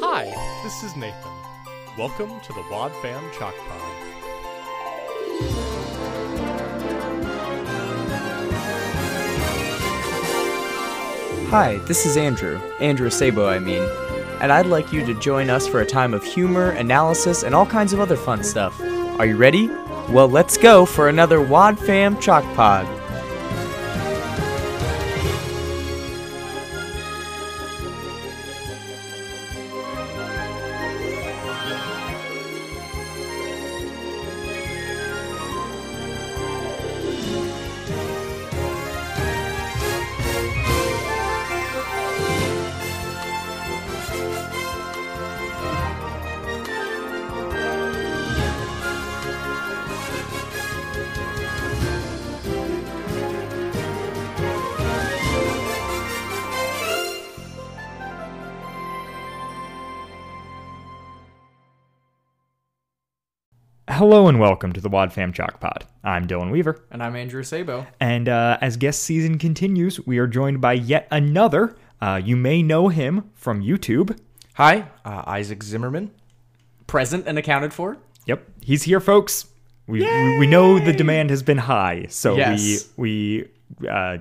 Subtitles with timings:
[0.00, 0.26] Hi,
[0.62, 1.32] this is Nathan.
[1.98, 3.80] Welcome to the Wad Fam Chalk Pod.
[11.48, 13.82] Hi, this is Andrew, Andrew Sabo, I mean,
[14.40, 17.66] and I'd like you to join us for a time of humor, analysis, and all
[17.66, 18.80] kinds of other fun stuff.
[19.18, 19.66] Are you ready?
[20.10, 22.86] Well, let's go for another Wad Fam Chalk Pod.
[64.10, 65.84] Hello and welcome to the Wad Fam Chalk Pod.
[66.02, 67.86] I'm Dylan Weaver, And I'm Andrew Sabo.
[68.00, 71.76] and uh, as guest season continues, we are joined by yet another.
[72.00, 74.18] Uh, you may know him from YouTube.
[74.54, 76.10] Hi, uh, Isaac Zimmerman.
[76.86, 77.98] Present and accounted for?
[78.24, 79.48] Yep, he's here, folks.
[79.86, 82.88] We we, we know the demand has been high, so Yes.
[82.96, 83.44] we
[83.82, 84.16] we uh,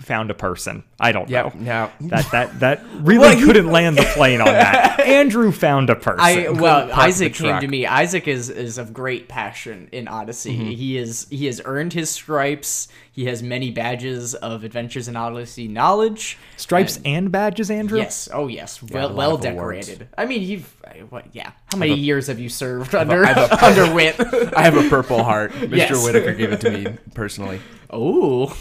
[0.00, 0.82] found a person.
[0.98, 1.52] I don't Yeah, know.
[1.54, 5.00] now That that that really couldn't land the plane on that.
[5.06, 6.20] Andrew found a person.
[6.20, 7.86] I well, Isaac came to me.
[7.86, 10.56] Isaac is is of great passion in Odyssey.
[10.56, 10.70] Mm-hmm.
[10.70, 12.88] He is he has earned his stripes.
[13.14, 16.38] He has many badges of Adventures in Odyssey knowledge.
[16.56, 17.98] Stripes and badges, Andrew.
[17.98, 19.86] Yes, oh yes, well well of awards.
[19.86, 20.08] decorated.
[20.16, 20.74] I mean, you've
[21.10, 21.26] what?
[21.34, 24.16] Yeah, how many years have you served under I have a- under Whit?
[24.56, 25.52] I have a Purple Heart.
[25.52, 25.76] Mr.
[25.76, 26.04] Yes.
[26.04, 27.60] Whittaker gave it to me personally.
[27.90, 28.56] oh,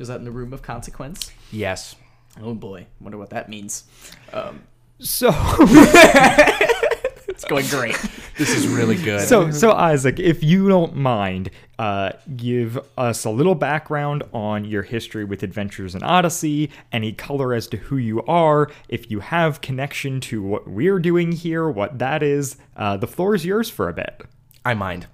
[0.00, 1.30] is that in the room of consequence?
[1.52, 1.94] Yes.
[2.40, 3.84] Oh boy, wonder what that means.
[4.32, 4.62] Um,
[4.98, 5.28] So
[7.28, 7.96] it's going great.
[8.38, 9.20] This is really good.
[9.28, 14.82] So, so Isaac, if you don't mind, uh, give us a little background on your
[14.82, 19.60] history with Adventures in Odyssey, any color as to who you are, if you have
[19.60, 22.56] connection to what we're doing here, what that is.
[22.76, 24.22] Uh, the floor is yours for a bit.
[24.64, 25.06] I mind.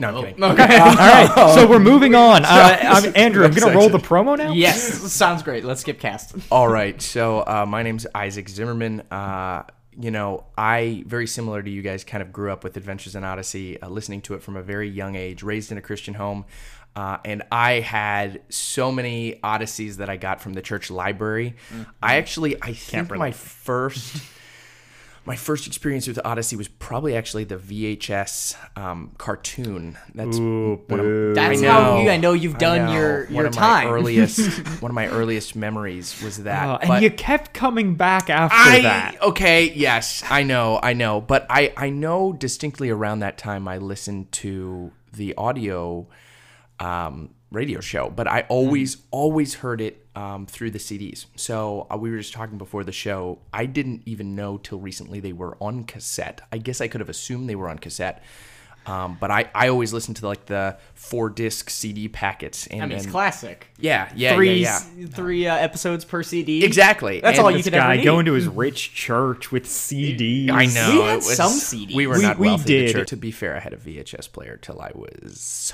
[0.00, 0.42] No, I'm kidding.
[0.42, 2.44] All right, so we're moving on.
[2.54, 4.52] Uh, I'm, Andrew, I'm gonna roll the promo now.
[4.52, 5.64] Yes, sounds great.
[5.64, 6.34] Let's skip cast.
[6.50, 7.00] All right.
[7.00, 9.00] So uh, my name's Isaac Zimmerman.
[9.10, 9.64] Uh,
[9.98, 13.24] you know, I very similar to you guys, kind of grew up with Adventures in
[13.24, 16.44] Odyssey, uh, listening to it from a very young age, raised in a Christian home.
[16.96, 21.56] Uh, and I had so many Odysseys that I got from the church library.
[22.02, 24.22] I actually, I think my first,
[25.26, 29.96] my first experience with Odyssey was probably actually the VHS um, cartoon.
[30.14, 31.34] That's Ooh, one of- boo.
[31.34, 32.10] That's I how you.
[32.10, 32.92] I know you've done know.
[32.92, 33.86] your one your of time.
[33.86, 36.68] My earliest, one of my earliest memories was that.
[36.68, 39.22] Uh, and but you kept coming back after I that.
[39.22, 43.78] okay, yes, I know, I know, but I I know distinctly around that time I
[43.78, 46.06] listened to the audio
[46.80, 51.26] um, radio show, but I always always heard it um, through the CDs.
[51.36, 53.38] So uh, we were just talking before the show.
[53.52, 56.40] I didn't even know till recently they were on cassette.
[56.52, 58.22] I guess I could have assumed they were on cassette.
[58.86, 62.66] Um, but I, I always listened to like the four disc CD packets.
[62.66, 63.66] And, I mean, it's and- classic.
[63.78, 65.06] Yeah, yeah, three yeah, yeah.
[65.06, 66.62] three uh, episodes per CD.
[66.62, 67.20] Exactly.
[67.22, 68.04] That's And all you This could ever guy need.
[68.04, 70.50] going to his rich church with CDs.
[70.50, 70.90] I know.
[70.92, 71.94] We had it was- some CDs.
[71.94, 72.64] We were We- not we wealthy.
[72.86, 72.92] did.
[72.96, 75.72] To, to be fair, I had a VHS player till I was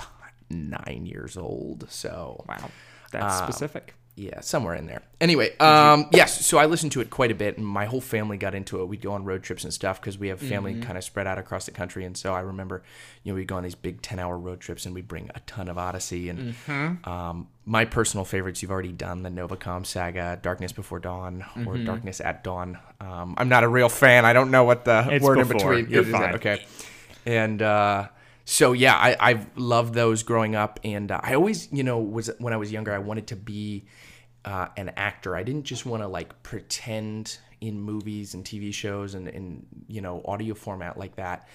[0.50, 1.86] nine years old.
[1.90, 2.70] So Wow,
[3.12, 3.94] that's Uh, specific.
[4.16, 5.02] yeah, somewhere in there.
[5.20, 6.44] Anyway, um, yes.
[6.44, 8.86] So I listened to it quite a bit, and my whole family got into it.
[8.86, 10.82] We'd go on road trips and stuff because we have family Mm-hmm.
[10.82, 12.04] kind of spread out across the country.
[12.04, 12.82] And so I remember,
[13.22, 15.68] you know, we'd go on these big ten-hour road trips, and we'd bring a ton
[15.68, 16.28] of Odyssey.
[16.28, 17.08] And Mm-hmm.
[17.08, 21.84] um, my personal favorites, you've already done the Novacom saga, Darkness Before Dawn, or Mm-hmm.
[21.84, 22.78] Darkness at Dawn.
[23.00, 24.24] Um, I'm not a real fan.
[24.26, 25.74] I don't know what the It's word before.
[25.74, 26.10] in between You're is.
[26.10, 26.34] fine.
[26.34, 26.66] Okay.
[27.26, 28.08] And uh,
[28.52, 32.30] so yeah, I I've loved those growing up, and uh, I always you know was
[32.38, 33.86] when I was younger, I wanted to be
[34.44, 35.36] uh, an actor.
[35.36, 40.00] I didn't just want to like pretend in movies and TV shows and and you
[40.00, 41.46] know audio format like that.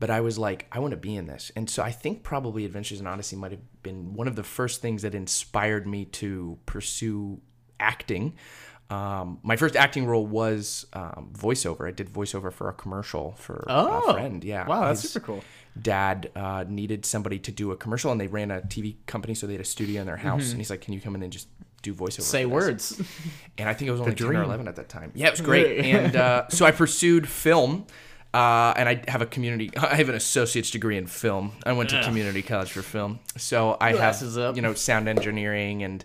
[0.00, 2.64] But I was like, I want to be in this, and so I think probably
[2.64, 6.56] Adventures in Odyssey might have been one of the first things that inspired me to
[6.66, 7.40] pursue
[7.78, 8.34] acting.
[8.90, 11.86] Um, my first acting role was um, voiceover.
[11.86, 14.08] I did voiceover for a commercial for Oh.
[14.08, 14.42] a friend.
[14.42, 15.44] Yeah, Wow, that's His super cool.
[15.80, 19.46] Dad uh, needed somebody to do a commercial, and they ran a TV company, so
[19.46, 20.50] they had a studio in their house.
[20.50, 21.48] And he's like, "Can you come in and just
[21.82, 22.22] do voiceover?" Mm-hmm.
[22.22, 23.00] Say words.
[23.58, 25.10] And I think I was only ten or eleven at that time.
[25.16, 25.80] Yeah, it was great.
[25.84, 27.86] and uh, so I pursued film.
[28.32, 29.70] Uh, and I have a community.
[29.76, 31.52] I have an associate's degree in film.
[31.64, 34.56] I went to community college for film, so I Glasses have up.
[34.56, 36.04] you know sound engineering and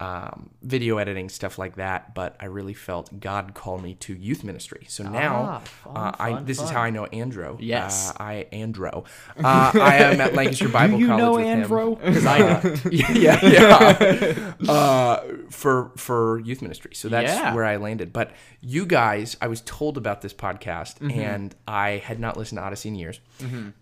[0.00, 2.14] um, video editing, stuff like that.
[2.14, 4.86] But I really felt God call me to youth ministry.
[4.88, 7.56] So now, Ah, fun, uh, I fun, this is how I know Andro.
[7.60, 8.10] Yes.
[8.10, 9.04] uh, I Andro.
[9.38, 11.62] Uh, I am at Lancaster Bible you College know with him.
[11.64, 11.98] Andro?
[12.04, 12.92] Because I don't.
[12.92, 16.92] yeah yeah uh, for for youth ministry.
[16.94, 17.54] So that's Yeah.
[17.54, 18.12] where I landed.
[18.12, 21.20] But you guys, I was told about this podcast, Mm-hmm.
[21.20, 23.20] and I had not listened to Odyssey in years.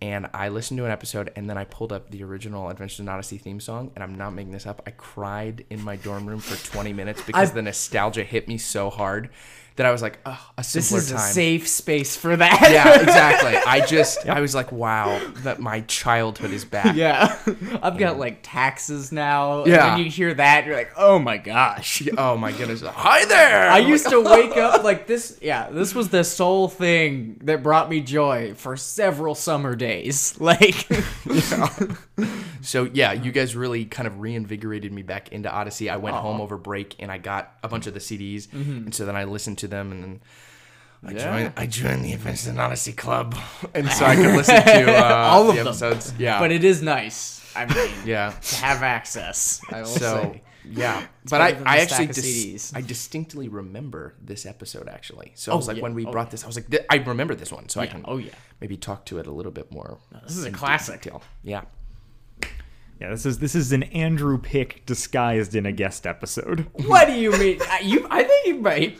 [0.00, 3.08] And I listened to an episode, and then I pulled up the original Adventures in
[3.08, 4.82] Odyssey theme song, and I'm not making this up.
[4.86, 8.88] I cried in my dorm room for 20 minutes because the nostalgia hit me so
[8.88, 9.28] hard
[9.78, 12.68] that I was like, oh, a This simpler is a safe space for that.
[12.72, 13.56] yeah, exactly.
[13.66, 16.96] I just, I was like, wow, that my childhood is back.
[16.96, 17.38] Yeah.
[17.82, 19.64] I've got like taxes now.
[19.66, 19.86] Yeah.
[19.86, 22.02] And when you hear that, you're like, oh my gosh.
[22.18, 22.82] Oh my goodness.
[22.82, 23.70] Hi there.
[23.70, 25.38] I used to wake up like this.
[25.40, 30.34] Yeah, this was the sole thing that brought me joy for several summer days.
[30.40, 30.88] Like,
[31.26, 31.68] yeah.
[32.62, 35.88] So yeah, you guys really kind of reinvigorated me back into Odyssey.
[35.90, 38.86] I went home over break and I got a bunch of the CDs, mm-hmm.
[38.86, 40.20] and so then I listened to them, and then
[41.04, 41.52] I joined.
[41.56, 43.36] I joined the Adventures in Odyssey Club,
[43.74, 45.66] and so I could listen to uh, All of the them.
[45.68, 46.12] episodes.
[46.18, 47.36] Yeah, but it is nice.
[47.56, 48.30] I mean, yeah.
[48.30, 49.60] to have access.
[49.70, 50.42] I will So say.
[50.64, 55.32] yeah, but I, I actually dis- I distinctly remember this episode actually.
[55.34, 55.82] So I was like, yeah.
[55.82, 58.02] when we Oh, brought this, I was like, I remember this one, so I can
[58.04, 58.30] Oh, yeah.
[58.60, 59.98] maybe talk to it a little bit more.
[60.24, 61.02] This is a classic.
[61.02, 61.22] detail.
[61.42, 61.62] Yeah.
[63.00, 66.66] Yeah, this is this is an Andrew pick disguised in a guest episode.
[66.72, 67.60] What do you mean?
[67.70, 68.98] I- You, I think you might.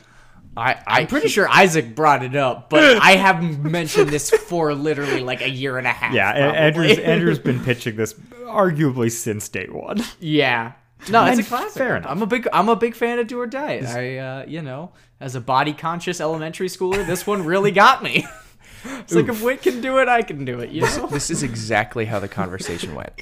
[0.59, 4.75] I, I I'm pretty sure Isaac brought it up, but I haven't mentioned this for
[4.75, 6.13] literally like a year and a half.
[6.13, 6.59] Yeah, probably.
[6.59, 10.03] Andrew's Andrew's been pitching this arguably since day one.
[10.21, 10.73] Yeah.
[11.09, 11.79] No, it's a classic.
[11.79, 12.11] fair enough.
[12.11, 13.83] I'm a big I'm a big fan of Do or Die.
[13.87, 14.91] I uh, you know,
[15.21, 18.27] as a body conscious elementary schooler, this one really got me.
[18.85, 21.09] It's like if Whit can do it, I can do it, you know?
[21.09, 23.13] This is exactly how the conversation went.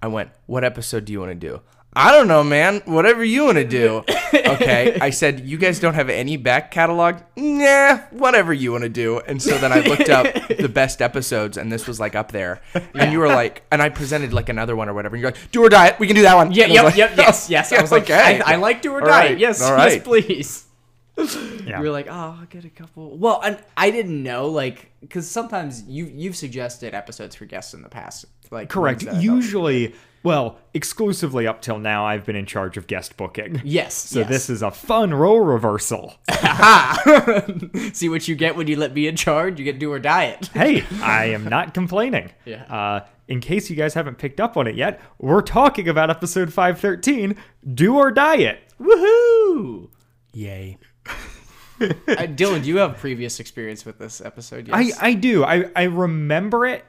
[0.00, 1.60] I went, "What episode do you want to do?"
[1.94, 2.80] I don't know, man.
[2.86, 4.04] Whatever you want to do.
[4.32, 4.98] Okay.
[5.00, 9.20] I said, "You guys don't have any back catalog?" Nah, whatever you want to do.
[9.20, 12.60] And so then I looked up the best episodes, and this was like up there.
[12.94, 15.14] And you were like, and I presented like another one or whatever.
[15.16, 15.94] And you're like, "Do or die.
[15.98, 17.72] We can do that one." Yeah, And I was yep, like, yep, yes, yes.
[17.72, 18.40] I was like, okay.
[18.42, 19.18] I, I like Do or All Die.
[19.28, 20.64] right, Yes, all yes, please.
[21.16, 21.78] Yeah.
[21.78, 23.16] You were like, oh, I'll get a couple.
[23.18, 27.82] Well, and I didn't know, like, because sometimes you you've suggested episodes for guests in
[27.82, 29.02] the past, like Correct.
[29.02, 29.94] ones that I thought- Usually,
[30.24, 33.60] well, exclusively up till now, I've been in charge of guest booking.
[33.64, 33.94] Yes.
[33.94, 34.28] So yes.
[34.28, 36.14] this is a fun role reversal.
[37.92, 39.58] See what you get when you let me in charge.
[39.58, 40.48] You get Do or diet.
[40.54, 42.30] hey, I am not complaining.
[42.44, 42.62] Yeah.
[42.64, 46.52] Uh, in case you guys haven't picked up on it yet, we're talking about episode
[46.52, 47.36] 513,
[47.74, 48.60] Do or Diet.
[48.80, 49.88] Woohoo!
[50.32, 50.78] Yay.
[51.82, 54.70] Uh, Dylan, do you have previous experience with this episode?
[54.72, 54.98] I, Yes.
[55.00, 55.44] I do.
[55.44, 56.84] I, I remember it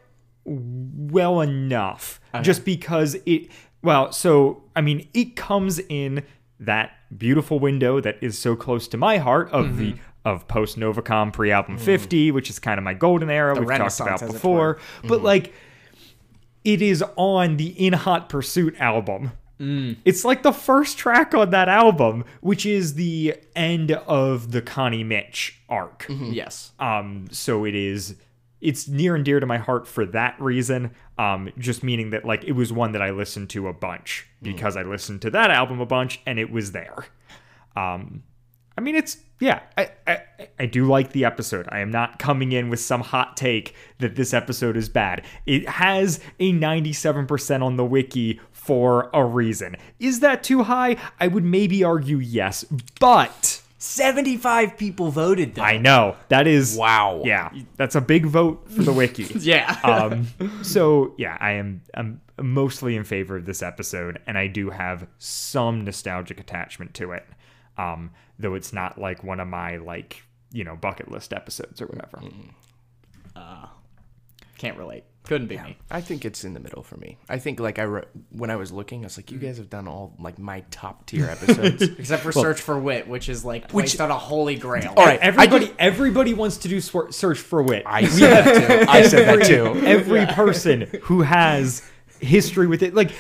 [0.46, 3.50] well enough just because it,
[3.82, 6.24] well, so, I mean, it comes in
[6.60, 9.96] that beautiful window that is so close to my heart of the
[10.26, 14.00] of post Novacom pre album 50, which is kind of my golden era we've talked
[14.00, 14.80] about before.
[15.06, 15.54] But like,
[16.64, 19.32] it is on the In Hot Pursuit album.
[20.04, 25.04] It's like the first track on that album, which is the end of the Connie
[25.04, 26.06] Mitch arc.
[26.10, 26.72] yes.
[26.80, 28.16] Um, so it is
[28.60, 30.92] it's near and dear to my heart for that reason.
[31.18, 34.76] Um, just meaning that like it was one that I listened to a bunch because
[34.76, 37.06] I listened to that album a bunch and it was there.
[37.76, 38.24] Um,
[38.78, 39.62] I mean, it's yeah.
[39.78, 40.22] I, I
[40.60, 41.68] I do like the episode.
[41.70, 45.24] I am not coming in with some hot take that this episode is bad.
[45.46, 49.76] It has a 97% on the wiki for a reason.
[50.00, 50.96] Is that too high?
[51.20, 52.64] I would maybe argue yes,
[53.00, 55.64] but 75 people voted, though.
[55.64, 57.22] I know that is Wow.
[57.26, 59.24] Yeah, that's a big vote for the wiki.
[59.40, 59.78] yeah.
[59.84, 60.28] um,
[60.64, 65.08] so yeah, I am I'm mostly in favor of this episode, and I do have
[65.18, 67.26] some nostalgic attachment to it.
[67.78, 71.88] Um, though it's not like one of my like you know bucket list episodes or
[71.88, 72.22] whatever.
[74.58, 75.04] Can't relate.
[75.26, 75.78] Couldn't be me.
[75.90, 77.18] I think it's in the middle for me.
[77.30, 79.70] I think like I re- when I was looking, I was like, you guys have
[79.70, 81.82] done all like my top tier episodes.
[81.98, 84.94] Except for Search for Whit, which is like placed on a holy grail.
[84.98, 87.84] all right, Everybody, I, just- everybody wants to do swor- search for whit.
[87.86, 88.86] I said that too.
[88.92, 89.66] I said that too.
[89.86, 91.90] Every person who has
[92.20, 93.12] history with it, like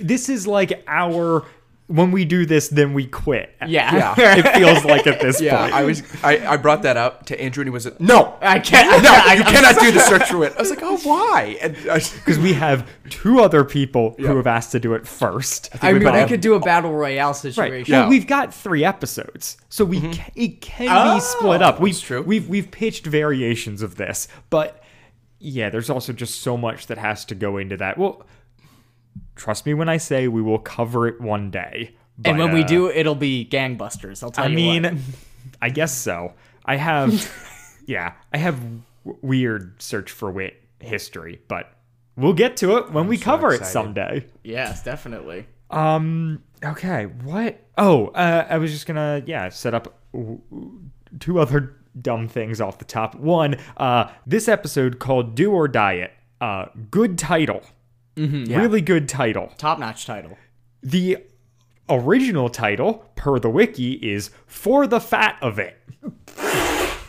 [0.00, 1.44] this is like our
[1.88, 3.54] when we do this, then we quit.
[3.66, 4.14] Yeah.
[4.18, 5.74] it feels like at this Yeah, point.
[5.74, 6.02] I was.
[6.22, 9.02] I, I brought that up to Andrew, and he was like, "No, I can't.
[9.02, 11.56] no, I, you I'm cannot do the search for it." I was like, "Oh, why?"
[11.60, 15.70] Because we have two other people who have asked to do it first.
[15.82, 17.72] I we mean, might we could do a battle royale situation.
[17.72, 17.88] Right.
[17.88, 18.00] Yeah.
[18.02, 20.12] Well, we've got three episodes, so we mm-hmm.
[20.12, 21.80] ca- it can be oh, split up.
[21.80, 22.22] We've true.
[22.22, 24.82] we've we've pitched variations of this, but
[25.40, 27.98] yeah, there's also just so much that has to go into that.
[27.98, 28.24] Well,
[29.36, 31.94] trust me when I say we will cover it one day.
[32.24, 34.22] and But, when we uh, do, it'll be gangbusters.
[34.22, 34.52] I'll tell I you.
[34.52, 34.94] I mean, what.
[35.60, 36.34] I guess so.
[36.64, 37.32] I have,
[37.86, 38.60] yeah, I have
[39.04, 41.72] w- weird search for whit history, but
[42.16, 44.24] we'll get to it when we cover it someday.
[44.44, 45.46] yes, definitely.
[45.70, 46.42] Um.
[46.64, 47.06] Okay.
[47.06, 47.58] What?
[47.78, 50.80] Oh, uh, I was just gonna yeah set up w- w-
[51.18, 53.14] two other dumb things off the top.
[53.16, 57.62] One, uh, this episode called "Do or Diet." Uh, good title.
[58.16, 59.52] Mm-hmm, really good title.
[59.56, 60.36] Top notch title.
[60.82, 61.18] The
[61.88, 65.78] original title, per the wiki, is "For the Fat of It."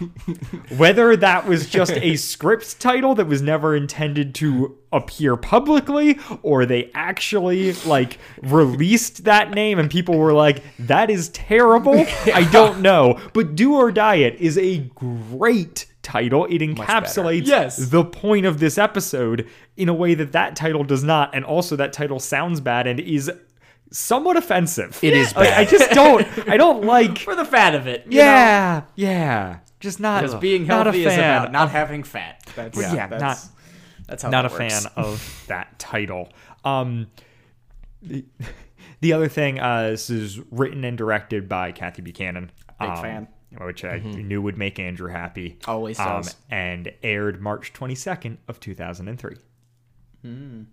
[0.78, 6.66] Whether that was just a script title that was never intended to appear publicly, or
[6.66, 12.82] they actually like released that name and people were like, "That is terrible." I don't
[12.82, 16.46] know, but "Do or Diet" is a great title.
[16.46, 17.78] It encapsulates Yes.
[17.90, 21.76] the point of this episode in a way that that title does not, and also
[21.78, 23.32] that title sounds bad and is
[23.92, 25.00] somewhat offensive.
[25.02, 26.28] It is Like, I just don't.
[26.50, 27.18] I don't like.
[27.20, 28.04] For the fat of it.
[28.06, 28.24] you know?
[28.26, 29.60] Yeah, yeah.
[29.80, 30.22] Just not.
[30.22, 32.42] Because being not a healthy is fan about not having fat.
[32.56, 33.40] That's, Yeah, yeah, that's, not-
[34.08, 34.84] that's how not a that works.
[34.86, 36.30] fan of that title.
[36.64, 37.08] Um,
[38.02, 38.26] the,
[39.02, 42.52] the other thing, uh, this is written and directed by Kathy Buchanan.
[42.80, 43.28] Big um, fan.
[43.60, 45.60] Which I knew would make Andrew happy.
[45.68, 46.36] Always um, does.
[46.50, 49.36] And aired March 22nd of 2003.
[50.22, 50.64] Hmm.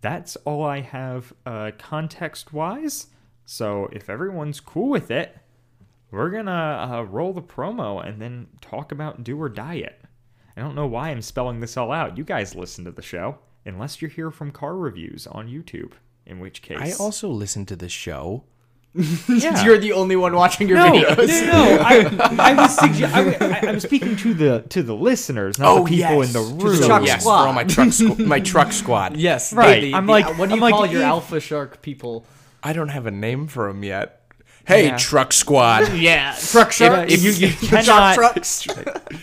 [0.00, 3.08] That's all I have uh, context-wise.
[3.44, 5.36] So if everyone's cool with it,
[6.10, 10.00] we're gonna uh, roll the promo and then talk about do or diet.
[10.56, 12.18] I don't know why I'm spelling this all out.
[12.18, 15.92] You guys listen to the show, unless you're here from car reviews on YouTube.
[16.26, 18.44] In which case, I also listen to the show.
[19.28, 19.64] yeah.
[19.64, 21.28] You're the only one watching your no, videos.
[21.46, 21.78] no, no.
[21.82, 25.68] I, I was sugge- I, wa- I, I'm speaking to the to the listeners, not
[25.68, 26.26] Oh, the people yes.
[26.28, 26.82] in the To the room.
[26.82, 27.42] truck yes, squad.
[27.42, 29.16] for all my truck squ- my truck squad.
[29.28, 29.80] Yes, Right.
[29.82, 32.26] the- I'm the- like- what do I'm you like, call your if- alpha shark people?
[32.62, 34.14] I don't have a name for them yet.
[34.66, 34.96] Hey, Yeah.
[34.98, 35.94] truck squad.
[35.94, 37.10] Yeah, truck sharks.
[37.12, 38.66] If you, you Truck cannot, trucks.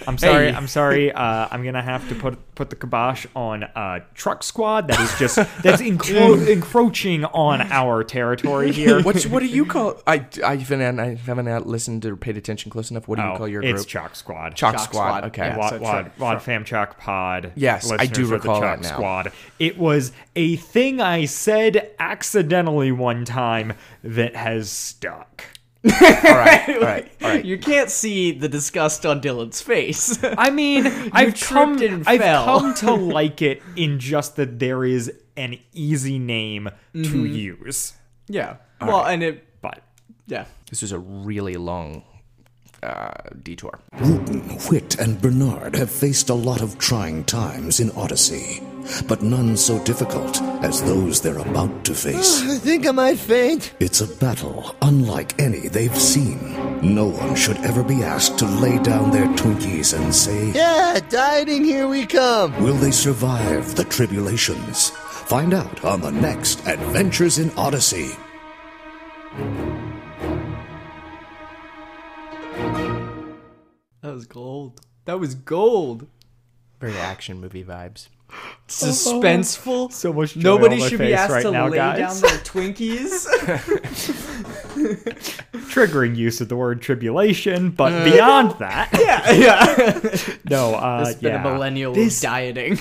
[0.07, 0.51] I'm sorry.
[0.51, 0.55] Hey.
[0.55, 1.11] I'm sorry.
[1.11, 4.87] Uh, I'm gonna have to put put the kibosh on uh, Truck Squad.
[4.87, 9.01] That is just that's encro- encroaching on our territory here.
[9.03, 10.01] What's what do you call?
[10.07, 13.07] I I haven't I haven't listened or paid attention close enough.
[13.07, 13.75] What do you Oh, call your group?
[13.75, 13.89] it's group?
[13.91, 14.55] Chalk Squad.
[14.55, 15.07] Chalk, Chalk squad.
[15.17, 15.23] Squad.
[15.25, 15.47] Okay.
[15.47, 15.57] Yeah.
[15.57, 17.51] Wad, so Wad, Truck- Wad Fam Chalk Pod.
[17.55, 18.95] Yes, I do recall the that Chalk now.
[18.95, 19.31] Squad.
[19.59, 25.43] It was a thing I said accidentally one time that has stuck.
[25.91, 25.91] All
[26.23, 26.69] right.
[26.69, 27.11] All right.
[27.21, 27.45] All right.
[27.45, 30.17] You can't see the disgust on Dylan's face.
[30.37, 32.45] I mean, I've come, and I've fell.
[32.45, 37.25] come to like it in just that there is an easy name to Mm-hmm.
[37.27, 37.93] use.
[38.27, 38.57] yeah.
[38.81, 39.61] Well, and it.
[39.61, 39.81] But
[40.27, 40.45] Yeah.
[40.69, 42.03] This was a really long
[42.83, 43.11] uh,
[43.43, 43.79] detour.
[44.01, 48.61] Wooten, Whit, and Bernard have faced a lot of trying times in Odyssey,
[49.07, 52.41] but none so difficult as those they're about to face.
[52.49, 53.73] I think I might faint.
[53.79, 56.53] It's a battle unlike any they've seen.
[56.81, 61.63] No one should ever be asked to lay down their Twinkies and say, Yeah, dieting,
[61.63, 62.61] here we come.
[62.63, 64.89] Will they survive the tribulations?
[64.89, 68.11] Find out on the next Adventures in Odyssey.
[74.01, 74.81] That was gold.
[75.05, 76.07] That was gold.
[76.79, 78.09] Very action movie vibes.
[78.67, 79.91] Suspenseful.
[79.91, 82.19] So much joy Nobody on my should be asked right to now, lay guys.
[82.21, 83.27] down their Twinkies.
[85.69, 90.35] triggering use of the word tribulation, but beyond that, yeah, yeah.
[90.49, 91.47] no, uh, It's been yeah.
[91.47, 92.75] a millennial This, dieting.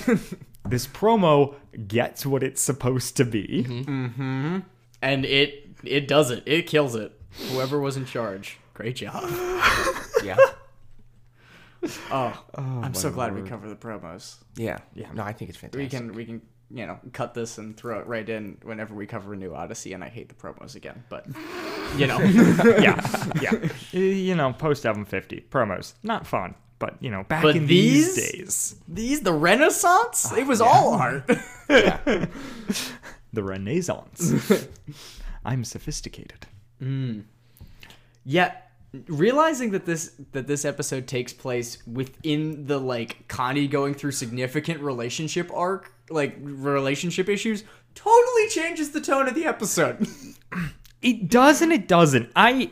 [0.65, 1.55] this promo
[1.87, 3.65] gets what it's supposed to be.
[3.69, 4.59] Mm-hmm.
[5.03, 6.43] and it it does it.
[6.47, 7.13] It kills it.
[7.51, 8.59] Whoever was in charge.
[8.75, 9.25] Great job.
[10.25, 10.37] Yeah.
[12.11, 14.37] Oh, oh, I'm so glad we cover the promos.
[14.57, 14.79] Yeah.
[14.95, 15.09] Yeah.
[15.13, 15.81] No, I think it's fantastic.
[15.83, 19.07] We can we can you know cut this and throw it right in whenever we
[19.07, 19.93] cover a new Odyssey.
[19.93, 21.27] And I hate the promos again, but
[21.97, 23.69] you know, yeah, yeah.
[23.93, 28.17] You know, post album 50 promos, not fun, but you know, back But in these,
[28.17, 28.31] these?
[28.33, 30.29] days, these the Renaissance.
[30.33, 31.27] Ah, it was all art.
[31.69, 32.29] the
[33.43, 34.67] Renaissance.
[35.45, 36.47] I'm sophisticated.
[36.83, 37.25] Mm.
[38.25, 38.55] Yeah,
[39.09, 44.81] realizing that this that this episode takes place within the like Connie going through significant
[44.81, 50.07] relationship arc, like relationship issues, totally changes the tone of the episode.
[51.03, 52.31] It does and it doesn't.
[52.35, 52.71] I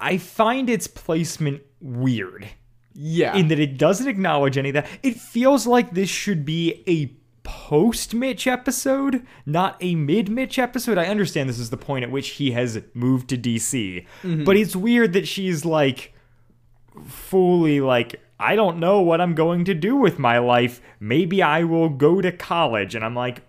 [0.00, 2.48] I find its placement weird.
[2.92, 3.36] yeah.
[3.36, 4.88] in that it doesn't acknowledge any of that.
[5.04, 7.06] It feels like this should be a
[7.42, 10.98] post Mitch episode, not a mid Mitch episode.
[10.98, 14.44] I understand this is the point at which he has moved to DC, mm-hmm.
[14.44, 16.14] but it's weird that she's like
[17.06, 18.20] fully like.
[18.38, 20.80] I don't know what I'm going to do with my life.
[20.98, 22.96] Maybe I will go to college.
[22.96, 23.42] And I'm like,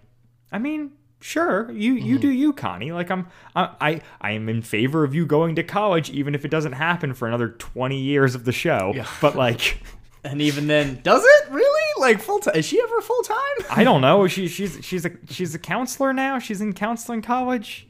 [0.51, 2.21] I mean, sure, you you mm-hmm.
[2.21, 2.91] do you, Connie.
[2.91, 6.45] Like I'm I, I I am in favor of you going to college, even if
[6.45, 8.93] it doesn't happen for another twenty years of the show.
[9.21, 9.81] But like.
[10.23, 11.79] And even then, does it really?
[11.99, 12.55] Like full time?
[12.55, 13.37] Is she ever full time?
[13.69, 14.27] I don't know.
[14.33, 16.39] She she's she's a she's a counselor now.
[16.39, 17.87] She's in counseling college.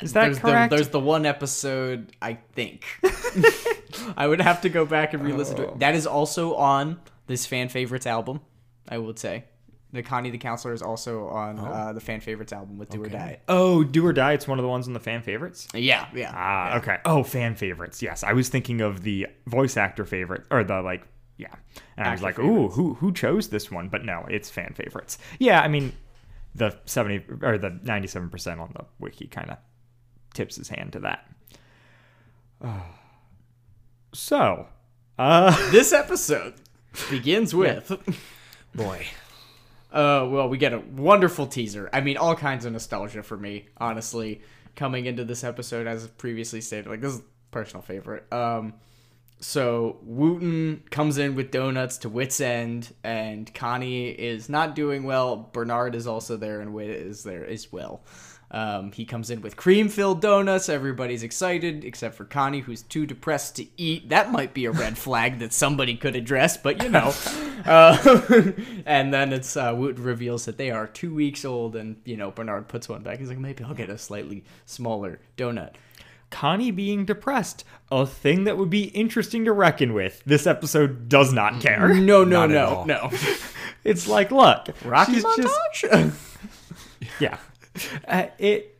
[0.00, 0.70] Is that there's correct?
[0.70, 2.84] The, there's the one episode, I think.
[4.16, 5.78] I would have to go back and re-listen to it.
[5.80, 8.40] That is also on this fan favorites album.
[8.88, 9.44] I would say,
[9.92, 13.08] the Connie the Counselor is also on uh, the fan favorites album with Do or
[13.08, 13.40] Die.
[13.48, 14.32] Oh, Do or Die.
[14.32, 15.68] It's one of the ones in the fan favorites.
[15.74, 16.32] Yeah, yeah.
[16.34, 16.98] Ah, okay.
[17.04, 18.00] Oh, fan favorites.
[18.02, 21.02] Yes, I was thinking of the voice actor favorite or the like.
[21.42, 21.54] Yeah,
[21.96, 23.88] and I was like, ooh, who who chose this one?
[23.88, 25.18] But no, it's fan favorites.
[25.38, 25.92] Yeah, I mean,
[26.54, 29.58] the seventy or the ninety-seven percent on the wiki kind of
[30.34, 31.26] tips his hand to that.
[34.14, 34.66] So,
[35.18, 36.52] uh, this episode
[37.08, 37.90] begins with.
[38.74, 39.06] Boy.
[39.90, 41.88] Uh, well, we get a wonderful teaser.
[41.94, 44.42] I mean, all kinds of nostalgia for me, honestly,
[44.76, 46.88] coming into this episode, as previously stated.
[46.88, 48.30] Like, this is a personal favorite.
[48.32, 48.74] Um,
[49.42, 55.50] so Wooten comes in with donuts to Whit's End, and Connie is not doing well.
[55.52, 58.04] Bernard is also there, and Whit is there as well.
[58.52, 60.68] Um, he comes in with cream filled donuts.
[60.68, 64.10] Everybody's excited, except for Connie, who's too depressed to eat.
[64.10, 67.12] That might be a red flag that somebody could address, but you know.
[67.64, 68.52] Uh,
[68.86, 72.30] and then it's uh, Wooten reveals that they are two weeks old, and you know
[72.30, 73.18] Bernard puts one back.
[73.18, 75.74] He's like, maybe I'll get a slightly smaller donut.
[76.32, 80.22] Connie being depressed, a thing that would be interesting to reckon with.
[80.26, 81.94] This episode does not care.
[81.94, 83.10] No, no, Not no, no.
[83.84, 86.12] It's like, look, Rocky she's just- montage.
[87.20, 87.38] yeah
[88.06, 88.78] uh, it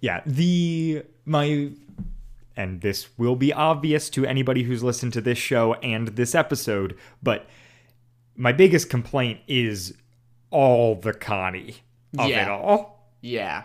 [0.00, 1.70] yeah the my
[2.56, 6.96] and this will be obvious to anybody who's listened to this show and this episode
[7.22, 7.46] but
[8.34, 9.92] my biggest complaint is
[10.50, 11.76] all the connie
[12.18, 12.50] of it Yeah.
[12.50, 13.64] all yeah,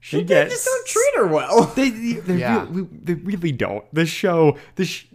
[0.00, 1.64] she they gets just don't treat her well.
[1.76, 2.66] they, they, Yeah.
[2.68, 3.84] really, they really don't.
[3.94, 5.06] The show, the sh-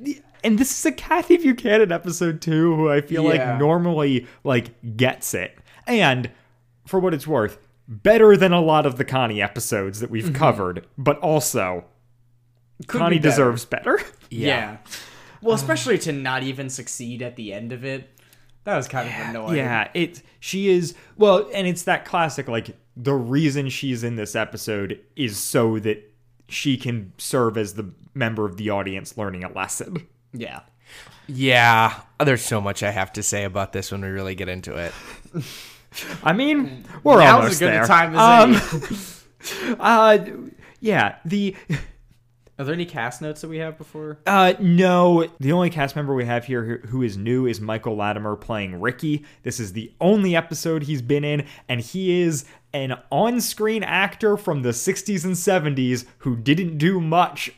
[0.44, 3.52] and this is a Kathy Buchanan episode too, who I feel Yeah.
[3.52, 6.30] like normally like gets it, and
[6.86, 10.36] for what it's worth, better than a lot of the Connie episodes that we've mm-hmm.
[10.36, 11.86] covered, but also
[12.88, 13.30] Could Connie be better.
[13.30, 14.00] deserves better.
[14.30, 14.78] Yeah.
[15.42, 18.10] Well, especially to not even succeed at the end of it.
[18.66, 19.58] That was kind of annoying.
[19.58, 24.36] Yeah, it she is well, and it's that classic like the reason she's in this
[24.36, 26.14] episode is so that
[26.48, 30.08] she can serve as the member of the audience learning a lesson.
[30.34, 30.62] Yeah.
[31.28, 32.02] Yeah.
[32.24, 34.94] There's so much I have to say about this when we really get into it.
[36.24, 37.84] I mean, we're Now's almost as good there.
[37.84, 39.24] a time as
[39.70, 40.18] um, uh,
[40.80, 41.16] yeah.
[41.26, 41.56] The
[42.60, 44.20] Are there any cast notes that we have before?
[44.28, 47.96] uh, no, the only cast member we have here who- who is new is Michael
[47.96, 49.26] Latimer playing Ricky.
[49.42, 54.62] This is the only episode he's been in, and he is an on-screen actor from
[54.64, 57.52] the '60s and '70s who didn't do much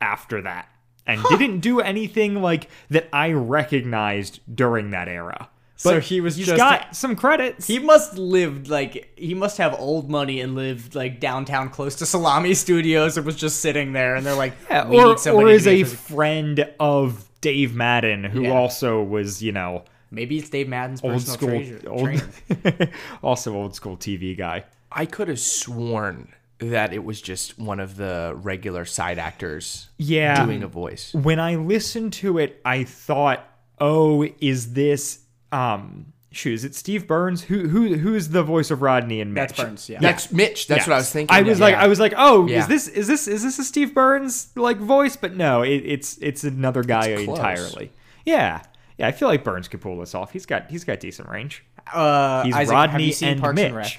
[0.00, 0.68] after that,
[1.06, 5.48] and didn't do anything like that I recognized during that era.
[5.76, 7.66] So he was he's just- got some credits.
[7.66, 12.06] He must live like he must have old money and lived like downtown close to
[12.06, 15.52] Salami Studios and was just sitting there and they're like, Yeah, we or, need somebody
[15.52, 18.50] or is a friend of Dave Madden, who Yeah.
[18.52, 22.88] also was, you know, maybe it's Dave Madden's old personal school, treasure, old,
[23.22, 24.64] also old school TV guy.
[24.92, 30.44] I could have sworn that it was just one of the regular side actors Yeah.
[30.44, 31.14] doing a voice.
[31.14, 33.46] When I listened to it, I thought,
[33.80, 35.20] "Oh, is this
[35.52, 37.42] um shoot, is it Steve Burns?
[37.44, 39.48] Who who who's the voice of Rodney and Mitch?
[39.48, 40.00] That's Burns, yeah.
[40.00, 40.66] That's Mitch.
[40.66, 41.34] That's what I was thinking.
[41.34, 41.64] I was Yeah.
[41.64, 42.58] like, I was like, oh, Yeah.
[42.60, 45.16] is this is this is this a Steve Burns like voice?
[45.16, 47.90] But no, it, it's it's another guy It's entirely.
[48.26, 48.60] Yeah,
[49.00, 49.08] yeah.
[49.08, 50.30] I feel like Burns could pull this off.
[50.32, 51.64] He's got he's got decent range.
[51.92, 53.66] Uh, He's Isaac, Rodney have you seen and Parks Mitch.
[53.66, 53.98] and Rec?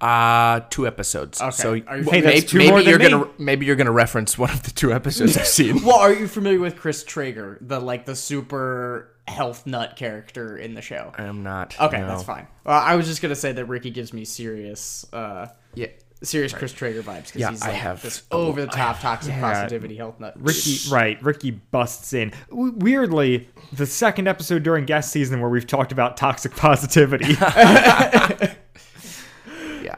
[0.00, 1.40] Uh, two episodes.
[1.42, 1.50] Okay.
[1.50, 3.10] So Are you- Hey, that's maybe, two maybe more you're me.
[3.10, 5.82] gonna maybe you're gonna reference one of the two episodes I've seen.
[5.84, 10.74] Well, are you familiar with Chris Traeger, the like the super health nut character in
[10.74, 11.12] the show?
[11.18, 11.78] I'm not.
[11.78, 12.06] Okay, no.
[12.06, 12.46] that's fine.
[12.64, 15.88] Uh, I was just gonna say that Ricky gives me serious, uh, Yeah.
[16.22, 19.40] Serious Chris Traeger vibes because Yeah, he's I have this over the top toxic Yeah.
[19.40, 20.34] positivity health nut.
[20.36, 21.22] Ricky, right?
[21.22, 22.32] Ricky busts in.
[22.50, 27.34] Weirdly, the second episode during guest season where we've talked about toxic positivity.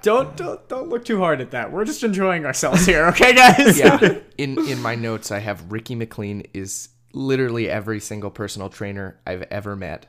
[0.02, 1.70] Don't don't don't look too hard at that.
[1.70, 3.78] We're just enjoying ourselves here, okay, guys?
[3.78, 4.18] yeah.
[4.38, 9.42] In in my notes, I have Ricky McLean is literally every single personal trainer I've
[9.42, 10.06] ever met.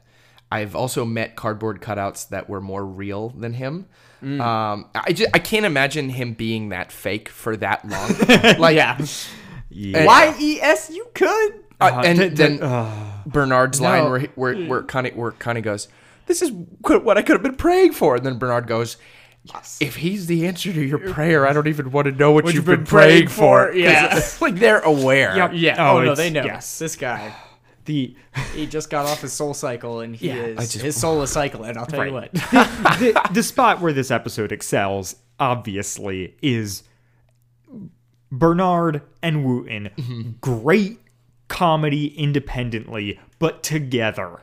[0.54, 3.88] I've also met cardboard cutouts that were more real than him.
[4.24, 4.40] Mm.
[4.42, 8.10] Um, I just I can't imagine him being that fake for that long.
[8.60, 8.98] Like yeah.
[9.70, 10.06] yeah.
[10.06, 11.54] Y E S, you could.
[11.82, 15.90] Uh, and th- th- then Bernard's line where he, where where Connie where Connie goes,
[16.28, 18.96] "This is what I could have been praying for," and then Bernard goes,
[19.54, 19.78] Yes.
[19.82, 22.54] if he's the answer to your prayer, I don't even want to know what, you've
[22.56, 23.66] you've been, been praying, praying for.
[23.66, 24.22] for, 'Cause yeah.
[24.40, 25.36] like they're aware.
[25.36, 25.52] Yep.
[25.56, 25.76] Yeah.
[25.80, 26.46] Oh, Oh, no, they know.
[26.46, 26.80] yes.
[26.80, 27.34] This guy,
[27.86, 28.16] The
[28.54, 31.32] he just got off his soul cycle, and he Yeah, is just- his soul is
[31.32, 31.78] cycling.
[31.78, 32.08] I'll tell Right.
[32.08, 32.32] you what.
[32.34, 36.84] the, the spot where this episode excels, obviously, is
[38.32, 39.90] Bernard and Wooten.
[39.98, 40.32] Mm-hmm.
[40.42, 41.00] Great
[41.48, 44.42] comedy independently, but together,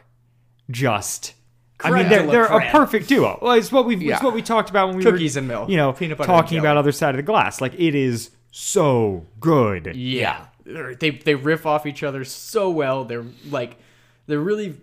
[0.71, 1.35] just.
[1.83, 3.39] I mean, they're, they're a perfect duo.
[3.41, 4.15] Well, it's what we Yeah.
[4.17, 5.71] it's what we talked about when we Cookies were, and milk.
[5.71, 7.61] You know, Peanut butter talking about other side of the glass.
[7.63, 9.97] Like it is so good.
[9.97, 10.45] Yeah.
[10.65, 13.05] They're- They they riff off each other so well.
[13.05, 13.77] They're like
[14.27, 14.77] they're really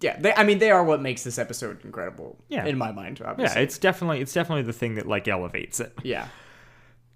[0.00, 2.66] yeah, they I mean they are what makes this episode incredible Yeah.
[2.66, 3.56] in my mind, obviously.
[3.60, 5.92] Yeah, it's definitely it's definitely the thing that like elevates it.
[6.02, 6.28] Yeah.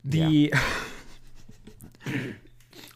[0.04, 0.52] The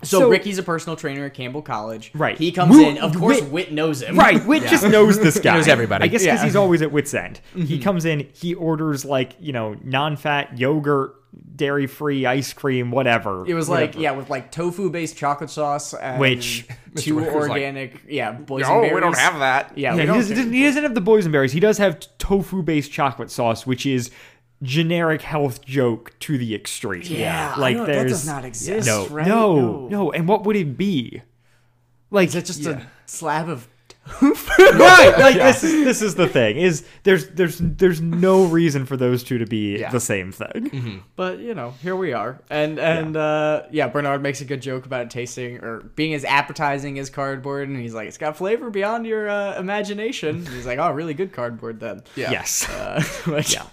[0.03, 2.11] So, So- Ricky's a personal trainer at Campbell College.
[2.15, 2.37] Right.
[2.37, 2.99] He comes Woo- in.
[2.99, 4.17] Of course, Whit- Whit, knows him.
[4.19, 5.55] Right, Whit just knows this guy.
[5.57, 6.05] knows everybody.
[6.05, 6.45] I guess because Yeah.
[6.45, 7.41] he's always at Whit's end.
[7.55, 7.83] He mm-hmm.
[7.83, 11.15] comes in, he orders like you know non-fat yogurt,
[11.57, 13.44] dairy-free ice cream, whatever.
[13.47, 14.01] It was like Whatever.
[14.03, 16.66] yeah, with like tofu-based chocolate sauce, and Which-
[16.97, 17.25] two Mr.
[17.25, 18.90] Rick like, organic, yeah, boysenberries.
[18.90, 19.77] Oh, we don't have that.
[19.77, 20.16] Yeah, Yeah, he don't.
[20.18, 21.51] doesn't, he doesn't have the boysenberries.
[21.53, 24.11] He does have tofu-based chocolate sauce, which is
[24.62, 27.03] generic health joke to the extreme.
[27.05, 29.27] Yeah, like don't- that does not exist, No, right?
[29.27, 29.88] no, No.
[29.88, 30.12] no.
[30.12, 31.23] And what would it be?
[32.11, 33.68] Like Is it just a slab of?
[34.21, 38.97] right like this is this is the thing is there's there's there's no reason for
[38.99, 39.90] those two to be Yeah.
[39.90, 43.21] the same thing But you know, here we are, and and yeah.
[43.23, 47.09] Uh, yeah, Bernard makes a good joke about it tasting or being as appetizing as
[47.09, 50.37] cardboard, and he's like, it's got flavor beyond your uh, imagination.
[50.37, 52.03] And he's like, oh, really good cardboard then.
[52.17, 52.31] Yeah.
[52.31, 53.67] yes Uh, which, yeah,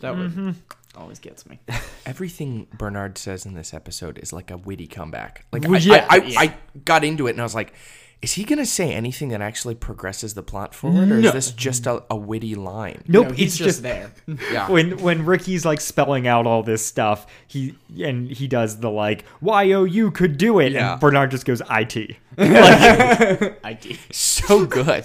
[0.00, 0.54] that would
[0.96, 1.58] always gets me.
[2.04, 5.44] Everything Bernard says in this episode is like a witty comeback.
[5.52, 6.40] Like Well, I, yeah, I, I, yeah.
[6.40, 7.74] I got into it and I was like,
[8.22, 11.86] is he gonna say anything that actually progresses the plot forward, or is this just
[11.86, 13.02] a, a witty line?
[13.06, 14.10] nope No, he's it's just, just there.
[14.52, 14.68] Yeah.
[14.70, 19.24] when when Ricky's like spelling out all this stuff, he and he does the like
[19.42, 20.92] YOU could do it, Yeah.
[20.92, 22.16] and Bernard just goes IT.
[22.38, 23.98] IT.
[24.14, 25.04] so good.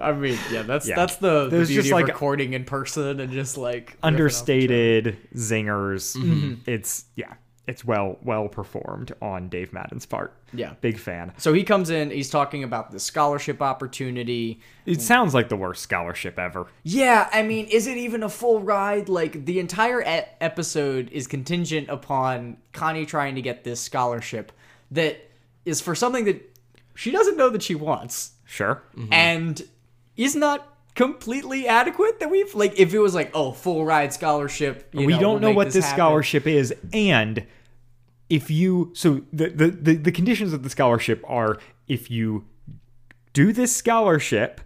[0.00, 0.96] I mean, yeah, that's Yeah.
[0.96, 3.88] that's the, the There's beauty just, of like, recording in person and just like riffing
[3.88, 4.06] off each other.
[4.08, 6.16] Understated zingers.
[6.16, 6.54] Mm-hmm.
[6.70, 7.34] It's yeah,
[7.66, 10.34] it's well well performed on Dave Madden's part.
[10.52, 10.74] Yeah.
[10.80, 11.32] big fan.
[11.38, 12.10] So he comes in.
[12.10, 14.60] He's talking about the scholarship opportunity.
[14.84, 16.66] It sounds like the worst scholarship ever.
[16.82, 19.08] Yeah, I mean, is it even a full ride?
[19.08, 24.50] Like the entire e- episode is contingent upon Connie trying to get this scholarship
[24.90, 25.30] that
[25.64, 26.42] is for something that
[26.94, 28.82] she doesn't know that she wants, Sure.
[28.96, 29.12] Mm-hmm.
[29.12, 29.62] and
[30.16, 32.20] is not completely adequate.
[32.20, 35.40] That we've like, if it was like, oh, full ride scholarship, you we know, don't
[35.40, 37.46] we'll know what this scholarship is and
[38.28, 42.46] if you so the, the the the conditions of the scholarship are if you
[43.34, 44.60] do this scholarship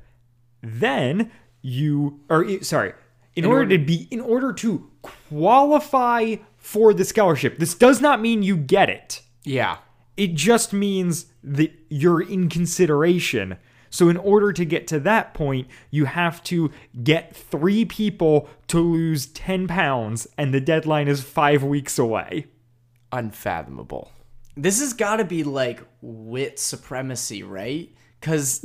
[0.62, 1.30] then
[1.62, 2.92] you or sorry
[3.34, 8.42] in, order, to be in order to qualify for the scholarship this does not mean
[8.42, 9.78] you get it Yeah.
[10.16, 13.56] it just means that you're in consideration.
[13.96, 16.70] So, in order to get to that point, you have to
[17.02, 22.44] get three people to lose 10 pounds, and the deadline is five weeks away.
[23.10, 24.12] Unfathomable.
[24.54, 27.90] This has got to be like whit supremacy, right?
[28.20, 28.60] Because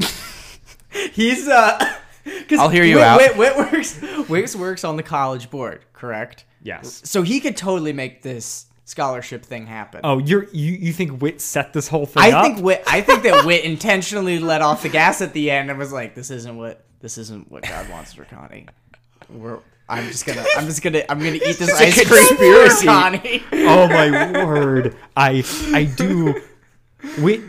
[1.14, 1.80] he's uh.
[2.50, 3.18] Cause I'll hear you Whit, out.
[3.18, 3.98] Whit, Whit works.
[4.28, 6.44] Whit works on the college board, correct?
[6.62, 7.04] Yes.
[7.06, 10.02] So he could totally make this scholarship thing happen.
[10.04, 12.44] Oh, you're you, you think Whit set this whole thing I up?
[12.46, 12.84] think Whit.
[12.88, 16.16] I think that Whit intentionally let off the gas at the end and was like,
[16.16, 16.84] "This isn't what.
[17.00, 18.68] This isn't what God wants for Connie.
[19.30, 19.60] We're.
[19.90, 20.46] I'm just gonna.
[20.58, 21.04] I'm just gonna.
[21.10, 22.86] I'm gonna eat this ice cream conspiracy.
[22.86, 23.44] for Connie.
[23.54, 24.96] oh my word.
[25.18, 26.40] I I do
[27.20, 27.42] Whit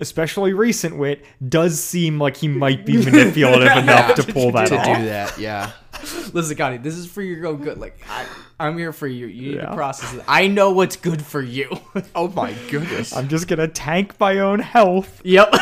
[0.00, 4.76] especially recent Whit does seem like he might be manipulative enough to pull that To
[4.78, 4.98] off.
[4.98, 5.72] do that, yeah.
[6.34, 6.78] Listen, Connie.
[6.78, 7.78] This is for your own good.
[7.78, 8.26] Like I,
[8.60, 9.26] I'm here for you.
[9.26, 9.66] You need Yeah.
[9.70, 10.24] to process it.
[10.28, 11.68] I know what's good for you.
[12.14, 13.14] Oh my goodness.
[13.14, 15.20] I'm just gonna tank my own health.
[15.24, 15.52] yep.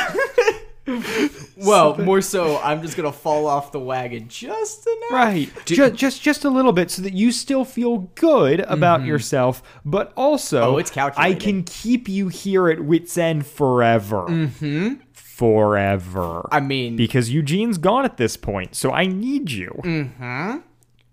[1.57, 5.11] well, more so, I'm just gonna fall off the wagon just enough.
[5.11, 5.51] Right.
[5.65, 10.13] just, just just a little bit so that you still feel good about yourself, but
[10.17, 10.75] also Mm-hmm.
[10.75, 14.27] Oh, it's I can keep you here at whit's end forever.
[14.29, 14.95] Mm-hmm.
[15.37, 16.49] Forever.
[16.51, 19.71] I mean, because Eugene's gone at this point, so I need you.
[19.85, 20.63] Mm.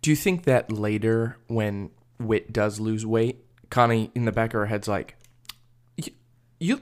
[0.01, 4.59] Do you think that later, when Whit does lose weight, Connie in the back of
[4.59, 5.17] her head's like,
[6.57, 6.79] "You,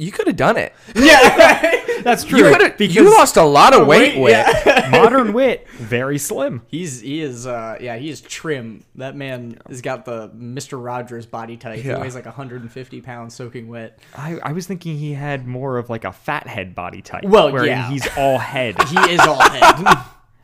[0.00, 0.72] you, you could have done it.
[1.00, 2.38] Yeah, that's true.
[2.38, 2.86] You.
[2.86, 4.46] You lost a lot of weight, Whit.
[4.90, 6.62] modern whit, very slim.
[6.66, 8.84] He's he is uh yeah he is trim.
[8.96, 11.84] That man has got the Mister Rogers body type.
[11.84, 11.96] Yeah.
[11.96, 13.98] He weighs like 150 pounds, soaking wet.
[14.14, 17.24] I, I was thinking he had more of like a fat head body type.
[17.24, 17.88] Well, where yeah.
[17.90, 18.76] he's all head.
[18.90, 19.84] He is all head.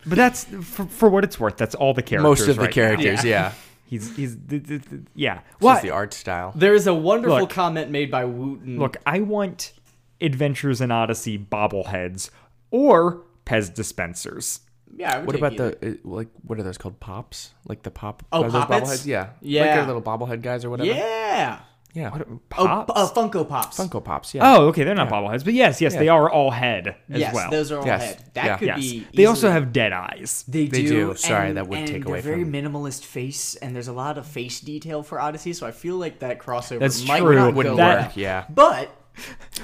[0.07, 1.57] but that's for, for what it's worth.
[1.57, 2.23] That's all the characters.
[2.23, 2.75] Most of the right now.
[2.75, 3.53] characters, yeah.
[3.87, 5.35] He's he's th- th- th- yeah.
[5.37, 6.53] Just Well, the art style.
[6.57, 7.51] There's a wonderful Look.
[7.51, 8.79] comment made by Wooten.
[8.79, 9.72] look, I want
[10.20, 12.31] Adventures in Odyssey bobbleheads
[12.70, 14.61] or Pez dispensers.
[14.96, 15.14] yeah.
[15.14, 15.70] I would What take about either.
[15.81, 16.29] the uh, like?
[16.42, 16.99] What are those called?
[17.01, 17.53] Pops?
[17.68, 18.25] Like the pop?
[18.33, 18.90] Oh, are those Poppets?
[18.90, 19.07] bobbleheads?
[19.07, 19.61] Yeah, Yeah.
[19.62, 20.90] Like their little bobblehead guys or whatever.
[20.90, 21.61] Yeah.
[21.97, 22.11] Yeah.
[22.57, 22.93] Oh, Pops?
[22.95, 23.79] uh, Funko Pops.
[23.79, 24.35] Funko Pops.
[24.35, 24.43] Yeah.
[24.57, 27.19] Oh, okay, they're not bobbleheads, but yes, yes, they are all head as well.
[27.21, 27.51] yes, well.
[27.51, 28.03] those are all Yes.
[28.05, 28.25] head.
[28.35, 28.57] That Yeah.
[28.59, 29.07] could yes, be.
[29.15, 30.45] they also have dead eyes.
[30.47, 30.89] They, They do.
[30.89, 31.15] do.
[31.17, 33.93] Sorry, and- that would and take they're away very from- minimalist face, and there's a
[33.93, 35.53] lot of face detail for Odyssey.
[35.55, 37.35] So I feel like that crossover That's might true.
[37.35, 38.17] not Wouldn't go That- work.
[38.17, 38.45] Yeah.
[38.51, 38.91] But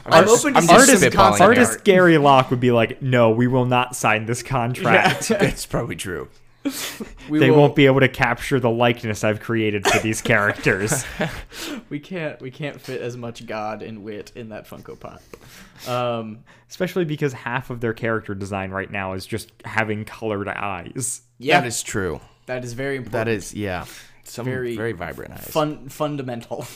[0.07, 1.49] I'm just- open to I'm see just some spitballing concept here.
[1.49, 1.85] Artist.
[1.85, 5.29] Gary Locke would be like, "No, we will not sign this contract.
[5.29, 6.29] That's probably true.
[7.29, 11.05] We they will- won't be able to capture the likeness I've created for these characters."
[11.89, 12.41] We can't.
[12.41, 15.21] We can't fit as much God and wit in that Funko Pop.
[15.87, 16.39] Um,
[16.71, 21.21] Especially because half of their character design right now is just having colored eyes.
[21.39, 22.21] yeah, That is true.
[22.47, 23.13] that is very important.
[23.13, 23.85] That is yeah.
[24.25, 25.49] Some Very very vibrant eyes.
[25.49, 26.67] fun fundamental.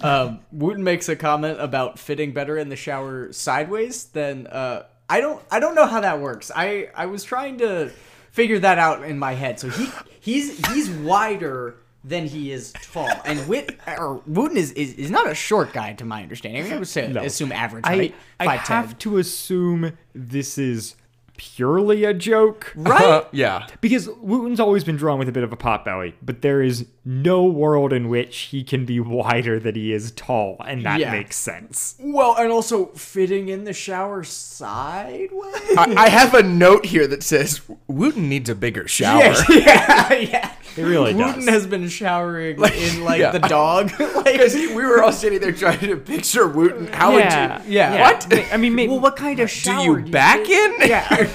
[0.00, 5.20] Um, Wooten makes a comment about fitting better in the shower sideways than uh, I
[5.20, 6.50] don't I don't know how that works.
[6.54, 7.90] I I was trying to
[8.36, 9.58] figure that out in my head.
[9.58, 9.88] So he
[10.20, 15.28] he's he's wider than he is tall, and Whit or Wooten is, is is not
[15.28, 16.60] a short guy to my understanding.
[16.60, 17.24] I, mean, I would say No.
[17.24, 20.94] assume average I height, I five have to assume this is
[21.36, 23.26] purely a joke, right.
[23.32, 23.66] yeah.
[23.80, 26.86] Because Wooten's always been drawn with a bit of a pot belly, but there is
[27.04, 31.12] no world in which he can be wider than he is tall, and that Yeah.
[31.12, 31.94] makes sense.
[32.00, 35.76] Well, and also fitting in the shower sideways.
[35.78, 39.34] I, I have a note here that says Wooten needs a bigger shower.
[39.50, 40.52] yeah, yeah.
[40.76, 41.26] It really does.
[41.26, 41.48] Wooten does.
[41.48, 43.30] has been showering in like yeah.
[43.30, 43.90] the dog.
[44.16, 46.88] like, we were all sitting there trying to picture Wooten.
[46.88, 47.72] How yeah, would you?
[47.72, 48.12] yeah.
[48.12, 48.52] What?
[48.52, 49.76] I mean, maybe, well, what kind of shower?
[49.76, 50.74] Do shower you back in?
[50.80, 51.28] Yeah.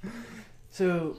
[0.70, 1.16] so,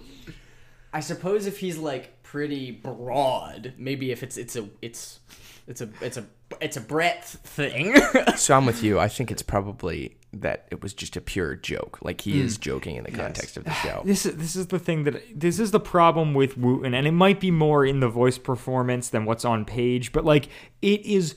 [0.94, 5.20] I suppose if he's like pretty broad, maybe if it's it's a it's
[5.68, 6.26] it's a it's a
[6.62, 7.96] it's a breadth thing.
[8.36, 9.00] So I'm with you.
[9.00, 12.00] I think it's probably that it was just a pure joke.
[12.02, 12.62] Like he is mm.
[12.62, 14.02] joking in the context of the show.
[14.06, 17.12] this is this is the thing that this is the problem with Wooten, and it
[17.12, 20.48] might be more in the voice performance than what's on page, but like
[20.82, 21.36] it is.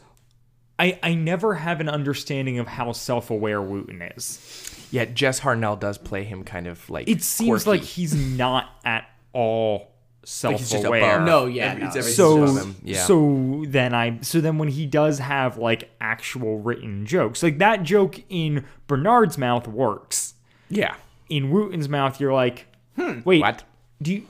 [0.81, 4.87] I, I never have an understanding of how self-aware Wooten is.
[4.93, 7.09] Yeah, Jess Harnell does play him kind of like.
[7.09, 7.81] It seems quirky.
[7.81, 9.98] like he's not at all Like he's just
[10.29, 11.17] self-aware.
[11.17, 11.27] above.
[11.27, 11.87] No, yeah, no.
[11.87, 12.17] it's everything's
[12.61, 12.75] so.
[12.85, 13.03] Yeah.
[13.05, 17.83] so then I so then when he does have like actual written jokes, like that
[17.83, 20.35] joke in Bernard's mouth works.
[20.69, 20.95] yeah.
[21.31, 23.63] In Wooten's mouth, you're like, hmm, wait, What?
[24.01, 24.27] Do you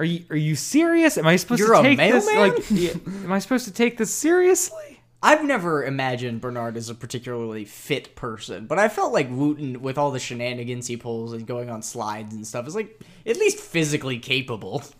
[0.00, 1.18] are you are you serious?
[1.18, 2.70] Am I supposed You're to a take this like?
[2.70, 2.90] yeah,
[3.24, 4.91] am I supposed to take this seriously?
[5.22, 9.96] I've never imagined Bernard as a particularly fit person, but I felt like Wooten, with
[9.96, 13.58] all the shenanigans he pulls and going on slides and stuff, is like at least
[13.58, 14.82] physically capable.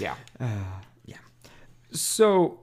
[0.00, 0.14] Yeah.
[0.40, 0.46] Uh,
[1.04, 1.18] yeah.
[1.90, 2.60] So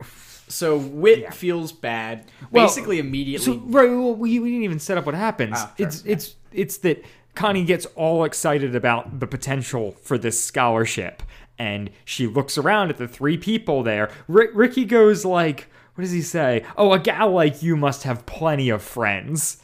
[0.47, 3.45] So Whit feels bad, Well, basically immediately.
[3.45, 5.53] So right, well, we, we didn't even set up what happens.
[5.55, 7.03] Ah, fair, it's it's it's that
[7.35, 11.21] Connie gets all excited about the potential for this scholarship,
[11.59, 14.09] and she looks around at the three people there.
[14.27, 16.65] Ri Ricky goes like, "What does he say?
[16.77, 19.57] Oh, a gal like you must have plenty of friends."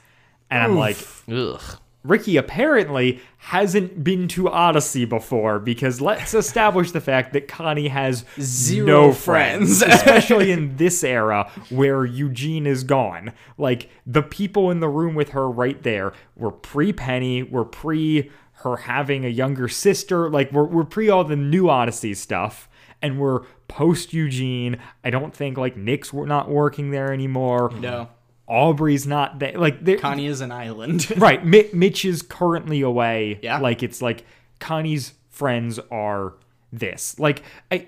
[0.51, 0.97] And I'm like,
[1.31, 1.61] Ugh.
[2.03, 8.23] Ricky apparently hasn't been to Odyssey before because let's establish the fact that Connie has
[8.39, 9.79] Zero no friends.
[9.79, 13.33] friends, especially in this era where Eugene is gone.
[13.57, 18.31] Like the people in the room with her right there were pre Penny, were pre
[18.63, 22.68] her having a younger sister, like we're, we're pre all the new Odyssey stuff.
[23.01, 24.77] And we're post Eugene.
[25.03, 27.71] I don't think like Nick's not working there anymore.
[27.79, 28.09] no,
[28.47, 29.53] Aubrey's not there.
[29.57, 31.09] Like Connie is an island.
[31.17, 33.59] right Mi- mitch is currently away Yeah.
[33.59, 34.25] like it's like
[34.59, 36.33] connie's friends are
[36.73, 37.87] this like i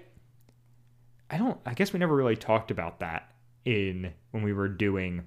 [1.29, 3.29] i don't i guess we never really talked about that
[3.65, 5.23] in when we were doing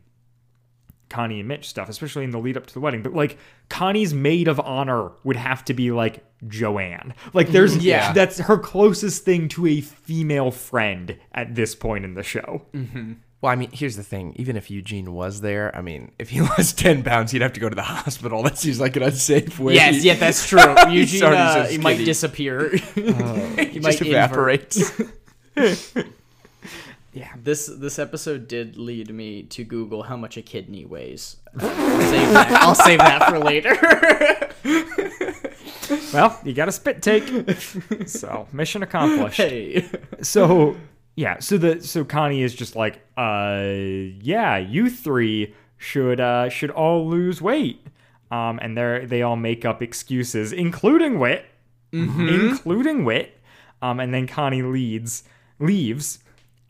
[1.11, 3.37] connie and mitch stuff especially in the lead up to the wedding but like
[3.69, 8.13] connie's maid of honor would have to be like joanne like there's Yeah.
[8.13, 12.63] that's her closest thing to a female friend at this point in the show
[13.41, 14.33] Well, I mean, here's the thing.
[14.37, 17.61] Even if Eugene was there, I mean, if he lost 10 pounds, he'd have to
[17.61, 18.43] go to the hospital.
[18.43, 19.75] That seems like an unsafe way.
[19.75, 20.61] yes, yeah, that's true.
[20.91, 22.71] Eugene, uh, so he might disappear.
[22.95, 23.03] he
[23.81, 24.01] might just
[27.15, 27.45] evaporates.
[27.45, 31.37] This this episode did lead me to Google how much a kidney weighs.
[31.59, 33.75] I'll save that, I'll save that for later.
[36.13, 37.29] well you got a spit take
[38.09, 39.87] so mission accomplished hey.
[40.23, 40.75] so
[41.15, 43.61] yeah so the so connie is just like uh
[44.23, 47.87] yeah you three should uh should all lose weight
[48.31, 51.45] um and they they all make up excuses including whit
[51.95, 53.39] including Whit.
[53.83, 55.25] Um, and then Connie leads
[55.59, 56.19] leaves,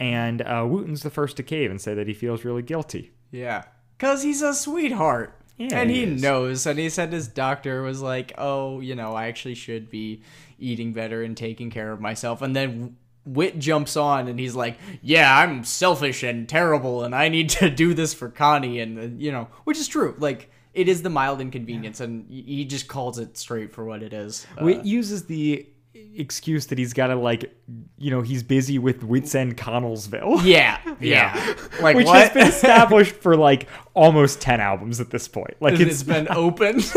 [0.00, 3.12] and uh, Wooten's the first to cave and say that he feels really guilty.
[3.30, 3.64] Yeah.
[3.98, 5.40] Cause he's a sweetheart.
[5.56, 6.66] Yeah, and he he knows.
[6.66, 10.22] And he said his doctor was like, Oh, you know, I actually should be
[10.58, 12.42] eating better and taking care of myself.
[12.42, 17.28] And then Whit jumps on and he's like, Yeah, I'm selfish and terrible and I
[17.28, 20.16] need to do this for Connie and uh, you know, which is true.
[20.18, 24.12] Like it is the mild inconvenience and he just calls it straight for what it
[24.12, 24.44] is.
[24.58, 27.54] Uh, Whit uses the excuse that he's got to like,
[27.98, 30.44] you know, he's busy with Whit's End Connellsville.
[30.44, 31.54] yeah, yeah.
[31.80, 32.16] Like Which what?
[32.16, 35.56] has been established for like almost 10 albums at this point.
[35.60, 36.82] Like it's it's been open.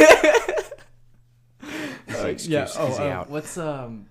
[2.07, 2.67] Excuse, yeah.
[2.77, 3.29] Oh, is uh, out?
[3.29, 4.07] what's um?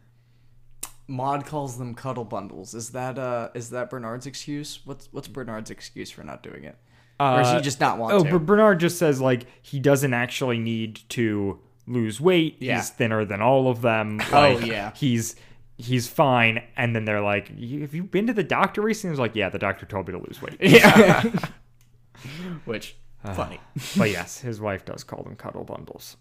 [1.08, 2.74] Maud calls them cuddle bundles.
[2.74, 3.48] Is that uh?
[3.54, 4.80] Is that Bernard's excuse?
[4.84, 6.76] What's what's Bernard's excuse for not doing it?
[7.18, 8.30] or does he just not want oh, to?
[8.30, 12.56] but Bernard just says like he doesn't actually need to lose weight.
[12.60, 12.76] Yeah.
[12.76, 14.20] He's thinner than all of them.
[14.32, 14.92] Oh, yeah.
[14.94, 15.36] He's
[15.78, 16.62] he's fine.
[16.76, 19.48] And then they're like, "You- "Have you been to the doctor recently?" He's like, "Yeah,
[19.48, 21.22] the doctor told me to lose weight." yeah.
[22.64, 22.96] Which
[23.34, 23.60] funny.
[23.96, 26.16] but yes, his wife does call them cuddle bundles.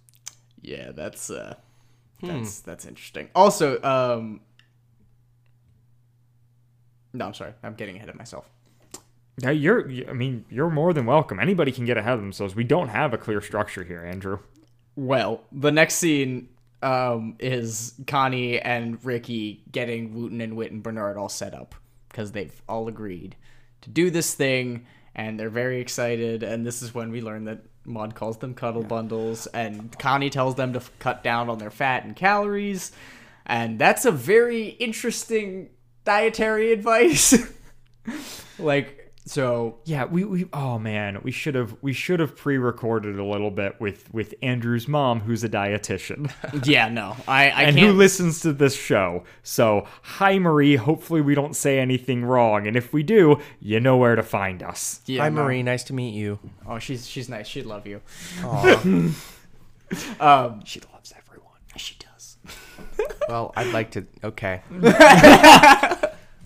[0.61, 1.55] Yeah, that's uh,
[2.21, 2.27] Hmm.
[2.27, 3.29] that's that's interesting.
[3.35, 4.41] Also, um.
[7.13, 7.53] No, I'm sorry.
[7.63, 8.49] I'm getting ahead of myself.
[9.37, 9.89] Yeah, you're.
[10.09, 11.39] I mean, you're more than welcome.
[11.39, 12.55] Anybody can get ahead of themselves.
[12.55, 14.39] We don't have a clear structure here, Andrew.
[14.95, 16.49] Well, the next scene
[16.81, 21.75] um, is Connie and Ricky getting Wooten and Whit and Bernard all set up
[22.09, 23.35] because they've all agreed
[23.81, 26.43] to do this thing, and they're very excited.
[26.43, 30.55] And this is when we learn that Maud calls them cuddle bundles, and Connie tells
[30.55, 32.91] them to f- cut down on their fat and calories,
[33.45, 35.69] and that's a very interesting
[36.03, 37.35] dietary advice.
[38.57, 43.23] like, so Yeah, we, we oh man, we should have we should have pre-recorded a
[43.23, 46.31] little bit with with Andrew's mom, who's a dietitian.
[46.67, 47.91] yeah, no, I I and can't.
[47.91, 49.23] who listens to this show.
[49.43, 53.97] So, hi Marie, hopefully we don't say anything wrong, and if we do, you know
[53.97, 55.01] where to find us.
[55.07, 55.43] yeah, Hi, no.
[55.43, 55.63] Marie.
[55.63, 56.37] Nice to meet you.
[56.67, 57.47] Oh, she's she's nice.
[57.47, 58.01] She'd love you.
[60.19, 61.59] Um, she loves everyone.
[61.77, 62.37] She does.
[63.29, 64.05] Well, I'd like to.
[64.23, 64.61] Okay.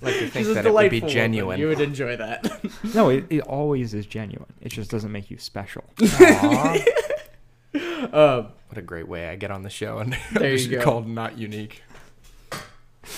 [0.01, 1.13] Like to think that it would be delightful woman.
[1.13, 1.59] genuine.
[1.59, 2.45] You would enjoy that.
[2.95, 4.51] No, it, it always is genuine.
[4.61, 5.83] It just doesn't make you special.
[6.01, 6.77] Aw.
[8.11, 10.81] um, what a great way I get on the show and There you just go.
[10.81, 11.83] called not unique.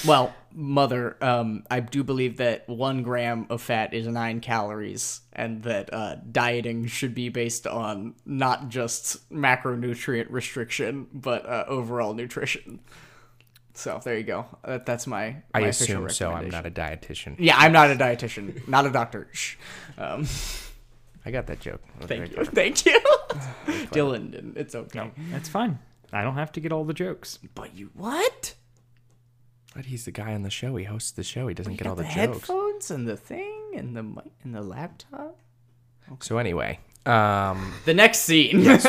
[0.05, 5.63] well, mother, um, I do believe that one gram of fat is nine calories, and
[5.63, 12.79] that uh, dieting should be based on not just macronutrient restriction, but uh, overall nutrition.
[13.73, 14.45] So there you go.
[14.65, 15.37] That, that's my.
[15.53, 16.31] I my official assume so.
[16.31, 17.35] I'm not a dietitian.
[17.39, 19.27] Yeah, I'm not a dietitian, not a doctor.
[19.31, 19.55] Shh.
[19.97, 20.27] Um,
[21.25, 21.81] I got that joke.
[22.01, 22.99] thank you, thank you,
[23.91, 24.55] Dylan.
[24.57, 24.99] It's okay.
[24.99, 25.79] No, that's fine.
[26.11, 27.39] I don't have to get all the jokes.
[27.55, 28.55] But you what?
[29.73, 30.75] But he's the guy on the show.
[30.75, 31.47] He hosts the show.
[31.47, 32.17] He doesn't get all the, the jokes.
[32.17, 35.39] headphones and the thing and the mic and the laptop.
[36.19, 38.65] So anyway, um, The next scene.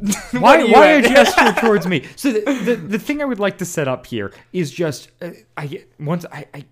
[0.32, 2.06] why you why a gesture towards me?
[2.16, 5.30] So the, the the thing I would like to set up here is just uh,
[5.56, 6.64] I once I, I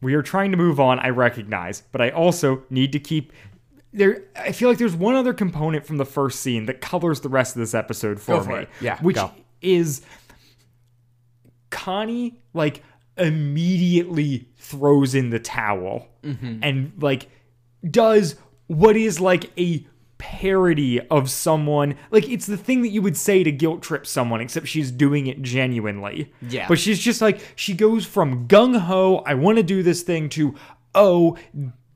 [0.00, 0.98] we are trying to move on.
[0.98, 3.32] I recognize, but I also need to keep
[3.92, 4.24] there.
[4.36, 7.56] I feel like there's one other component from the first scene that colors the rest
[7.56, 8.54] of this episode for for me.
[8.56, 8.68] it.
[8.80, 9.32] Yeah, which go.
[9.60, 10.02] is
[11.70, 12.82] Connie like
[13.18, 17.28] immediately throws in the towel and like
[17.90, 18.34] does
[18.66, 19.86] what is like a
[20.18, 21.96] parody of someone.
[22.10, 25.26] Like it's the thing that you would say to guilt trip someone except she's doing
[25.26, 26.32] it genuinely.
[26.48, 26.66] Yeah.
[26.68, 30.54] but she's just like she goes from gung-ho i want to do this thing to
[30.94, 31.36] oh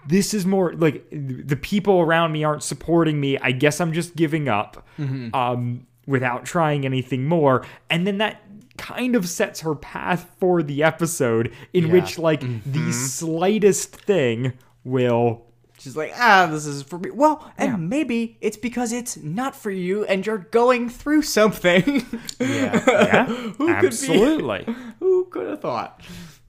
[0.07, 3.39] this is more like the people around me aren't supporting me.
[3.39, 4.87] I guess i'm just giving up
[5.35, 7.65] um without trying anything more.
[7.89, 8.43] And then that
[8.77, 14.55] kind of sets her path for the episode in which like the slightest thing
[14.85, 15.45] will
[15.81, 17.11] She's like, ah, this is for me.
[17.11, 22.07] Well, and maybe it's because it's not for you and you're going through something.
[22.39, 24.67] yeah, yeah Who could be- absolutely
[25.01, 26.03] Who could have thought?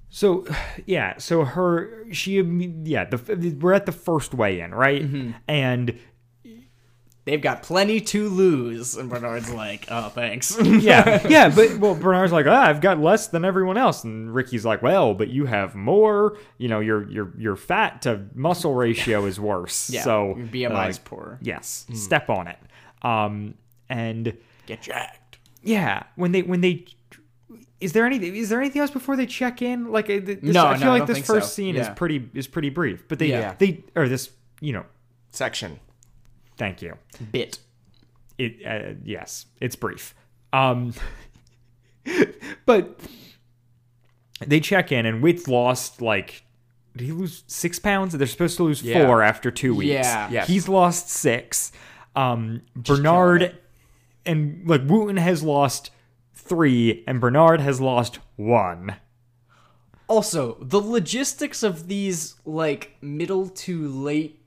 [0.09, 0.45] So,
[0.85, 2.41] yeah, so her, she,
[2.83, 5.01] yeah, the, we're at the first weigh in, right?
[5.47, 5.97] And
[7.23, 8.97] They've got plenty to lose.
[8.97, 10.57] And Bernard's like, oh, thanks.
[10.63, 14.65] yeah, yeah, but well, Bernard's like, ah, I've got less than everyone else, and Ricky's
[14.65, 16.37] like, well, but you have more.
[16.57, 19.89] You know, your your your fat to muscle ratio is worse.
[19.93, 21.39] Yeah, so your BMI's uh, poor.
[21.41, 22.57] Yes, step on it.
[23.03, 23.53] Um,
[23.89, 25.37] and Get jacked.
[25.61, 26.85] yeah, when they when they.
[27.79, 28.35] Is there anything?
[28.35, 29.91] Is there anything else before they check in?
[29.91, 31.53] Like, uh, this, No, I no, feel I like don't this first so.
[31.53, 31.81] scene Yeah.
[31.81, 33.07] is pretty is pretty brief.
[33.07, 33.55] But they Yeah.
[33.57, 34.85] they or this you know
[35.31, 35.79] section.
[36.61, 36.93] Thank you.
[37.31, 37.57] Bit.
[38.37, 40.13] it uh, yes, it's brief.
[40.53, 40.93] Um,
[42.67, 42.99] but
[44.45, 46.43] they check in, and Whit's lost like.
[46.95, 48.13] Did he lose six pounds?
[48.13, 49.07] They're supposed to lose Yeah.
[49.07, 49.89] four after two weeks.
[49.91, 50.29] Yeah.
[50.29, 50.47] Yes.
[50.47, 51.71] He's lost six.
[52.15, 53.57] Um, Bernard
[54.23, 55.89] and like Wooten has lost
[56.35, 58.97] three, and Bernard has lost one.
[60.07, 64.40] Also, the logistics of these like middle to late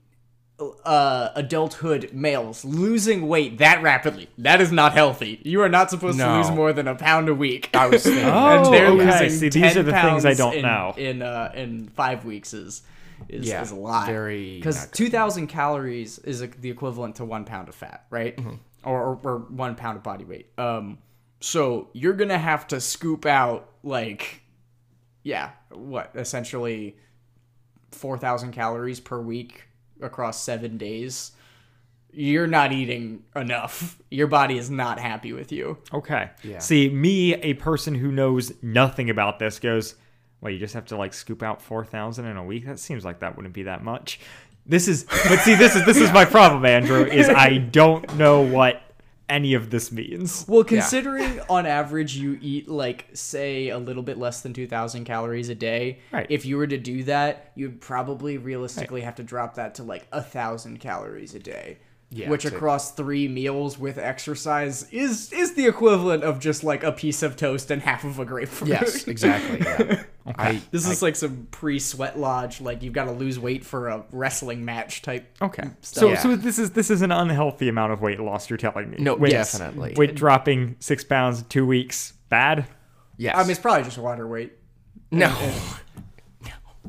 [0.61, 6.17] uh adulthood males losing weight that rapidly that is not healthy you are not supposed
[6.19, 8.25] to lose more than a pound a week I was thinking.
[8.29, 9.23] Oh, and they're okay.
[9.25, 10.95] losing See, 10 these are the things I don't in, know.
[10.97, 12.83] in uh in five weeks is
[13.29, 17.45] is, Yeah, is a lot very because 2000 calories is a, the equivalent to one
[17.45, 18.55] pound of fat right Mm-hmm.
[18.85, 20.99] or, or, or one pound of body weight um
[21.41, 24.43] so you're gonna have to scoop out like
[25.25, 26.97] yeah what essentially
[27.91, 29.65] 4000 calories per week
[30.01, 31.33] across seven days
[32.17, 36.31] you're not eating enough your body is not happy with you Okay.
[36.43, 36.59] Yeah.
[36.59, 39.95] See, me, a person who knows nothing about this, goes,
[40.41, 42.67] well, you just have to like scoop out four thousand in a week.
[42.67, 44.21] That seems like that wouldn't be that much.
[44.67, 47.05] This is, but see, this is this is my problem, Andrew.
[47.05, 48.83] Is I don't know what
[49.29, 50.45] any of this means.
[50.49, 55.49] Well, considering on average you eat like say a little bit less than 2000 calories
[55.49, 56.27] a day, Right.
[56.29, 60.07] if you were to do that, you'd probably realistically have to drop that to like
[60.13, 61.79] a 1000 calories a day.
[62.17, 66.85] Yeah, which to- across 3 meals with exercise is is the equivalent of just like
[66.85, 68.71] a piece of toast and half of a grapefruit.
[68.71, 69.61] Yes, exactly.
[69.61, 70.05] Yeah.
[70.39, 74.05] I, This is like some pre-sweat lodge like you've got to lose weight for a
[74.13, 75.37] wrestling match type.
[75.43, 75.65] Okay.
[75.81, 76.01] stuff.
[76.01, 76.19] So Yeah.
[76.19, 78.49] so this is this is an unhealthy amount of weight loss.
[78.49, 78.97] You're telling me?
[79.01, 79.95] No, Weight- definitely.
[79.97, 82.13] Weight dropping six pounds in two weeks.
[82.29, 82.67] Bad.
[83.19, 83.35] yes.
[83.37, 84.53] I mean, it's probably just water weight.
[85.11, 85.29] no.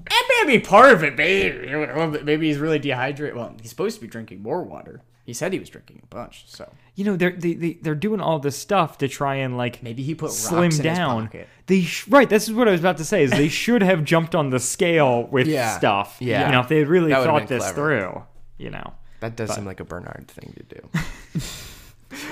[0.07, 2.23] That may be part of it, maybe.
[2.23, 3.35] Maybe he's really dehydrated.
[3.35, 5.01] Well, he's supposed to be drinking more water.
[5.25, 8.21] He said he was drinking a bunch, so You know they're they, they they're doing
[8.21, 11.25] all this stuff to try and like maybe he put slim rocks in his down.
[11.27, 11.47] pocket.
[11.65, 12.29] They sh- right.
[12.29, 13.23] This is what I was about to say.
[13.23, 15.77] Is they should have jumped on the scale with Yeah.
[15.77, 16.17] stuff.
[16.19, 16.45] Yeah.
[16.45, 17.99] You know, if they had really That would've thought been this clever.
[17.99, 18.23] through.
[18.59, 18.93] You know.
[19.21, 20.89] That does seem like a Bernard thing to do.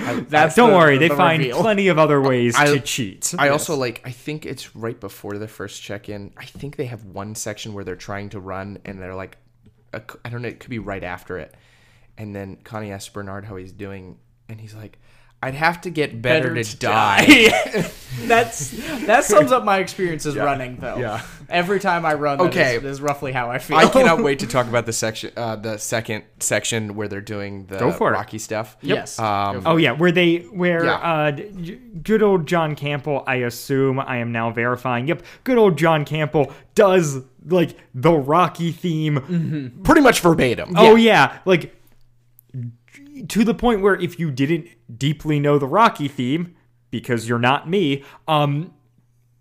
[0.06, 1.60] Uh, that's Don't the- worry, the they find reveal.
[1.60, 3.34] plenty of other ways I- to cheat.
[3.38, 4.02] I also like.
[4.06, 6.32] I think it's right before the first check-in.
[6.38, 9.38] I think they have one section where they're trying to run, and they're like,
[9.92, 10.48] a, I don't know.
[10.48, 11.54] It could be right after it,
[12.18, 14.18] and then Connie asks Bernard how he's doing,
[14.50, 15.00] and he's like,
[15.42, 17.26] "I'd have to get better, to, die."
[18.22, 18.70] That's
[19.08, 20.98] that sums up my experiences running, though.
[20.98, 21.22] Yeah.
[21.50, 22.78] Every time I run, Okay.
[22.78, 23.78] is, is roughly how I feel.
[23.78, 27.66] I cannot wait to talk about the section, uh, the second section where they're doing
[27.66, 28.14] the Go for it.
[28.14, 28.78] Rocky stuff.
[28.82, 29.18] Yes.
[29.20, 30.94] Um, Oh yeah, where they where Yeah.
[30.96, 31.32] uh
[32.04, 35.08] good old John Campbell, I assume I am now verifying.
[35.08, 39.82] Yep, good old John Campbell does like the Rocky theme.
[39.84, 40.74] pretty much verbatim.
[40.78, 41.76] Oh yeah, like
[43.28, 46.56] to the point where if you didn't deeply know the Rocky theme
[46.92, 48.74] because you're not me, um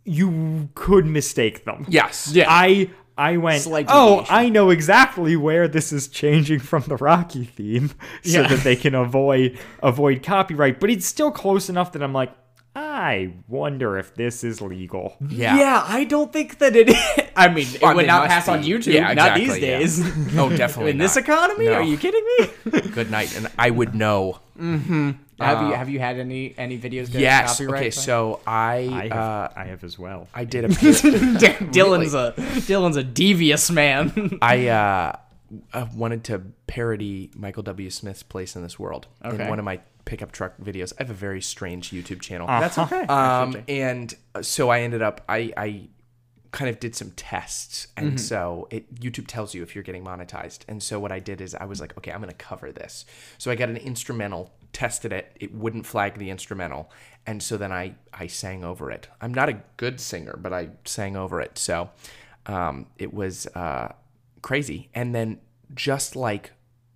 [0.04, 1.84] you could mistake them.
[1.88, 2.30] Yes.
[2.32, 2.46] Yeah.
[2.48, 4.34] I I went, Slight oh, deviation.
[4.34, 7.90] I know exactly where this is changing from the Rocky theme,
[8.24, 8.48] so Yeah.
[8.48, 10.80] that they can avoid avoid copyright.
[10.80, 12.32] But it's still close enough that I'm like,
[12.74, 15.16] I wonder if this is legal.
[15.28, 15.58] Yeah.
[15.58, 16.88] Yeah, I don't think that it.
[17.36, 18.62] I mean, it Well, would they not must pass on.
[18.62, 18.94] YouTube.
[18.94, 19.78] Yeah, not exactly, these yeah.
[19.78, 20.36] days.
[20.38, 21.74] Oh, definitely In this economy, No.
[21.74, 22.80] are you kidding me?
[22.92, 24.38] Good night, and I would know.
[24.58, 27.10] have you have you had any any videos?
[27.12, 27.58] Get Yes.
[27.58, 27.90] Copyright Okay.
[27.90, 30.28] So I, I have, uh, I have as well.
[30.34, 30.68] I did a.
[30.68, 32.32] Dylan's a
[32.66, 34.38] Dylan's a devious man.
[34.40, 35.16] I uh,
[35.72, 37.90] uh, wanted to parody Michael W.
[37.90, 39.42] Smith's place in this world Okay.
[39.42, 40.92] in one of my pickup truck videos.
[40.98, 42.46] I have a very strange YouTube channel.
[42.46, 43.02] That's okay.
[43.02, 45.88] Um, and uh, so I ended up, I, I
[46.50, 47.88] kind of did some tests.
[47.96, 50.60] And so it, YouTube tells you if you're getting monetized.
[50.68, 53.04] And so what I did is I was like, okay, I'm going to cover this.
[53.38, 55.34] So I got an instrumental, tested it.
[55.40, 56.90] It wouldn't flag the instrumental.
[57.26, 59.08] And so then I, I sang over it.
[59.20, 61.56] I'm not a good singer, but I sang over it.
[61.56, 61.90] So
[62.46, 63.92] um, it was uh,
[64.42, 64.90] crazy.
[64.94, 65.40] And then
[65.74, 66.52] just like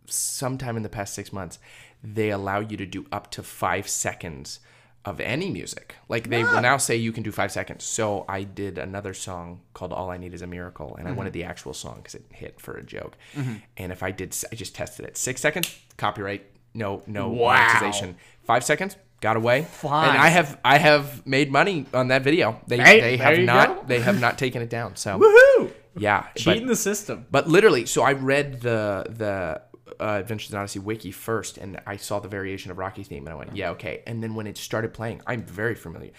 [0.07, 1.59] sometime in the past six months,
[2.03, 4.61] they allow you to do up to five seconds
[5.05, 5.94] of any music.
[6.09, 6.61] Like they will ah.
[6.61, 7.84] now say you can do five seconds.
[7.84, 11.30] So I did another song called "All I Need Is a Miracle," and I wanted
[11.30, 11.40] mm-hmm.
[11.40, 13.16] the actual song because it hit for a joke.
[13.34, 13.55] Mm-hmm.
[13.76, 15.16] And if I did, I just tested it.
[15.16, 16.44] Six seconds, copyright,
[16.74, 18.16] no, no monetization.
[18.44, 19.62] Five seconds, got away.
[19.62, 20.11] Fine.
[20.11, 22.61] And I have, I have made money on that video.
[22.66, 23.84] They, Hey, they have not, go.
[23.86, 24.97] they have not taken it down.
[24.97, 25.18] So
[25.59, 25.72] Woohoo!
[25.97, 27.26] Yeah, but- Cheating the system.
[27.30, 29.62] but literally, so I read the the
[30.01, 33.32] uh, Adventures in Odyssey wiki first, and I saw the variation of Rocky theme, and
[33.32, 34.03] I went, yeah, okay.
[34.07, 36.11] And then when it started playing, I'm very familiar.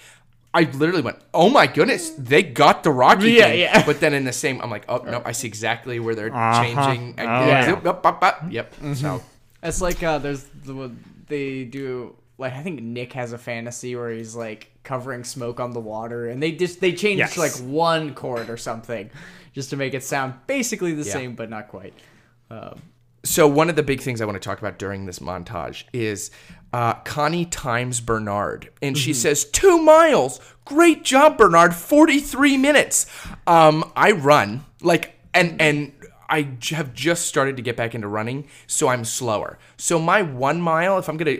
[0.53, 3.85] I literally went, oh my goodness, they got the Rocky Yeah, yeah.
[3.85, 6.63] But then in the same, I'm like, oh no, I see exactly where they're Uh-huh.
[6.63, 7.15] changing.
[7.19, 7.67] Oh, yeah.
[7.69, 8.73] Yep, yep, yep, yep.
[8.81, 8.95] Yep.
[8.95, 9.21] So
[9.61, 10.91] It's like uh, there's the
[11.27, 15.71] they do like I think Nick has a fantasy where he's like covering smoke on
[15.71, 17.37] the water, and they just they change Yes.
[17.37, 19.11] like one chord or something,
[19.57, 21.13] just to make it sound basically the Yeah.
[21.13, 21.91] same but not quite.
[23.23, 26.29] So one of the big things I want to talk about during this montage is
[26.71, 30.39] uh, Connie times Bernard, and she says two miles.
[30.63, 31.73] Great job, Bernard.
[31.73, 33.07] Forty-three minutes.
[33.47, 35.91] Um, I run like and and
[36.29, 39.57] I have just started to get back into running, so I'm slower.
[39.77, 41.37] So my one mile, if I'm gonna.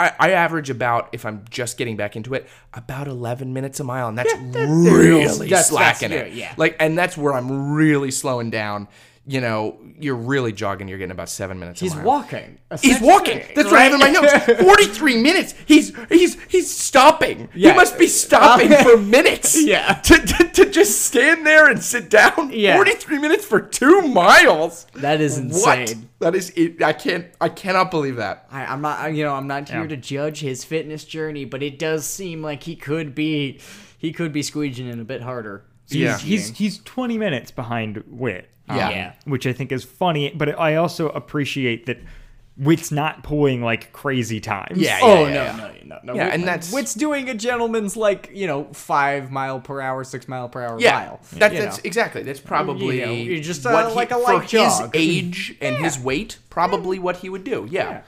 [0.00, 3.84] I, I average about, if I'm just getting back into it, about 11 minutes a
[3.84, 6.32] mile, and that's really that's- that's slacking good, it.
[6.32, 6.54] yeah.
[6.56, 8.88] Like, and that's where I'm really slowing down.
[9.26, 10.88] You know, you're really jogging.
[10.88, 11.78] You're getting about seven minutes.
[11.78, 12.04] He's a mile.
[12.06, 12.58] walking.
[12.80, 13.42] He's walking.
[13.54, 14.32] That's what I have in my notes.
[14.62, 15.54] Forty-three minutes.
[15.66, 17.48] He's he's he's stopping.
[17.54, 17.70] Yeah.
[17.72, 19.62] He must be stopping uh, for minutes.
[19.62, 19.94] Yeah.
[19.94, 22.50] To, to, to just stand there and sit down.
[22.52, 22.76] Yeah.
[22.76, 24.86] Forty-three minutes for two miles.
[24.94, 26.08] That is insane.
[26.18, 26.32] What?
[26.32, 26.50] That is.
[26.56, 27.26] It, I can't.
[27.42, 28.46] I cannot believe that.
[28.50, 29.88] I, I'm not, you know, I'm not here Yeah.
[29.88, 33.60] to judge his fitness journey, but it does seem like he could be,
[33.98, 35.66] he could be squeeging in a bit harder.
[35.88, 36.16] Yeah.
[36.18, 38.48] He's he's 20 minutes behind Whit.
[38.70, 38.90] Um, Yeah.
[38.90, 39.12] Yeah.
[39.24, 41.98] Which I think is funny, but I also appreciate that
[42.56, 44.76] Whit's not pulling like crazy times.
[44.78, 44.98] Yeah.
[45.00, 45.56] Oh yeah, no, yeah.
[45.56, 46.14] no, no, no.
[46.14, 50.04] Yeah, Whit- and that's- Whit's doing a gentleman's like you know five mile per hour,
[50.04, 51.20] six mile per hour Yeah, mile.
[51.34, 51.82] that, that's know.
[51.84, 52.22] exactly.
[52.22, 55.56] That's probably You know, you're just, uh, what he- like a for light his age
[55.62, 56.38] and his weight.
[56.50, 57.66] Probably what he would do.
[57.70, 58.02] Yeah.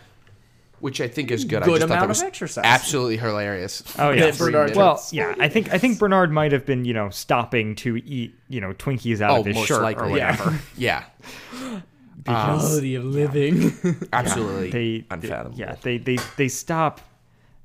[0.83, 0.85] Yeah.
[0.85, 1.63] Which I think is good.
[1.63, 2.65] I Good just thought that amount of exercise.
[2.65, 3.83] Absolutely hilarious.
[3.99, 4.33] Oh yeah.
[4.37, 5.35] Bernard well, yeah.
[5.39, 8.73] I think I think Bernard might have been you know stopping to eat you know
[8.73, 10.09] Twinkies out Oh, of his most shirt likely.
[10.09, 10.59] or whatever.
[10.77, 11.05] Yeah.
[12.25, 13.73] The quality of living.
[14.13, 15.59] Absolutely They unfathomable.
[15.59, 15.75] yeah.
[15.83, 17.01] They they they stop.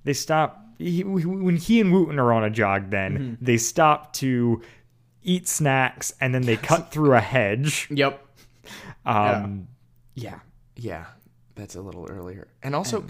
[0.03, 2.89] They stop he, when he and Wooten are on a jog.
[2.89, 3.45] Then Mm-hmm.
[3.45, 4.63] they stop to
[5.22, 7.88] eat snacks and then they cut through a hedge.
[7.91, 8.26] yep.
[9.05, 9.68] Um,
[10.15, 10.39] yeah.
[10.76, 11.05] Yeah,
[11.58, 12.47] that's a little earlier.
[12.64, 13.05] And also,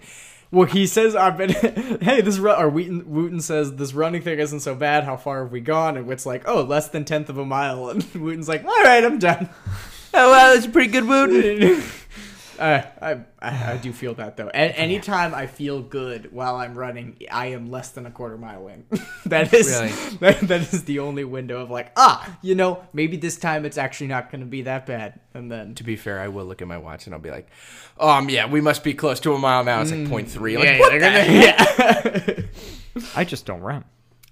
[0.50, 1.50] Well, he says, "I've been."
[2.02, 5.04] hey, this ru- or Wooten, Wooten says this running thing isn't so bad.
[5.04, 5.98] How far have we gone?
[5.98, 9.04] And Whit's like, "Oh, less than tenth of a mile." And Wooten's like, "All right,
[9.04, 9.50] I'm done."
[10.14, 11.84] oh wow, that's a pretty good mood.
[12.60, 14.48] Uh, I, I I do feel that though.
[14.50, 18.68] A- anytime I feel good while I'm running, I am less than a quarter mile
[18.68, 18.86] in.
[19.28, 19.90] that is Really?
[20.20, 23.78] that, that is the only window of like, ah, you know, maybe this time it's
[23.78, 25.20] actually not going to be that bad.
[25.34, 27.48] And then to be fair, I will look at my watch and I'll be like,
[28.00, 29.82] um, yeah, we must be close to a mile now.
[29.82, 30.58] It's like point three.
[30.58, 32.48] Like, yeah, what they're the gonna,
[32.98, 33.08] yeah.
[33.16, 33.84] I just don't run.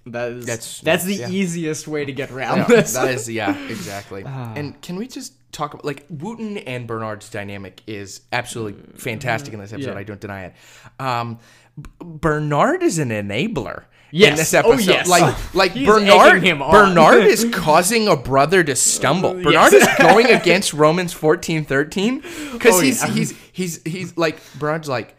[0.06, 1.28] That is That's- that's the yeah.
[1.30, 2.92] easiest way to get around Yeah, this.
[2.94, 4.22] that is yeah, exactly.
[4.26, 9.60] and can we just talk about like Wooten and Bernard's dynamic is absolutely fantastic in
[9.60, 9.92] this episode.
[9.92, 9.98] Yeah.
[9.98, 10.54] I don't deny it.
[11.00, 11.38] Um,
[12.00, 13.84] Bernard is an enabler.
[14.12, 14.38] In Yes.
[14.38, 15.08] this Oh, episode, yes.
[15.08, 16.40] like like He's Bernard.
[16.42, 19.34] Bernard is causing a brother to stumble.
[19.34, 22.20] Bernard is going against Romans fourteen thirteen
[22.52, 25.15] because Oh, he's he's he's he's like Bernard's like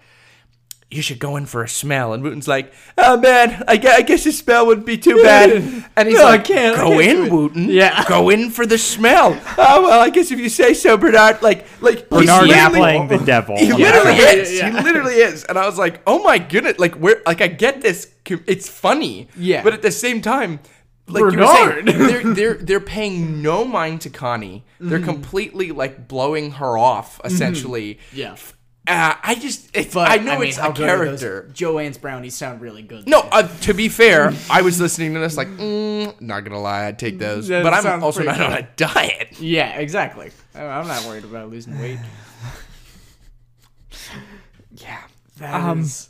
[0.90, 2.14] you should go in for a smell.
[2.14, 5.84] And Wooten's like, oh man, I guess, I guess a smell would be too bad.
[5.98, 7.36] And he's No, I like, can't, I go can't in.
[7.36, 7.70] Wooten.
[7.70, 8.06] Yeah.
[8.08, 9.40] Go in for the smell.
[9.58, 11.42] oh, well, I guess if you say so, Bernard.
[11.42, 13.58] Like, like Bernard he's is playing the devil.
[13.68, 14.38] He on literally that.
[14.38, 14.58] is.
[14.58, 14.70] Yeah.
[14.70, 15.44] He literally is.
[15.44, 16.78] And I was like, oh my goodness.
[16.78, 18.14] Like, where, like, I get this.
[18.26, 19.28] It's funny.
[19.36, 19.64] Yeah.
[19.64, 20.60] But at the same time,
[21.08, 21.88] like you were saying, Bernard.
[21.88, 24.66] they're, they're, they're paying no mind to Connie.
[24.80, 25.10] They're mm-hmm.
[25.10, 27.28] completely, like, blowing her off, mm-hmm.
[27.28, 28.00] essentially.
[28.14, 28.36] Yeah.
[28.88, 31.50] Uh, I just, it's, But I know mean, it's a good are those- character.
[31.54, 33.08] Joanne's brownies sound really good.
[33.08, 36.86] No, uh, to be fair, I was listening to this like, mm, not gonna lie,
[36.88, 39.40] I'd take those, That but I'm sounds also pretty not on a diet.
[39.42, 40.32] Yeah, exactly.
[40.56, 42.00] I- I'm not worried about losing weight.
[44.76, 45.00] Yeah.
[45.40, 46.10] That Um, is-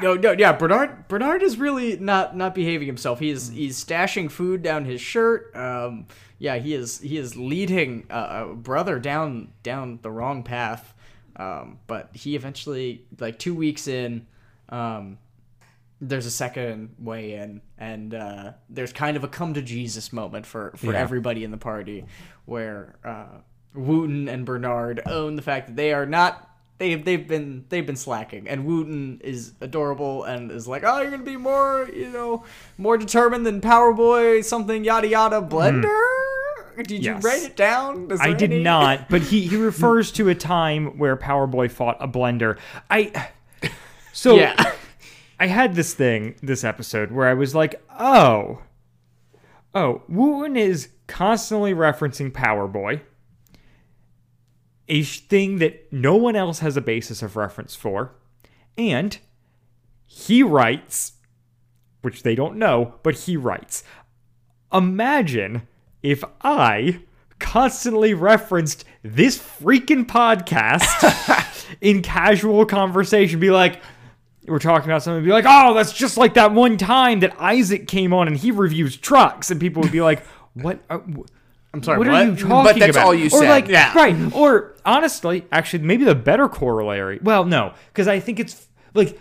[0.00, 0.52] No, no, yeah.
[0.52, 3.18] Bernard, Bernard is really not not behaving himself.
[3.20, 3.54] He's Mm.
[3.54, 5.54] he's stashing food down his shirt.
[5.54, 6.06] Um,
[6.38, 10.94] yeah, he is he is leading uh, a brother down down the wrong path.
[11.36, 14.26] Um, but he eventually, like two weeks in,
[14.68, 15.18] um,
[16.00, 20.46] there's a second way in, and uh, there's kind of a come to Jesus moment
[20.46, 20.98] for for Yeah.
[21.00, 22.04] everybody in the party,
[22.44, 23.38] where uh,
[23.74, 27.96] Wooten and Bernard own the fact that they are not they've they've been they've been
[27.96, 32.44] slacking, and Wooten is adorable and is like, oh, you're gonna be more you know
[32.78, 36.21] more determined than Power Boy something yada yada blender.
[36.76, 36.90] Did.
[37.04, 37.22] Yes.
[37.22, 38.08] you write it down?
[38.20, 41.96] I did any- not, but he, he refers to a time where Power Boy fought
[42.00, 42.58] a blender.
[42.90, 43.30] I
[44.12, 44.72] so Yeah.
[45.40, 48.62] I had this thing this episode where I was like, oh,
[49.74, 53.02] oh, Wooten is constantly referencing Power Boy,
[54.88, 58.12] a sh- thing that no one else has a basis of reference for,
[58.78, 59.18] and
[60.06, 61.12] he writes,
[62.02, 63.82] which they don't know, but he writes.
[64.72, 65.66] Imagine
[66.02, 67.00] if I
[67.38, 73.80] constantly referenced this freaking podcast in casual conversation, be like,
[74.46, 77.86] we're talking about something, be like, "Oh, that's just like that one time that Isaac
[77.86, 80.24] came on and he reviews trucks," and people would be like,
[80.54, 81.02] "What?" Uh, are,
[81.74, 82.26] I'm sorry, What, are what?
[82.38, 83.06] you But talking that's about?
[83.06, 83.48] all you or said.
[83.48, 83.94] Like, Yeah.
[83.94, 84.14] Right.
[84.34, 87.18] Or honestly, actually, maybe the better corollary.
[87.22, 89.18] Well, no, because I think it's like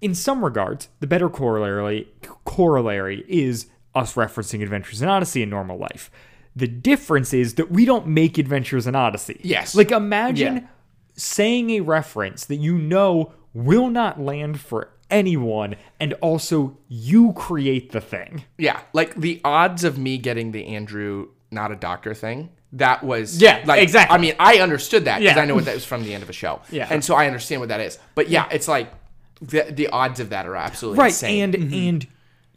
[0.00, 2.08] in some regards, the better corollary
[2.44, 3.66] corollary is
[3.96, 6.10] us referencing Adventures in Odyssey in normal life.
[6.54, 9.40] The difference is that we don't make Adventures in Odyssey.
[9.42, 9.74] Yes.
[9.74, 10.62] Like imagine Yeah.
[11.14, 17.92] saying a reference that you know will not land for anyone and also you create
[17.92, 18.44] the thing.
[18.58, 22.50] Yeah, like the odds of me getting the Andrew not a doctor thing.
[22.72, 24.14] That was Yeah, like, exactly.
[24.14, 25.42] I mean, I understood that because Yeah.
[25.42, 26.60] I know what that was from the end of a show.
[26.70, 26.88] Yeah.
[26.90, 27.98] and so I understand what that is.
[28.14, 28.92] But yeah, it's like
[29.40, 31.08] the, the odds of that are absolutely Right.
[31.08, 31.42] insane.
[31.44, 31.88] And mm-hmm.
[31.88, 32.06] and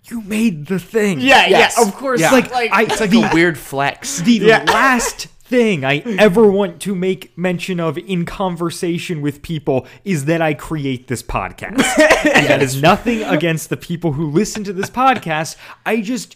[0.05, 1.19] you made the thing.
[1.19, 1.75] Yeah, Yes.
[1.77, 2.19] yeah, of course.
[2.21, 2.31] Yeah.
[2.31, 4.19] Like, Like, like I it's like the, a weird flex.
[4.21, 10.25] the last thing I ever want to make mention of in conversation with people is
[10.25, 11.79] that I create this podcast.
[12.25, 15.55] and that is nothing against the people who listen to this podcast.
[15.85, 16.35] I just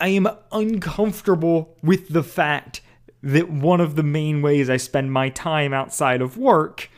[0.00, 2.80] I am uncomfortable with the fact
[3.22, 6.90] that one of the main ways I spend my time outside of work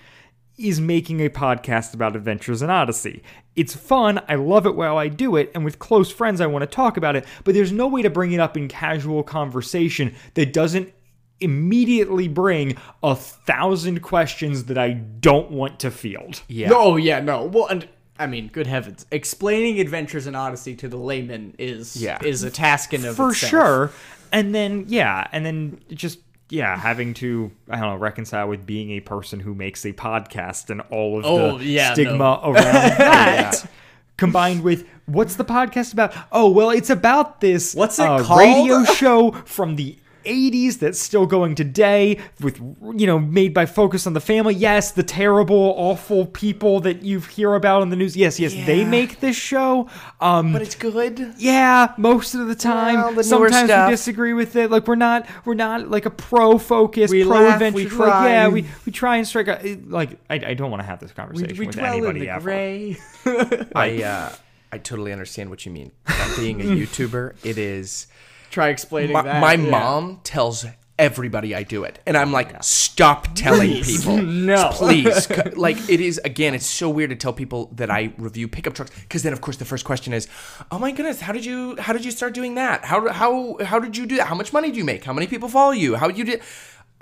[0.59, 3.23] is making a podcast about Adventures in Odyssey.
[3.55, 4.23] It's fun.
[4.29, 6.97] I love it while I do it, and with close friends, I want to talk
[6.97, 7.25] about it.
[7.45, 10.93] But there's no way to bring it up in casual conversation that doesn't
[11.41, 16.43] immediately bring a thousand questions that I don't want to field.
[16.49, 16.69] Yeah.
[16.71, 17.45] No, oh, yeah, no.
[17.45, 17.89] Well, and
[18.19, 22.19] I mean, good heavens, explaining Adventures in Odyssey to the layman is Yeah.
[22.25, 23.51] is a task in of for itself.
[23.51, 23.91] sure.
[24.33, 28.91] And then yeah, and then just yeah, having to I don't know reconcile with being
[28.93, 33.71] a person who makes a podcast and all of Oh, the yeah, stigma around that.
[34.17, 36.15] Combined with what's the podcast about?
[36.33, 38.41] Oh well, it's about this What's it uh, called?
[38.41, 39.97] radio show from the
[40.27, 42.59] 80s that's still going today with
[42.95, 47.21] you know made by focus on the family yes the terrible awful people that you
[47.21, 49.89] hear about in the news yes yes they make this show
[50.21, 51.35] um but it's good.
[51.39, 52.95] yeah, most of the time.
[52.97, 54.71] Well, the Sometimes we disagree with it.
[54.71, 57.77] Like we're not we're not like a pro focus, pro laugh, adventure.
[57.77, 58.29] we Like, cry.
[58.29, 60.19] yeah, we we try and strike a like.
[60.31, 62.51] I, I don't want to have this conversation we with dwell in anybody the ever.
[62.51, 62.97] gray.
[63.75, 64.33] I uh,
[64.73, 65.93] I totally understand what you mean.
[66.07, 68.07] About being a YouTuber, it is.
[68.51, 69.41] Try explaining My, that.
[69.41, 69.71] my yeah.
[69.71, 70.65] mom tells
[70.99, 74.17] everybody I do it, and I'm like, stop telling people.
[74.47, 74.71] No.
[74.73, 75.29] please.
[75.55, 76.55] Like it is again.
[76.55, 79.57] It's so weird to tell people that I review pickup trucks because then, of course,
[79.57, 80.29] the first question is,
[80.71, 82.85] "Oh my goodness, how did you how did you start doing that?
[82.85, 84.29] How how how did you do that?
[84.29, 85.05] How much money do you make?
[85.05, 85.97] How many people follow you?
[85.97, 86.43] How did you did?"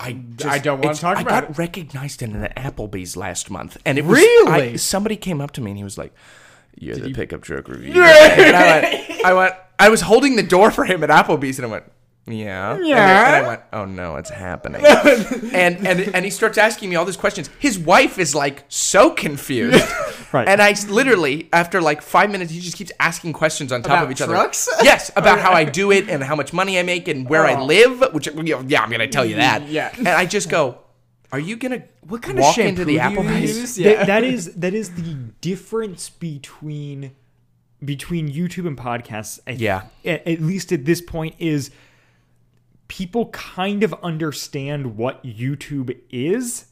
[0.01, 1.47] I just, I don't wanna talk I about it.
[1.47, 4.53] I got recognized in an Applebee's last month, and it was Really?
[4.72, 6.12] I- somebody came up to me and he was like,
[6.76, 10.70] "You're the pickup truck reviewer." and I went, I went, I was holding the door
[10.70, 11.85] for him at Applebee's, and I went,
[12.27, 14.85] "Yeah, yeah." And I went, "Oh no, it's happening."
[15.53, 17.51] and and and he starts asking me all these questions.
[17.59, 19.85] His wife is like so confused.
[20.35, 20.49] Right.
[20.49, 24.05] And I literally, after like five minutes, he just keeps asking questions on top About
[24.07, 24.66] of each trucks?
[24.72, 24.83] other.
[24.91, 27.55] Yes, about how I do it and how much money I make and where I
[27.55, 27.64] Oh.
[27.64, 28.12] live.
[28.12, 29.68] Which you know, yeah, I'm gonna tell you that.
[29.68, 29.93] Yeah.
[29.97, 30.79] And I just go,
[31.31, 33.75] "Are you gonna What kind of walk shampoo into the do you Applebee's?" use?
[33.77, 34.05] Th- Yeah.
[34.07, 37.12] that is that is the difference between
[37.85, 39.39] between YouTube and podcasts.
[39.47, 39.82] I- Yeah.
[40.05, 41.70] At, at least at this point is
[42.89, 46.66] people kind of understand what YouTube is.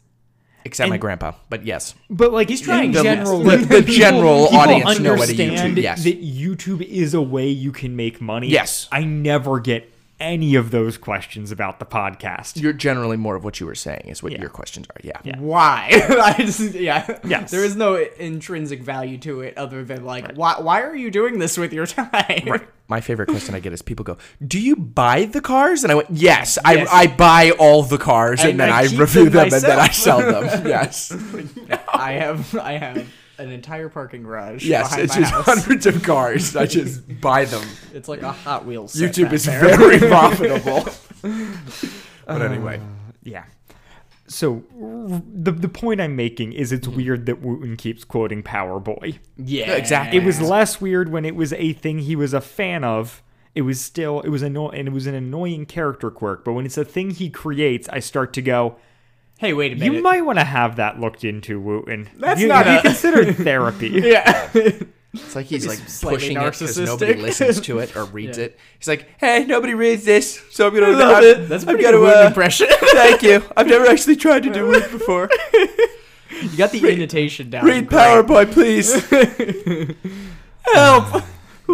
[0.64, 1.94] Except my grandpa, but yes.
[2.08, 5.32] But like he's trying in to- general, The- like, the general audience know what a
[5.32, 6.04] understand YouTube- yes.
[6.04, 8.48] that YouTube is a way you can make money.
[8.48, 8.86] Yes.
[8.92, 9.91] I never get
[10.22, 12.58] any of those questions about the podcast.
[12.62, 14.40] You're generally more of what you were saying is what Yeah.
[14.40, 14.96] your questions are.
[15.02, 15.18] Yeah.
[15.24, 15.38] Yeah.
[15.38, 15.88] Why?
[15.92, 17.18] I just, yeah.
[17.24, 17.50] Yes.
[17.50, 20.54] There is no intrinsic value to it other than like, why?
[20.60, 22.12] Why are you doing this with your time?
[22.46, 22.62] Right.
[22.88, 25.94] My favorite question I get is people go, "Do you buy the cars?" And I
[25.94, 26.88] went, "Yes, I, Yes.
[26.92, 29.78] I buy all the cars and, And then I I, review them them, and then
[29.78, 31.10] I sell them." yes,
[31.88, 33.08] I have, I have
[33.38, 35.44] an entire parking garage yes, behind it's my just house.
[35.44, 36.54] hundreds of cars.
[36.56, 37.66] I just buy them.
[37.94, 38.94] It's like a Hot Wheels.
[38.94, 39.60] YouTube is there.
[39.76, 40.86] very profitable.
[42.26, 42.80] but anyway,
[43.22, 43.44] Yeah.
[44.28, 44.62] So
[45.34, 46.76] the the point I'm making is Mm-hmm.
[46.76, 49.18] it's weird that Wooten keeps quoting Power Boy.
[49.36, 50.18] Yeah, exactly.
[50.18, 53.22] It was less weird when it was a thing he was a fan of.
[53.54, 56.44] It was still it was anno- and it was an annoying character quirk.
[56.46, 58.76] But when it's a thing he creates, I start to go.
[59.42, 59.92] Hey, wait a minute.
[59.92, 62.08] You might want to have that looked into, Wooten.
[62.16, 63.88] That's you, not you a- considered therapy.
[63.88, 64.48] Yeah.
[64.54, 68.56] it's like he's like slightly pushing it because nobody listens to it or reads it.
[68.78, 71.48] He's like, "Hey, nobody reads this, so I'm gonna love I'm- it.
[71.48, 72.68] That's a I've pretty gotta, good Wooten uh, impression.
[72.92, 73.42] Thank you.
[73.56, 75.28] I've never actually tried to do it before.
[75.52, 77.64] you got the intonation down.
[77.64, 78.00] Read great.
[78.00, 78.94] PowerPoint, please.
[80.72, 81.24] Help!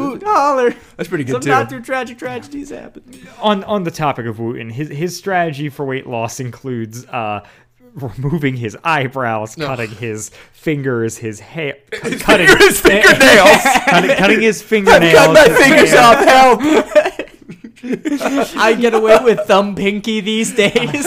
[0.00, 0.74] Who holler?
[0.96, 1.48] That's pretty Some good too.
[1.50, 3.02] not too tragic tragedies happen.
[3.40, 7.44] on on the topic of Wooten, his his strategy for weight loss includes uh,
[7.94, 13.56] removing his eyebrows, cutting his fingers, his hair, cutting his fingernails.
[13.86, 15.14] cutting, cutting his fingernails.
[15.14, 16.02] Cut my fingers hair.
[16.02, 16.18] off.
[16.24, 16.60] Help!
[18.56, 21.06] I get away with thumb pinky these days.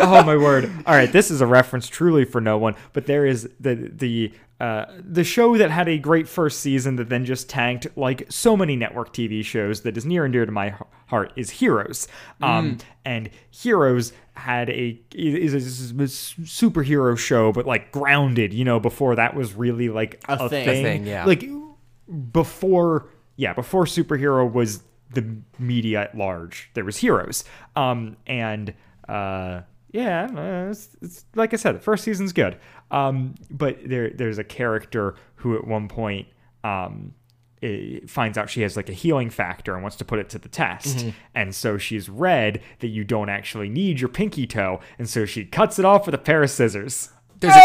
[0.00, 0.70] oh my word!
[0.86, 4.32] All right, this is a reference truly for no one, but there is the the
[4.60, 8.56] uh, the show that had a great first season that then just tanked, like so
[8.56, 10.74] many network TV shows that is near and dear to my
[11.06, 12.08] heart, is Heroes.
[12.42, 18.52] Um, and Heroes had a is a, is a superhero show, but like grounded.
[18.52, 20.64] You know, before that was really like A a, thing.
[20.64, 20.80] thing.
[20.80, 21.24] A thing, yeah.
[21.24, 21.48] Like
[22.32, 24.82] before yeah before superhero was
[25.12, 27.44] the media at large there was heroes
[27.76, 28.74] um and
[29.08, 29.60] uh
[29.92, 32.56] yeah uh, it's, it's like i said the first season's good
[32.90, 36.26] um but there there's a character who at one point
[36.64, 37.12] um
[38.06, 40.48] finds out she has like a healing factor and wants to put it to the
[40.48, 45.24] test and so she's read that you don't actually need your pinky toe and so
[45.26, 47.08] she cuts it off with a pair of scissors
[47.40, 47.62] Does it?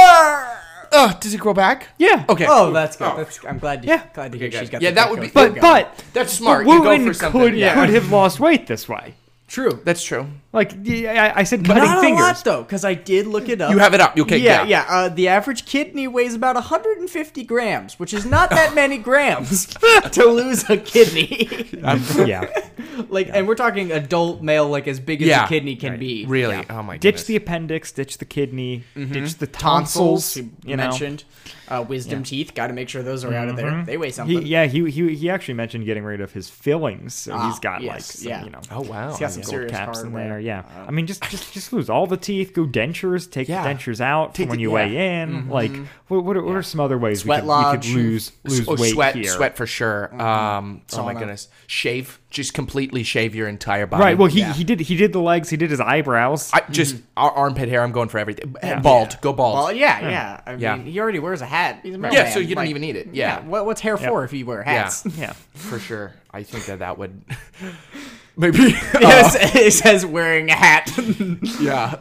[0.95, 1.89] Uh, does it grow back?
[1.99, 2.45] yeah Okay.
[2.47, 3.07] oh, that's good.
[3.11, 3.17] Oh.
[3.17, 3.81] That's, I'm glad.
[3.83, 4.03] To, Yeah.
[4.13, 4.73] glad to hear Okay, she's good.
[4.73, 4.81] got.
[4.83, 6.65] Yeah, the that would be- but but That's smart.
[6.65, 7.73] But You go Wooten could, yeah.
[7.73, 9.15] could have lost weight this way.
[9.47, 9.79] true.
[9.83, 10.27] That's true.
[10.53, 12.19] Like yeah, I, I said, cutting Not fingers.
[12.21, 13.71] a lot though, because I did look it up.
[13.71, 14.15] You have it up.
[14.17, 14.37] Okay.
[14.37, 14.85] yeah, Yeah.
[14.85, 14.85] yeah.
[14.87, 19.65] Uh, the average kidney weighs about 150 grams, which is not that many grams
[20.11, 21.49] to lose a kidney.
[22.27, 22.45] yeah,
[23.09, 25.45] like, and we're talking adult male, like as big as Yeah.
[25.45, 26.25] a kidney can be.
[26.27, 26.63] Really?
[26.69, 26.99] Oh my god.
[27.01, 27.23] ditch goodness.
[27.25, 30.37] the appendix, ditch the kidney, ditch the Tonsils, tonsils.
[30.37, 31.23] you, you mentioned.
[31.67, 33.83] Uh, wisdom teeth, got to make sure those are out of there.
[33.83, 34.45] They weigh he, something.
[34.45, 37.81] yeah, he, he he actually mentioned getting rid of his fillings, so Ah, he's got
[37.81, 38.43] yes, like some, yeah.
[38.43, 39.09] you know, Oh wow.
[39.09, 40.39] He's got some gold caps in there.
[40.43, 43.63] Yeah, I mean, just just just lose all the teeth, go dentures, take Yeah.
[43.63, 44.75] the dentures out Take when the- you yeah.
[44.75, 45.29] weigh in.
[45.29, 45.51] Mm-hmm.
[45.51, 45.71] Like,
[46.07, 48.67] what what, are, what are some other ways Sweat we, could, we could lose lose
[48.67, 49.31] oh, weight sweat, here?
[49.31, 50.09] sweat for sure.
[50.11, 50.21] Mm-hmm.
[50.21, 51.19] Um, oh my Sauna.
[51.19, 54.03] goodness, shave, just completely shave your entire body.
[54.03, 54.17] Right.
[54.17, 54.53] Well, he, Yeah.
[54.53, 56.51] he did he did the legs, he did his eyebrows.
[56.53, 57.05] I just mm-hmm.
[57.15, 57.81] ar- armpit hair.
[57.81, 58.55] I'm going for everything.
[58.81, 59.55] Bald, go bald.
[59.55, 60.41] Well, yeah, yeah.
[60.45, 60.77] I mean, Yeah.
[60.77, 61.79] he already wears a hat.
[61.83, 63.09] He's a yeah, so you don't even need it.
[63.13, 65.05] Yeah, What, what's hair for if you wear hats?
[65.17, 65.33] yeah.
[65.53, 66.13] for sure.
[66.31, 67.21] I think that that would
[68.35, 68.57] maybe.
[68.99, 70.91] Yes, it says wearing a hat.
[71.59, 71.95] yeah,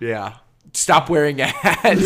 [0.00, 0.36] yeah.
[0.72, 1.98] Stop wearing a hat.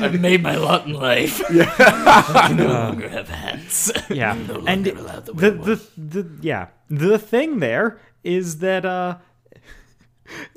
[0.00, 1.40] I've made my lot in life.
[1.52, 1.72] Yeah.
[1.78, 3.92] I no longer have hats.
[4.08, 4.34] Yeah,
[4.66, 4.92] and the,
[5.34, 9.18] the the yeah the thing there is that uh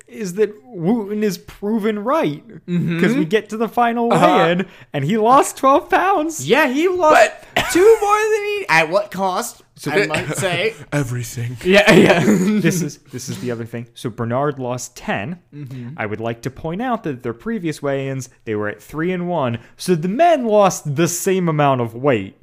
[0.07, 2.95] is that Wooten is proven right mm-hmm.
[2.95, 4.25] because we get to the final uh-huh.
[4.27, 6.47] weigh-in and he lost twelve pounds.
[6.47, 7.31] Yeah, he lost
[7.71, 8.65] two more than he.
[8.69, 9.63] At what cost?
[9.87, 10.75] I might say.
[10.91, 11.57] Everything.
[11.63, 12.23] Yeah, yeah.
[12.25, 13.87] this is this is the other thing.
[13.93, 15.89] So Bernard lost 10 mm-hmm.
[15.97, 19.27] I would like to point out that their previous weigh-ins they were at three and
[19.27, 22.41] one, so the men lost the same amount of weight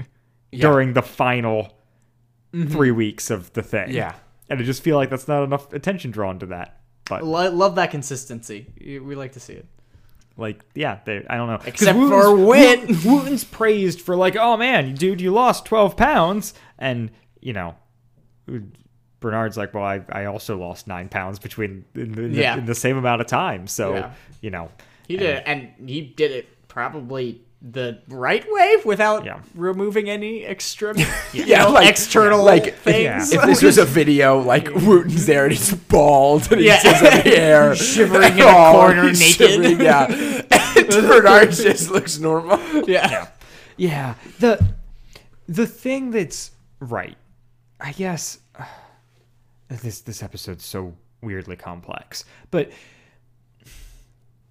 [0.52, 1.76] during the final
[2.52, 2.68] mm-hmm.
[2.68, 3.92] three weeks of the thing.
[3.92, 4.14] Yeah.
[4.48, 6.79] and I just feel like that's not enough attention drawn to that.
[7.10, 8.66] But Lo- love that consistency.
[8.80, 9.66] We like to see it.
[10.36, 11.60] like, yeah, they, I don't know.
[11.66, 12.88] Except for Whit.
[12.88, 17.74] Wooten- Wooten's praised for like, oh man, dude, you lost twelve pounds, and you know.
[19.20, 22.64] Bernard's like, well, I, I also lost nine pounds between in the, in the- in
[22.66, 23.66] the same amount of time.
[23.66, 24.12] So, Yeah.
[24.40, 24.70] you know,
[25.06, 29.40] He did it, and he did it probably the right way without Yeah.
[29.54, 30.96] removing any extreme,
[31.32, 33.32] you Yeah, know, like- external like, things.
[33.32, 33.40] yeah.
[33.40, 36.80] If this was a video, like Wooten's there and he's bald and Yeah.
[36.80, 39.50] he has a hair Shivering in a Oh, corner he's naked.
[39.50, 40.06] shivering, yeah,
[40.76, 42.58] and Bernard just looks normal.
[42.88, 43.28] yeah.
[43.76, 44.66] Yeah, the
[45.48, 47.16] the thing that's right,
[47.80, 48.38] I guess.
[49.68, 52.70] this this episode's so weirdly complex, but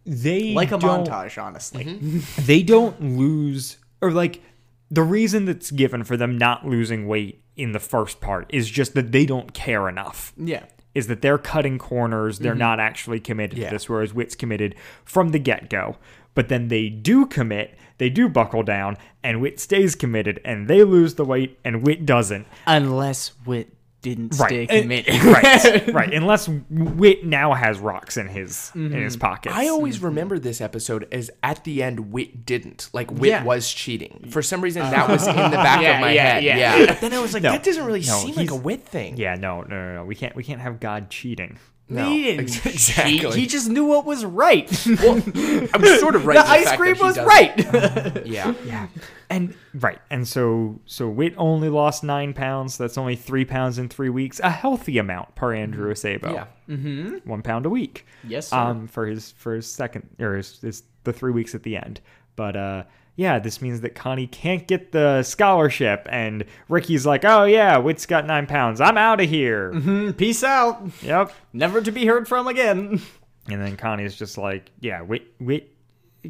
[0.10, 1.86] they like a don't- montage, honestly.
[1.86, 2.20] Mm-hmm.
[2.46, 4.42] They don't lose, or like
[4.90, 8.94] the reason that's given for them not losing weight in the first part is just
[8.96, 10.34] that they don't care enough.
[10.38, 10.64] Yeah.
[10.96, 12.40] is that they're cutting corners.
[12.40, 12.60] They're mm-hmm.
[12.60, 13.70] not actually committed Yeah.
[13.70, 14.74] to this, whereas Whit's committed
[15.06, 15.98] from the get go.
[16.34, 20.84] But then they do commit, they do buckle down, and Whit stays committed, and they
[20.84, 22.48] lose the weight, and Whit doesn't.
[22.66, 25.24] Unless Whit didn't stay And- committed.
[25.24, 26.14] right, right.
[26.14, 29.22] Unless Whit now has rocks in his in his mm-hmm.
[29.22, 29.56] pockets.
[29.56, 32.90] I always remember this episode as at the end, Whit didn't.
[32.94, 33.44] Like, Whit Yeah.
[33.44, 34.28] was cheating.
[34.32, 36.44] For some reason, uh, that was in the back Yeah, of my yeah, head.
[36.44, 36.58] yeah.
[36.58, 36.86] Yeah.
[36.90, 37.52] But then I was like, No.
[37.52, 39.18] that doesn't really No, seem like a Whit thing.
[39.18, 40.06] yeah, no, no, no, no.
[40.06, 41.58] We can't we can't have God cheating.
[41.92, 42.74] No, he didn't ex- cheat.
[42.74, 43.40] exactly.
[43.40, 44.68] He just knew what was right.
[44.88, 46.36] I'm sort of right.
[46.36, 47.26] the in ice fact cream that was doesn't.
[47.28, 48.26] right.
[48.28, 48.54] Yeah.
[48.66, 48.88] Yeah.
[49.32, 52.78] And right, and so so Whit only lost nine pounds.
[52.78, 54.40] That's only three pounds in three weeks.
[54.40, 56.34] A healthy amount per Andrew Acebo.
[56.34, 56.46] Yeah.
[56.68, 57.30] Mm-hmm.
[57.30, 58.06] one pound a week.
[58.28, 58.58] Yes, sir.
[58.58, 62.02] Um, for his for his second or his, his the three weeks at the end.
[62.36, 62.84] But uh,
[63.20, 66.08] yeah, this means that Connie can't get the scholarship.
[66.10, 68.80] And Ricky's like, oh, yeah, Whit's got nine pounds.
[68.80, 70.14] I'm out of here.
[70.18, 70.82] Peace out.
[71.02, 71.34] Yep.
[71.52, 73.02] Never to be heard from again.
[73.50, 75.76] And then Connie's just like, yeah, wait, wait.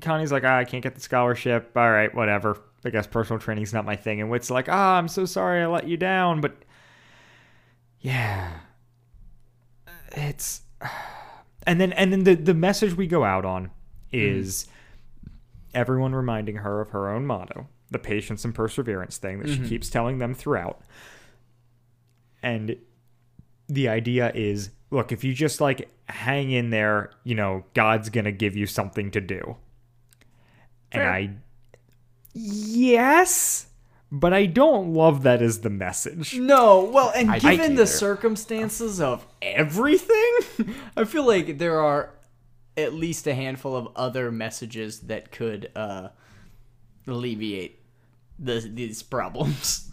[0.01, 1.73] Connie's like, ah, I can't get the scholarship.
[1.75, 2.59] All right, whatever.
[2.83, 4.19] I guess personal training's not my thing.
[4.19, 6.41] And Whit's like, ah, I'm so sorry I let you down.
[6.41, 6.55] But
[7.99, 8.49] yeah,
[10.13, 10.61] it's.
[11.67, 13.69] And then and then the the message we go out on
[14.11, 14.65] is
[15.73, 19.67] everyone reminding her of her own motto, the patience and perseverance thing that she mm-hmm.
[19.67, 20.81] keeps telling them throughout.
[22.41, 22.77] And
[23.67, 28.25] the idea is look, if you just like hang in there, you know, God's going
[28.25, 29.57] to give you something to do.
[30.91, 31.29] And I
[32.33, 33.67] yes,
[34.11, 36.35] but I don't love that as the message.
[36.37, 42.11] No, well, and I given the circumstances of everything, I feel like there are
[42.77, 46.09] at least a handful of other messages that could uh,
[47.07, 47.79] alleviate
[48.37, 49.91] the, these problems.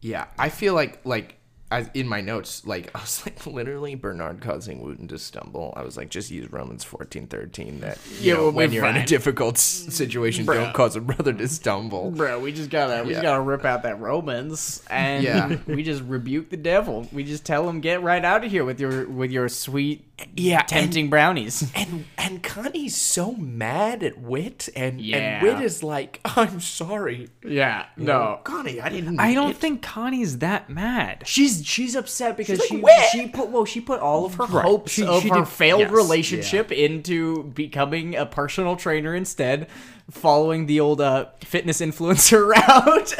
[0.00, 1.39] Yeah, I feel like like
[1.72, 5.72] I, in my notes, like I was like literally Bernard causing Wooten to stumble.
[5.76, 7.80] I was like, just use Romans fourteen thirteen.
[7.80, 11.48] That you Yeah, know, when you're in a difficult situation, don't cause a brother to
[11.48, 12.10] stumble.
[12.10, 15.56] Bro, we just gotta we just gotta rip out that Romans and Yeah.
[15.66, 17.06] we just rebuke the devil.
[17.12, 20.04] We just tell him get right out of here with your with your sweet
[20.36, 21.70] Yeah, tempting brownies.
[21.74, 25.16] And and Connie's so mad at Whit, and Yeah.
[25.18, 27.28] and Whit is like, I'm sorry.
[27.44, 28.18] Yeah, You no.
[28.18, 29.20] know, Connie, I didn't.
[29.20, 31.22] I don't it- think Connie's that mad.
[31.26, 34.34] She's she's upset because She's she like, "Where?" she put well she put all of
[34.34, 34.64] her Right.
[34.64, 35.90] hopes She- of she her did- failed yes.
[35.90, 39.68] relationship into becoming a personal trainer instead,
[40.10, 43.16] following the old uh, fitness influencer route.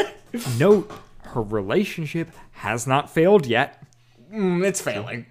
[0.58, 0.90] Note
[1.22, 3.82] her relationship has not failed yet.
[4.32, 5.26] Mm, it's failing.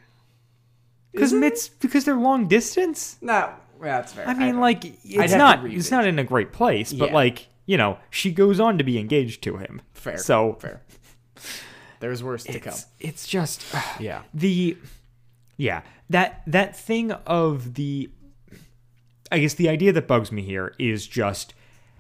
[1.12, 3.18] Because it's because they're long distance.
[3.22, 3.50] No,
[3.82, 4.28] that's fair.
[4.28, 5.92] I mean, like it's have to not it's it.
[5.92, 7.16] not in a great place, but Yeah.
[7.16, 9.82] like you know, she goes on to be engaged to him.
[9.94, 10.18] fair.
[10.18, 10.82] So fair.
[12.00, 12.74] There's worse to come.
[13.00, 13.66] it's, just
[14.00, 14.22] Yeah.
[14.34, 14.78] the
[15.58, 18.10] yeah that that thing of the
[19.32, 21.54] I guess the idea that bugs me here is just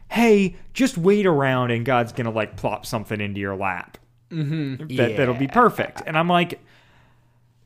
[0.09, 3.97] hey, just wait around and God's gonna like plop something into your lap.
[4.31, 4.95] Mm-hmm.
[4.95, 6.01] That that'll be perfect.
[6.07, 6.59] And I'm like,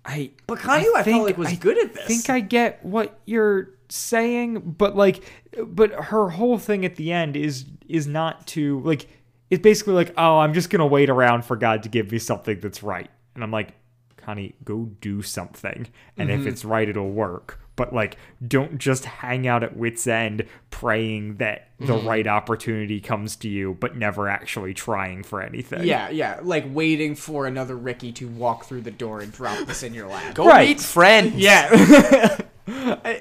[0.05, 2.05] I But Caillou, I, felt think- like was I good at this.
[2.07, 5.23] think I get what you're saying, but like,
[5.65, 9.07] but her whole thing at the end is is not to like.
[9.53, 12.59] It's basically like, oh, I'm just gonna wait around for God to give me something
[12.59, 13.73] that's right, and I'm like,
[14.17, 15.87] Connie, go do something,
[16.17, 16.41] and Mm-hmm.
[16.41, 17.59] if it's right, it'll work.
[17.75, 22.07] But like, don't just hang out at Whit's End praying that the Mm-hmm.
[22.07, 25.83] right opportunity comes to you, but never actually trying for anything.
[25.83, 29.81] Yeah, yeah, like waiting for another Ricky to walk through the door and drop this
[29.83, 30.35] in your lap.
[30.35, 30.69] Go Right.
[30.69, 31.35] meet friends.
[31.35, 32.37] Yeah.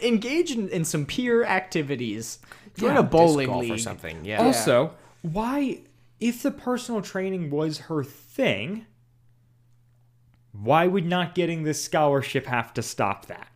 [0.02, 2.38] Engage in, in some peer activities.
[2.76, 3.72] Join a Disc bowling golf league.
[3.72, 4.24] or something.
[4.24, 4.42] Yeah.
[4.44, 5.80] Also, why,
[6.22, 8.86] if the personal training was her thing,
[10.52, 13.48] why would not getting this scholarship have to stop that?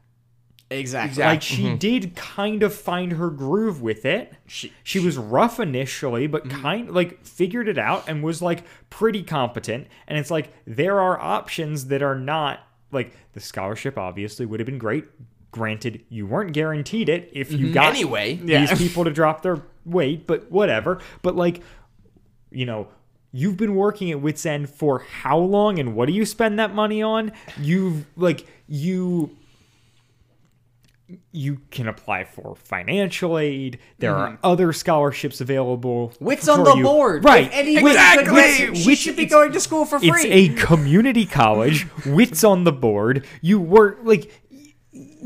[0.68, 1.22] Exactly.
[1.22, 1.76] Like she mm-hmm.
[1.76, 4.34] did kind of find her groove with it.
[4.48, 6.60] She- She was rough initially, but mm-hmm.
[6.60, 9.86] kind like figured it out and was like pretty competent.
[10.08, 14.66] And it's like there are options that are not like the scholarship obviously would have
[14.66, 15.04] been great.
[15.52, 17.74] Granted, you weren't guaranteed it if you mm-hmm.
[17.74, 18.34] got Anyway.
[18.34, 21.00] these people to drop their weight, but whatever.
[21.22, 21.62] But like,
[22.50, 22.88] you know,
[23.32, 26.74] you've been working at Whit's End for how long and what do you spend that
[26.74, 27.32] money on?
[27.60, 29.36] You've like you
[31.30, 33.78] you can apply for financial aid.
[33.98, 34.36] There are mm-hmm.
[34.46, 36.12] other scholarships available.
[36.18, 36.82] Wits on the you.
[36.82, 37.24] board.
[37.24, 37.48] right?
[37.52, 40.08] Any Wits- Wits could Wits- win, she Wits- should be going to school for free.
[40.08, 41.86] It's a community college.
[42.06, 43.24] Wits on the board.
[43.40, 44.32] You work like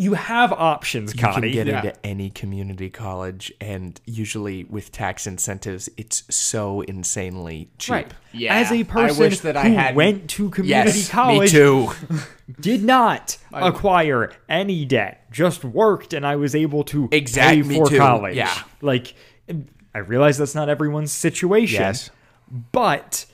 [0.01, 1.53] you have options, You Connie.
[1.53, 1.79] can get Yeah.
[1.81, 7.91] into any community college, and usually with tax incentives, it's so insanely cheap.
[7.93, 8.15] Right.
[8.33, 11.53] Yeah, As a person I wish that I who hadn't- went to community Yes, college,
[11.53, 11.91] me too.
[12.61, 17.77] did not acquire any debt, just worked, and I was able to Exact- pay me
[17.77, 18.37] for too, college.
[18.37, 18.55] yeah.
[18.81, 19.15] Like,
[19.95, 21.81] I realize that's not everyone's situation.
[21.83, 22.11] Yes.
[22.73, 23.27] But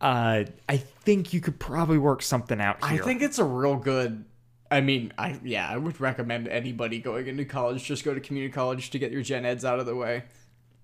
[0.00, 4.24] uh, I think you could probably work something out I think it's a real good.
[4.72, 8.52] I mean, I yeah, I would recommend anybody going into college just go to community
[8.52, 10.24] college to get your gen eds out of the way.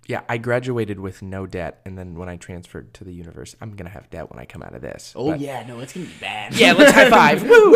[0.07, 3.77] Yeah, I graduated with no debt, and then when I transferred to the university, I'm
[3.77, 5.13] gonna have debt when I come out of this.
[5.15, 6.55] Oh but- yeah, no, it's gonna be bad.
[6.55, 6.73] yeah.
[6.73, 7.43] Let's high five.
[7.49, 7.75] Woo!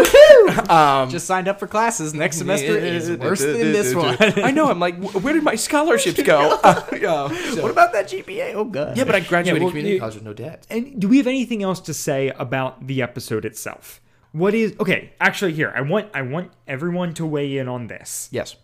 [0.75, 2.15] Um, just signed up for classes.
[2.15, 4.17] Next semester is worse than this one.
[4.21, 4.71] I know.
[4.71, 6.59] I'm like, where did my scholarships go?
[6.63, 8.55] Uh, yeah, so- what about that GPA?
[8.55, 8.97] Oh god.
[8.97, 10.67] yeah, but I graduated well, community you- college with no debt.
[10.71, 14.01] And do we have anything else to say about the episode itself?
[14.33, 15.13] What is okay?
[15.21, 18.29] Actually, here I want I want everyone to weigh in on this.
[18.33, 18.57] Yes.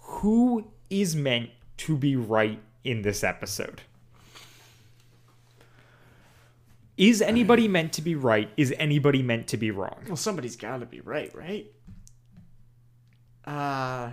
[0.00, 3.82] Who is meant to be right in this episode.
[6.96, 8.50] Is anybody meant to be right?
[8.56, 10.04] Is anybody meant to be wrong?
[10.06, 11.66] Well, somebody's got to be right, right?
[13.44, 14.10] Uh,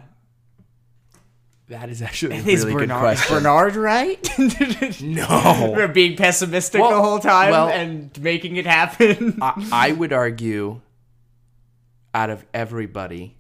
[1.70, 3.38] That is actually a is really good Bernard, question.
[3.38, 4.30] Bernard right?
[5.02, 5.74] No.
[5.76, 9.38] We're being pessimistic Well, the whole time well- and making it happen.
[9.42, 10.82] I, I would argue,
[12.14, 13.38] out of everybody,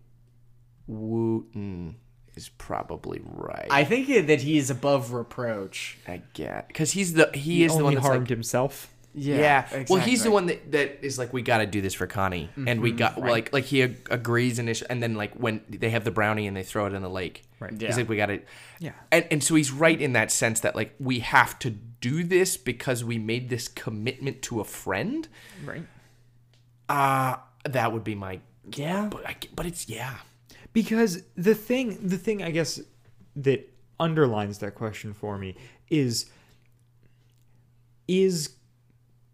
[0.87, 1.95] Wooten
[2.35, 3.67] is probably right.
[3.69, 5.97] I think that he is above reproach.
[6.07, 8.93] I get because he's the he, He is the one that's harmed like, himself.
[9.13, 9.37] Yeah.
[9.71, 12.07] yeah Well, he's the one that, that is like, we got to do this for
[12.07, 15.89] Connie, and we got like like he ag- agrees initially, and then like when they
[15.89, 17.73] have the brownie and they throw it in the lake, right?
[17.79, 17.87] Yeah.
[17.87, 18.39] He's like, we got to,
[18.79, 18.91] Yeah.
[19.11, 22.55] and and so he's right in that sense that like we have to do this
[22.57, 25.27] because we made this commitment to a friend.
[25.65, 25.85] Right.
[26.87, 28.39] Uh that would be my
[28.73, 29.07] Yeah.
[29.11, 30.15] but I, but it's yeah.
[30.71, 32.79] because the thing the thing i guess
[33.35, 35.55] that underlines that question for me
[35.89, 36.27] is
[38.07, 38.51] is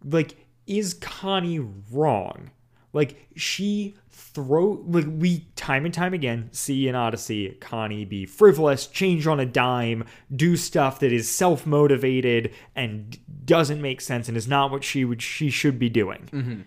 [0.04, 0.36] like
[0.66, 1.58] is connie
[1.92, 2.50] wrong
[2.92, 8.86] like she throw like we time and time again see in odyssey connie be frivolous
[8.86, 14.48] change on a dime do stuff that is self-motivated and doesn't make sense and is
[14.48, 16.60] not what she would she should be doing mm-hmm.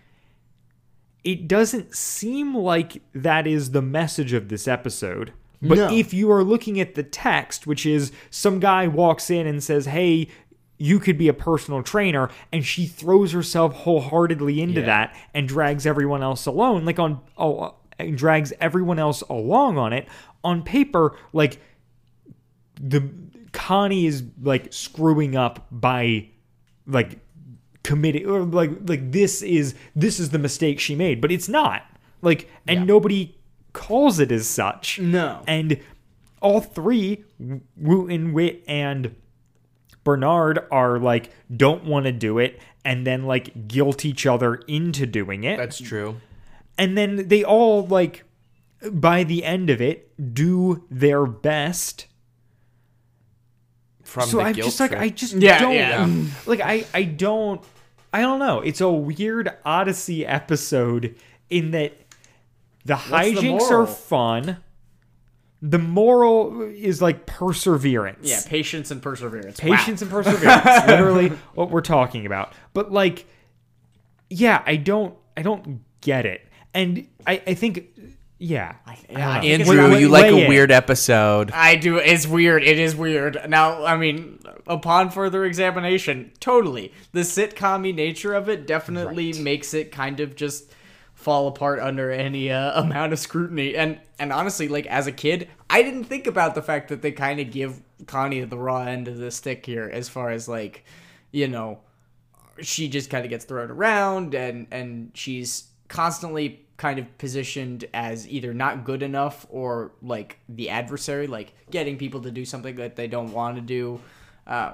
[1.23, 5.33] it doesn't seem like that is the message of this episode.
[5.61, 5.93] But No.
[5.93, 9.85] if you are looking at the text, which is some guy walks in and says,
[9.87, 10.29] Hey,
[10.79, 15.85] you could be a personal trainer, and she throws herself wholeheartedly into that and drags
[15.85, 20.07] everyone else alone, like on, oh, uh, and drags everyone else along on it.
[20.43, 21.61] On paper, like
[22.79, 23.09] the
[23.51, 26.29] Connie is like screwing up by
[26.87, 27.19] like
[27.83, 31.83] committing or like like this is this is the mistake she made but it's not
[32.21, 33.35] like and nobody
[33.73, 35.41] calls it as such No.
[35.47, 35.79] and
[36.41, 37.23] all three
[37.77, 39.15] wooten whit and
[40.03, 45.05] bernard are like don't want to do it and then like guilt each other into
[45.05, 46.15] doing it That's true.
[46.77, 48.23] and then they all like
[48.91, 52.07] by the end of it do their best
[54.03, 55.01] From so the i'm guilt just like trip.
[55.01, 56.05] i just Yeah, don't yeah.
[56.05, 56.47] Mm.
[56.47, 57.61] like i i don't
[58.13, 61.15] i don't know it's a weird odyssey episode
[61.49, 61.93] in that
[62.85, 64.57] the the hijinks are fun
[65.61, 69.59] the moral is like perseverance Yeah, patience and perseverance.
[69.59, 73.25] patience and perseverance literally what we're talking about but like
[74.29, 77.87] yeah i don't i don't get it and i i think
[78.41, 78.75] yeah,
[79.09, 79.31] yeah.
[79.31, 80.47] I think it's Andrew, you like weigh a in.
[80.47, 81.51] weird episode.
[81.51, 81.97] I do.
[81.97, 82.63] It's weird.
[82.63, 83.37] It is weird.
[83.49, 86.93] Now, I mean, upon further examination, totally.
[87.11, 90.71] The sitcom nature of it definitely makes it kind of just
[91.19, 93.75] fall apart under any uh, amount of scrutiny.
[93.75, 97.11] And and honestly, like as a kid, I didn't think about the fact that they
[97.11, 100.85] kind of give Connie the raw end of the stick here, as far as like,
[101.31, 101.79] you know,
[102.61, 108.27] she just kind of gets thrown around and and she's constantly kind of positioned as
[108.29, 112.95] either not good enough or like the adversary like getting people to do something that
[112.95, 113.99] they don't want to do
[114.47, 114.73] uh,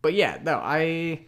[0.00, 1.20] but yeah no i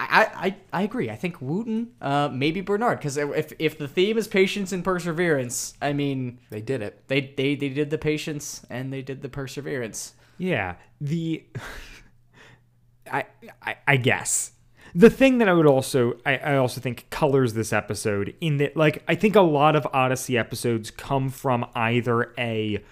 [0.00, 1.10] I, I, I agree.
[1.10, 5.74] I think Wooten, uh, maybe Bernard, because if if the theme is patience and perseverance,
[5.82, 7.02] I mean, They did it.
[7.08, 10.14] they, they they did the patience and they did the perseverance.
[10.38, 11.44] Yeah, the
[13.12, 13.24] I,
[13.62, 14.52] I I guess
[14.94, 18.76] the thing that I would also I, I also think colors this episode in that
[18.76, 22.82] like I think a lot of Odyssey episodes come from either a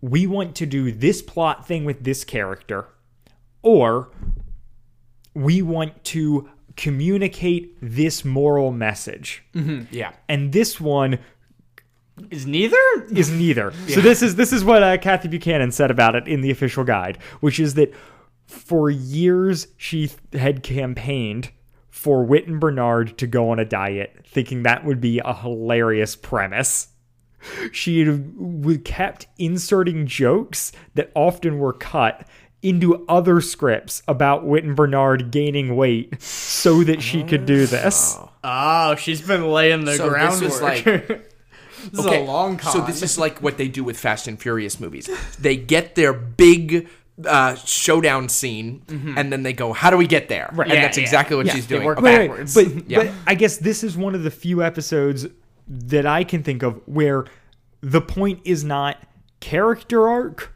[0.00, 2.86] we want to do this plot thing with this character
[3.62, 4.10] or
[5.36, 9.44] we want to communicate this moral message.
[9.90, 10.12] Yeah.
[10.28, 11.18] And this one
[12.30, 12.76] Is neither?
[13.10, 13.72] is neither.
[13.88, 16.84] So this is this is what uh, Kathy Buchanan said about it in the official
[16.84, 17.92] guide, which is that
[18.46, 21.50] for years she th- had campaigned
[21.90, 26.14] for Whit and Bernard to go on a diet, thinking that would be a hilarious
[26.16, 26.88] premise.
[27.72, 32.26] She had w- kept inserting jokes that often were cut
[32.62, 38.16] into other scripts about Whit and Bernard gaining weight so that she could do this.
[38.42, 40.42] Oh, she's been laying the So this groundwork.
[40.42, 40.84] was like-
[41.92, 42.72] this is a long con.
[42.72, 45.08] So this is like what they do with Fast and Furious movies.
[45.38, 46.88] They get their big
[47.24, 48.82] uh, showdown scene,
[49.16, 50.66] and then they go, "How do we get there?" Right.
[50.68, 51.02] And Yeah, that's yeah.
[51.04, 51.84] exactly what Yeah, she's doing.
[51.84, 52.26] work Okay.
[52.28, 52.54] backwards.
[52.54, 53.04] But, Yeah.
[53.04, 55.26] but I guess this is one of the few episodes
[55.68, 57.24] that I can think of where
[57.80, 58.98] the point is not
[59.40, 60.52] character arc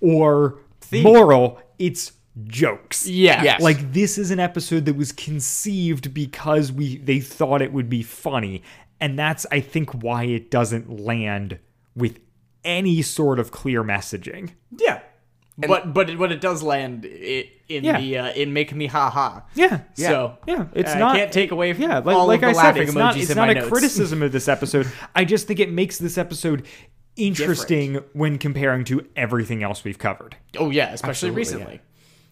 [0.00, 0.58] or
[1.00, 2.12] moral, it's
[2.44, 3.06] jokes.
[3.06, 3.42] yeah.
[3.42, 3.60] Yes.
[3.62, 8.02] Like this is an episode that was conceived because we they thought it would be
[8.02, 8.62] funny.
[9.00, 11.58] And that's I think why it doesn't land
[11.96, 12.18] with
[12.64, 14.50] any sort of clear messaging.
[14.78, 15.00] Yeah.
[15.58, 18.00] but but it, but it does land i in Yeah.
[18.00, 19.44] the uh, in make me ha ha.
[19.54, 21.16] Yeah, So yeah, it's I not.
[21.16, 23.14] can't take away From Yeah, like, all like of I the said, laughing it's not.
[23.14, 23.68] emojis It's not my a notes.
[23.68, 24.90] criticism of this episode.
[25.14, 26.66] I just think it makes this episode
[27.16, 30.36] interesting when comparing to everything else we've covered.
[30.58, 31.80] Oh yeah, especially Absolutely, recently.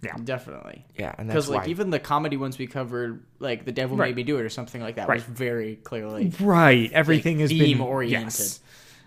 [0.02, 0.16] Yeah.
[0.24, 0.86] definitely.
[0.98, 3.96] Yeah, and that's because like why- even the comedy ones we covered, like the devil
[3.96, 4.08] Right.
[4.08, 5.16] made me do it or something like that, Right.
[5.16, 8.22] was very clearly Right, everything has been theme-oriented.
[8.24, 8.60] Yes.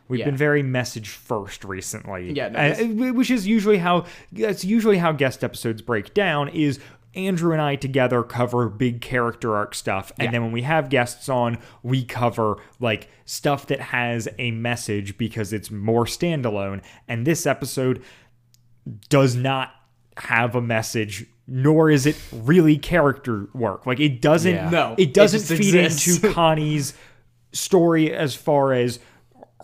[0.08, 0.26] We've Yeah.
[0.26, 2.34] been very message first recently.
[2.34, 6.50] Yeah, no, Uh, which is usually how that's usually how guest episodes break down.
[6.50, 6.80] Is
[7.16, 11.30] Andrew and I together cover big character arc stuff, and then when we have guests
[11.30, 16.82] on, we cover like stuff that has a message because it's more standalone.
[17.08, 18.02] And this episode
[19.10, 19.72] does not
[20.18, 24.70] have a message nor is it really character work like it doesn't Yeah.
[24.70, 26.18] No, it it doesn't just feed exists.
[26.24, 26.94] into connie's
[27.52, 29.00] story as far as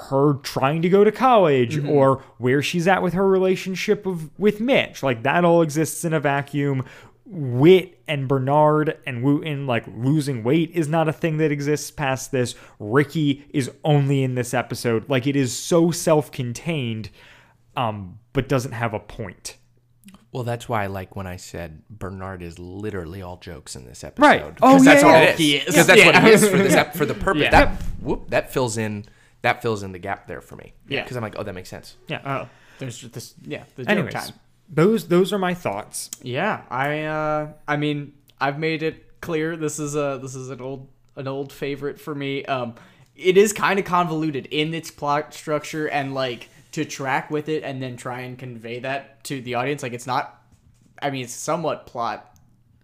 [0.09, 1.89] her trying to go to college Mm-hmm.
[1.89, 6.13] or where she's at with her relationship of with mitch like that all exists in
[6.13, 6.83] a vacuum
[7.31, 12.31] Whit and Bernard and Wooten like losing weight is not a thing that exists past
[12.31, 12.55] this.
[12.79, 15.07] Ricky is only in this episode.
[15.09, 17.09] Like it is so self-contained,
[17.75, 19.57] um, but doesn't have a point.
[20.31, 24.03] Well, that's why I like when I said Bernard is literally all jokes in this
[24.03, 24.25] episode.
[24.25, 24.41] Right.
[24.41, 25.31] 'Cause Oh, that's yeah, what yeah.
[25.33, 25.65] He is.
[25.65, 27.43] Because that's what he is for this ep- for the purpose.
[27.43, 27.49] Yeah.
[27.51, 29.05] That whoop that fills in
[29.41, 30.73] that fills in the gap there for me.
[30.87, 31.01] Yeah.
[31.03, 31.95] Because I'm like, oh, that makes sense.
[32.07, 32.21] Yeah.
[32.25, 32.49] Oh,
[32.79, 33.33] there's just this.
[33.43, 34.33] Yeah, the joke Anyways, time.
[34.69, 36.09] Those those are my thoughts.
[36.21, 37.03] Yeah, I.
[37.03, 39.55] uh I mean, I've made it clear.
[39.57, 42.45] This is a this is an old an old favorite for me.
[42.45, 42.75] Um,
[43.15, 47.63] it is kind of convoluted in its plot structure and like to track with it
[47.63, 49.83] and then try and convey that to the audience.
[49.83, 50.41] Like it's not.
[51.01, 52.37] I mean, it's somewhat plot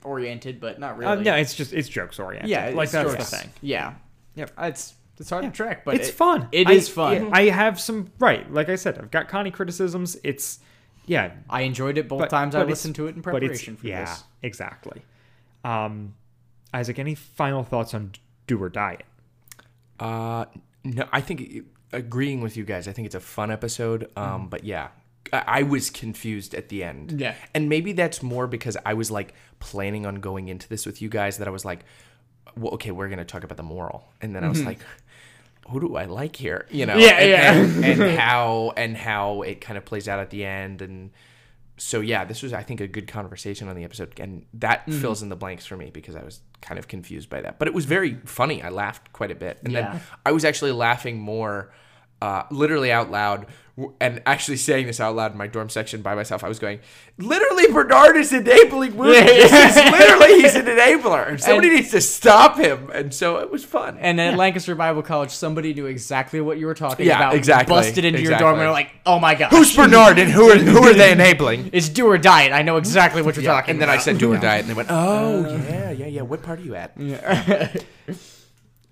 [0.04, 1.12] oriented, but not really.
[1.12, 2.50] Uh, no, it's just it's jokes oriented.
[2.50, 3.30] yeah, like it's that's jokes.
[3.30, 3.50] the thing.
[3.62, 3.94] Yeah,
[4.36, 4.52] Yep.
[4.60, 6.48] it's it's hard to track, but it's it- fun.
[6.52, 7.14] It I- is fun.
[7.28, 8.52] yeah, I have some right.
[8.52, 10.18] Like I said, I've got Connie criticisms.
[10.24, 10.60] It's
[11.06, 13.32] yeah, I enjoyed it both but- times I but it's- listened to it in but
[13.32, 14.20] preparation for yeah, this.
[14.42, 15.02] Yeah, exactly.
[15.64, 16.16] Um,
[16.74, 18.12] Isaac, any final thoughts on
[18.48, 19.04] Do or Diet
[20.00, 20.46] Uh,
[20.84, 22.88] no, I think agreeing with you guys.
[22.88, 24.10] I think it's a fun episode.
[24.16, 24.90] Um, but yeah,
[25.34, 27.20] I, I was confused at the end.
[27.20, 27.34] Yeah.
[27.54, 31.10] and maybe that's more because I was like planning on going into this with you
[31.10, 31.38] guys.
[31.38, 31.86] That I was like,
[32.58, 34.80] well, okay, we're gonna talk about the moral, and then I was like.
[35.70, 36.66] Who do I like here?
[36.70, 36.96] You know.
[36.98, 37.54] Yeah, and, yeah.
[37.90, 41.12] and, and how and how it kind of plays out at the end, and
[41.78, 45.02] so yeah, this was I think a good conversation on the episode, and that Mm-hmm.
[45.02, 47.68] fills in the blanks for me because I was kind of confused by that, but
[47.68, 48.62] it was very funny.
[48.64, 49.92] I laughed quite a bit, and Yeah.
[49.94, 51.72] then I was actually laughing more,
[52.22, 53.48] uh, literally out loud,
[54.00, 56.46] and actually saying this out loud in my dorm section by myself.
[56.46, 56.80] I was going,
[57.18, 58.96] literally, Bernard is enabling.
[58.98, 62.90] This is literally he's an enabler, and somebody needs to stop him.
[62.94, 63.98] And so it was fun.
[64.00, 67.34] And at Lancaster Bible College, somebody knew exactly what you were talking Yeah, about.
[67.36, 70.50] exactly, Busted into your dorm and were like, "Oh my god, Who's Bernard and who
[70.50, 71.70] are who are they enabling?
[71.74, 72.50] It's do or die.
[72.58, 73.90] I know exactly what you're Yeah, talking and then.
[73.90, 76.22] I said do or die, and they went, "Oh uh, yeah, yeah, yeah.
[76.22, 76.94] What part are you at?"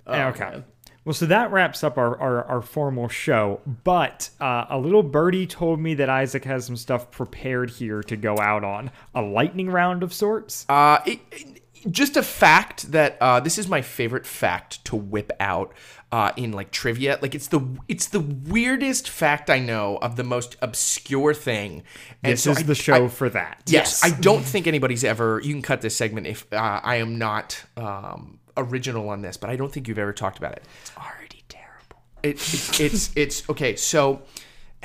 [0.07, 0.53] okay.
[0.55, 0.63] Oh,
[1.05, 3.59] Well, so that wraps up our, our, our formal show.
[3.83, 8.15] But uh, a little birdie told me that Isaac has some stuff prepared here to
[8.15, 10.65] go out on a lightning round of sorts.
[10.69, 11.59] Uh, it, it-
[11.91, 15.73] just a fact that uh, this is my favorite fact to whip out
[16.13, 17.19] uh, in like trivia.
[17.21, 21.83] Like it's the it's the weirdest fact I know of the most obscure thing.
[22.23, 23.63] And this so is I- the show I- for that.
[23.67, 25.41] Yes, I don't think anybody's ever.
[25.43, 29.49] You can cut this segment if uh, I am not um, original on this, but
[29.49, 30.63] I don't think you've ever talked about it.
[30.81, 31.97] It's already terrible.
[32.23, 33.75] It, it's it's it's okay.
[33.75, 34.21] So.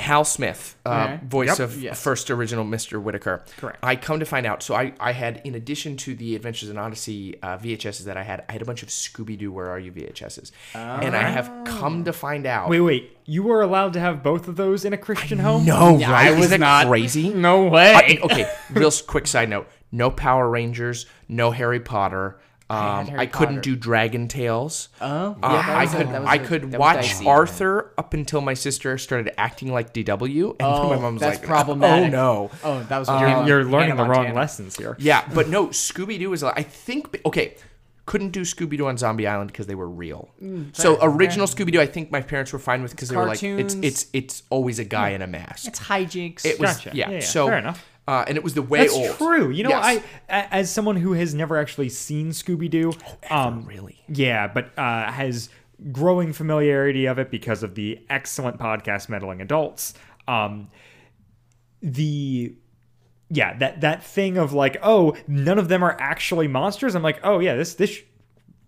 [0.00, 1.58] Hal Smith, uh, voice Yep.
[1.58, 2.00] of Yes.
[2.00, 3.02] first original Mr.
[3.02, 3.42] Whittaker.
[3.56, 3.80] Correct.
[3.82, 4.62] I come to find out.
[4.62, 8.22] So I, I had, in addition to the Adventures in Odyssey uh, VHSs that I
[8.22, 11.50] had, I had a bunch of Scooby Doo Where Are You VHSs, and I have
[11.64, 12.68] come to find out.
[12.68, 13.18] Wait, wait.
[13.24, 15.64] You were allowed to have both of those in a Christian home?
[15.64, 16.28] no, Yeah, right?
[16.32, 16.86] I was not.
[16.86, 17.30] crazy?
[17.30, 17.92] no way.
[17.92, 22.38] I- okay, real quick side note: no Power Rangers, no Harry Potter.
[22.70, 23.60] Um, Harry I, couldn't Potter.
[23.70, 24.90] do Dragon Tales.
[25.00, 27.26] Oh, Uh, yeah, that I could that was I a- could that watch dicey.
[27.26, 31.38] Arthur up until my sister started acting like DW, and Oh, my mom was that's
[31.38, 32.08] like, problematic.
[32.08, 34.96] "Oh no." Oh, that was You're, you're learning Hannah the wrong lessons here.
[35.00, 36.42] Yeah, but no, Scooby Doo is.
[36.44, 37.56] I think okay.
[38.04, 40.30] Couldn't do Scooby Doo on Zombie Island because they were real.
[40.72, 43.42] so original Scooby Doo, I think my parents were fine with because they were like,
[43.42, 45.68] it's it's it's always a guy in a mask.
[45.68, 46.44] It's hijinks.
[46.46, 46.90] it was Gotcha.
[46.94, 47.84] yeah, Yeah, yeah, So fair enough.
[48.08, 49.16] Uh, and it was the way That's old.
[49.18, 49.50] true.
[49.50, 49.84] You know, Yes.
[49.84, 50.02] I
[50.34, 52.94] a- as someone who has never actually seen Scooby Doo,
[53.28, 54.02] um, really?
[54.08, 55.50] yeah, but uh, has
[55.92, 59.92] growing familiarity of it because of the excellent podcast meddling adults.
[60.26, 60.70] Um,
[61.82, 62.54] the
[63.30, 66.94] yeah that that thing of like oh none of them are actually monsters.
[66.94, 68.00] I'm like oh yeah this this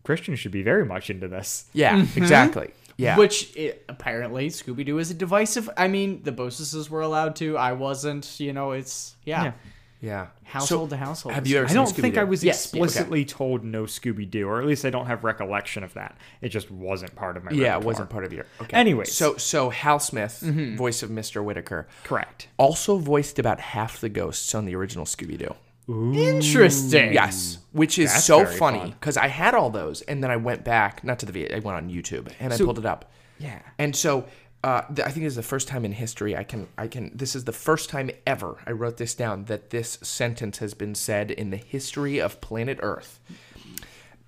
[0.03, 1.65] Christian should be very much into this.
[1.73, 2.73] Yeah, exactly.
[3.01, 3.17] Yeah.
[3.17, 5.71] Which it, apparently Scooby Doo is a divisive.
[5.77, 7.57] I mean, the Bosuses were allowed to.
[7.57, 8.39] I wasn't.
[8.39, 9.53] You know, it's yeah, Yeah.
[10.03, 10.27] Yeah.
[10.45, 11.35] household to household.
[11.35, 12.79] Have you ever I don't think I was Yes, okay.
[12.79, 16.17] explicitly told no Scooby Doo, or at least I don't have recollection of that.
[16.41, 17.51] It just wasn't part of my.
[17.53, 18.47] Yeah, it wasn't part of your.
[18.63, 18.77] Okay.
[18.77, 19.13] Anyways.
[19.13, 20.77] so so Hal Smith, mm-hmm.
[20.77, 21.45] voice of Mr.
[21.45, 22.49] Whittaker, correct.
[22.59, 25.55] also voiced about half the ghosts on the original Scooby Doo.
[25.89, 27.13] Interesting.
[27.13, 28.91] Yes, which is That's so very funny fun.
[28.91, 31.61] because I had all those, and then I went back, not to the video, I
[31.61, 33.13] went on YouTube and I pulled it up.
[33.39, 33.59] Yeah.
[33.79, 34.27] And so
[34.63, 37.11] uh, th- I think this is the first time in history I can I can
[37.17, 40.95] this is the first time ever I wrote this down that this sentence has been
[40.95, 43.21] said in the history of planet Earth.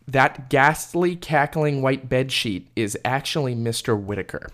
[0.09, 4.01] That ghastly cackling white bed sheet is actually Mr.
[4.01, 4.49] Whittaker.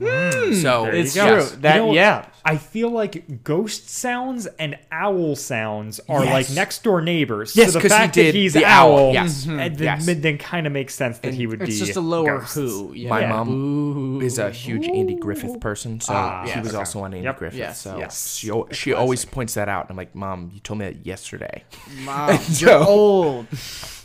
[0.00, 1.26] So It's go.
[1.46, 1.56] true.
[1.60, 2.26] That You know, yeah.
[2.42, 6.32] I feel like ghost sounds and owl sounds are Yes.
[6.32, 7.54] like next door neighbors.
[7.54, 9.12] Yes, so the 'cause he fact did that he's the owl, owl.
[9.12, 9.44] Yes.
[9.46, 10.06] and then, Yes.
[10.06, 11.84] then kind of makes sense that he would It's be.
[11.86, 12.54] just a lower ghosts.
[12.54, 12.94] who.
[12.94, 13.44] you My know?
[13.44, 16.58] mom is a huge Andy Griffith person, so Ah, she yes.
[16.60, 16.78] was Okay.
[16.78, 17.38] also on Andy Yep.
[17.38, 17.58] Griffith.
[17.58, 18.36] Yes, so yes.
[18.36, 19.82] she al- she always points that out.
[19.84, 21.64] And I'm like, Mom, you told me that yesterday.
[22.04, 23.46] Mom, So- you're old.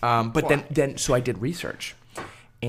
[0.03, 1.95] Um, but then, then, so I did research,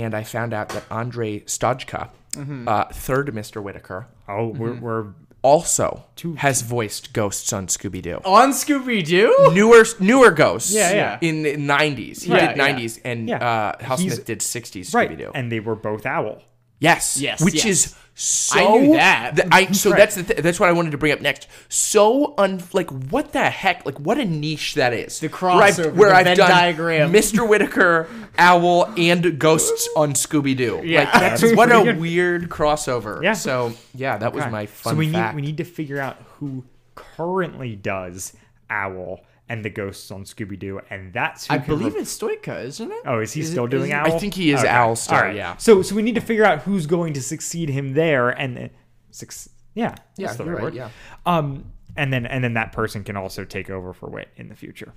[0.03, 2.69] and I found out that Andre Stojka, Mm-hmm.
[2.69, 3.63] uh, third Mr.
[3.63, 5.07] Whittaker, Oh, we're, we're
[5.43, 6.05] also
[6.39, 8.21] has voiced ghosts on Scooby Doo.
[8.25, 9.51] On Scooby Doo?
[9.55, 10.73] Newer, newer ghosts.
[10.75, 11.19] Yeah, yeah.
[11.23, 12.69] In the '90s, he Yeah, did yeah.
[12.75, 13.37] '90s, and Yeah.
[13.79, 15.31] uh, Hal Smith did '60s right, Scooby Doo.
[15.35, 16.43] and they were both owl.
[16.79, 17.17] Yes.
[17.19, 17.65] Yes, Which yes.
[17.67, 18.59] is so.
[18.59, 19.37] I knew that.
[19.37, 19.99] th- I so Right.
[19.99, 21.47] that's the th- that's what I wanted to bring up next.
[21.69, 25.21] So un like what the heck like what a niche that is.
[25.21, 27.13] The Where I've, crossover, where the I've Venn done diagram.
[27.13, 27.47] Mr.
[27.47, 30.81] Whittaker, Owl, and ghosts on Scooby Doo.
[30.83, 31.01] Yeah.
[31.01, 32.01] Like that's That's what a good.
[32.01, 33.23] weird crossover.
[33.23, 33.35] Yeah.
[33.35, 34.51] So yeah, that was Okay.
[34.51, 35.35] my fun so we fact.
[35.35, 36.65] need we need to figure out who
[36.95, 38.33] currently does
[38.71, 42.65] owl and the ghosts on Scooby Doo, and that's who I believe re- it's Stojka,
[42.65, 43.03] isn't it?
[43.07, 44.13] Oh, is he Is it- still doing is owl?
[44.13, 45.37] I think he is Owl still, All right.
[45.37, 45.57] yeah.
[45.57, 48.69] So so we need to figure out who's going to succeed him there, and uh,
[49.11, 49.33] suc-
[49.75, 50.75] yeah, Yeah, that's the you're right right, word.
[50.75, 50.91] yeah.
[51.27, 54.57] Um, and then and then that person can also take over for Whit in the
[54.57, 54.93] future.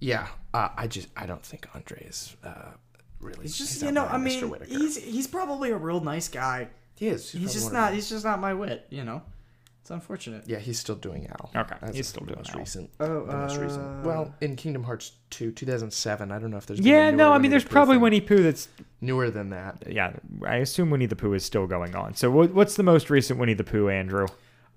[0.00, 0.26] yeah.
[0.52, 2.72] Uh, I just I don't think Andre is uh,
[3.20, 3.44] really.
[3.44, 6.68] It's just you know, I mean, he's he's probably a real nice guy.
[6.96, 7.30] he is.
[7.30, 7.94] He's probably just not.
[7.94, 8.86] He's just not my whit.
[8.90, 9.22] You know,
[9.90, 10.44] it's unfortunate.
[10.46, 11.50] Yeah, he's still doing Owl.
[11.56, 12.58] Okay, That's he's still the doing most Owl.
[12.60, 12.90] recent.
[13.00, 14.04] Oh, the most recent.
[14.04, 16.30] Well, in Kingdom Hearts 2, 2007.
[16.30, 16.80] I don't know if there's.
[16.80, 18.02] Yeah, no, I mean, there's probably thing.
[18.02, 18.68] Winnie Pooh that's
[19.00, 19.82] newer than that.
[19.88, 20.12] yeah.
[20.46, 22.14] I assume Winnie the Pooh is still going on.
[22.14, 24.26] So what's the most recent Winnie the Pooh, Andrew?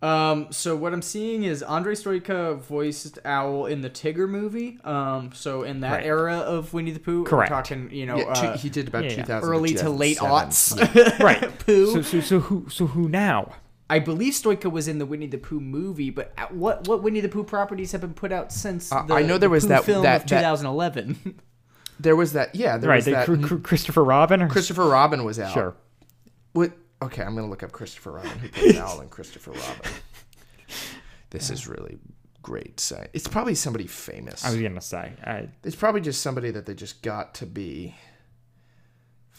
[0.02, 4.78] Um, so what I'm seeing is Andre Stojka voiced Owl in the Tigger movie.
[4.84, 6.06] Um, so in that Right.
[6.06, 7.50] era of Winnie the Pooh, Correct.
[7.50, 9.16] we're talking, you know, yeah, two- uh, he did about yeah, yeah.
[9.18, 10.88] 2000 early to late 2007.
[10.88, 11.20] aughts.
[11.20, 11.60] Right.
[11.66, 11.94] Pooh.
[11.94, 13.54] So so so who so who now?
[13.94, 17.20] I believe Stojka was in the Winnie the Pooh movie, but at what what Winnie
[17.22, 19.64] the Pooh properties have been put out since Uh, the, I know there the was
[19.64, 21.40] Pooh that- film that- of that- 2011?
[22.00, 22.56] There was that.
[22.56, 23.26] Yeah, there Right, was the that.
[23.28, 24.42] Cr- Cr- Christopher Robin.
[24.42, 24.50] Or?
[24.50, 25.54] Christopher Robin was out.
[25.54, 25.76] Sure.
[26.54, 26.72] What?
[27.04, 28.32] Okay, I'm gonna look up Christopher Robin.
[28.40, 29.92] Who played Owl and Christopher Robin?
[31.30, 32.00] This is really
[32.42, 32.80] great.
[32.80, 33.10] Science.
[33.14, 34.44] It's probably somebody famous.
[34.46, 35.14] I was gonna say.
[35.24, 37.96] I, It's probably just somebody that they just got to be.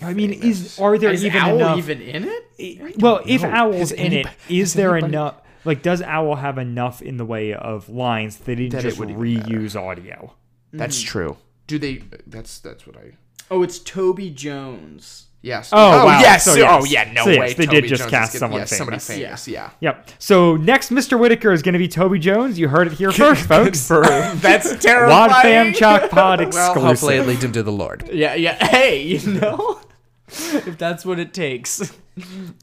[0.02, 1.78] I mean, is are there is even Owl enough?
[1.78, 2.24] even in
[2.58, 3.00] it?
[3.00, 3.50] well, if know.
[3.50, 5.34] Owl's Has in it, anybo- is has there anybody- enough?
[5.64, 8.88] Like, does Owl have enough in the way of lines that they didn't That it
[8.88, 9.20] just would matter.
[9.20, 10.34] reuse audio?
[10.74, 11.06] That's mm.
[11.06, 11.36] true.
[11.66, 12.02] Do they?
[12.26, 13.12] That's that's what I.
[13.50, 15.26] Oh, it's Toby Jones.
[15.40, 15.70] Yes.
[15.72, 16.20] Oh, oh wow.
[16.20, 16.44] yes.
[16.46, 17.10] So, Oh yeah.
[17.12, 17.52] No So, yes, way.
[17.52, 19.24] they did just Jones cast is gonna- someone yes, somebody famous.
[19.44, 19.48] famous.
[19.48, 19.70] Yeah.
[19.80, 20.10] Yep.
[20.18, 21.18] So next, Mr.
[21.18, 22.58] Whittaker is going to be Toby Jones.
[22.58, 23.86] You heard it here first, folks.
[23.88, 25.30] That's terrifying.
[25.30, 26.54] Wad Fam Chalk Pod exclusive.
[26.54, 26.82] Well, exclusive.
[26.88, 28.08] hopefully it leads him to the Lord.
[28.10, 28.54] Yeah, yeah.
[28.66, 29.80] Hey, you know,
[30.28, 31.92] if that's what it takes.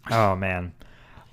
[0.10, 0.74] Oh man.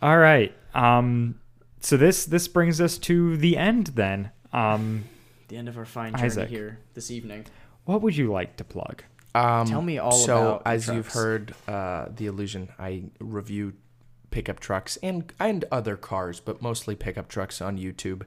[0.03, 0.53] All right.
[0.75, 1.39] Um
[1.81, 4.33] so this this brings us to the end then.
[4.53, 5.05] Um
[5.47, 6.49] The end of our fine journey Isaac.
[6.49, 7.47] here this evening.
[7.85, 9.05] what would you like to plug?
[9.37, 12.71] Um, Tell me all so, about the as you've heard, uh, the illusion.
[12.79, 13.75] I review
[14.31, 18.23] pickup trucks and and other cars, but mostly pickup trucks on YouTube.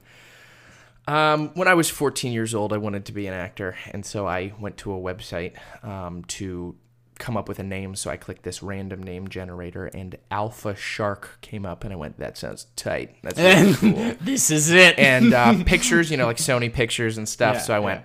[1.08, 4.26] Um, when I was 14 years old, I wanted to be an actor, and so
[4.28, 6.76] I went to a website um, to
[7.22, 7.96] come up with a name.
[7.96, 12.18] So I clicked this random name generator, and Alpha Shark came up, and I went,
[12.20, 13.16] "That sounds tight.
[13.22, 15.00] That's really cool." This is it.
[15.00, 17.56] and uh, pictures, you know, like Sony Pictures and stuff.
[17.56, 18.02] Yeah, so I went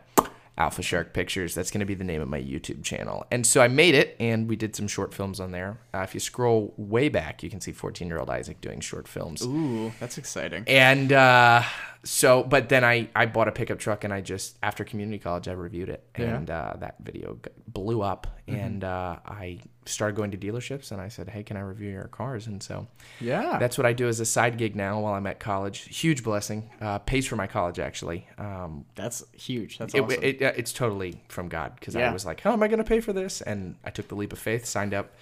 [0.58, 1.54] Alpha Shark Pictures.
[1.54, 3.26] That's going to be the name of my YouTube channel.
[3.30, 5.78] And so I made it, and we did some short films on there.
[5.92, 9.06] Uh, if you scroll way back, you can see 14 year old Isaac doing short
[9.06, 9.42] films.
[9.44, 10.64] Ooh, that's exciting.
[10.66, 11.62] And uh,
[12.04, 15.48] so, but then I, I bought a pickup truck and I just, after community college,
[15.48, 16.04] I reviewed it.
[16.14, 17.38] And uh, that video
[17.68, 18.26] blew up.
[18.48, 22.08] And uh, I started going to dealerships and I said, hey, can I review your
[22.08, 22.46] cars?
[22.46, 22.86] And so
[23.20, 23.58] Yeah.
[23.58, 25.80] that's what I do as a side gig now while I'm at college.
[25.96, 26.70] Huge blessing.
[26.80, 28.26] Uh, pays for my college, actually.
[28.38, 29.78] Um, That's huge.
[29.78, 30.22] That's it, awesome.
[30.22, 32.84] it, uh, it's totally from God because I was like, how am I going to
[32.84, 33.40] pay for this?
[33.42, 35.12] And I took the leap of faith, signed up,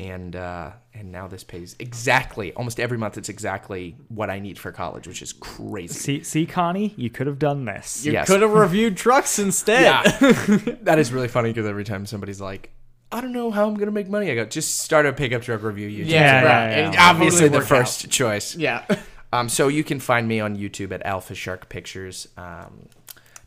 [0.00, 3.16] and uh, and now this pays exactly almost every month.
[3.16, 5.94] It's exactly what I need for college, which is crazy.
[5.94, 8.04] See, see, Connie, you could have done this.
[8.04, 8.26] You Yes.
[8.26, 9.82] could have reviewed trucks instead.
[9.82, 10.02] Yeah,
[10.82, 12.70] that is really funny because every time somebody's like,
[13.14, 15.62] "I don't know how I'm gonna make money," I go, "Just start a pickup truck
[15.62, 16.70] review YouTube." Yeah, Yeah, right.
[16.70, 16.88] yeah, yeah.
[16.90, 17.78] It obviously totally the worked out.
[17.78, 18.56] first choice.
[18.56, 18.84] Yeah.
[19.32, 22.28] Um, so you can find me on YouTube at Alpha Shark Pictures.
[22.36, 22.88] Um,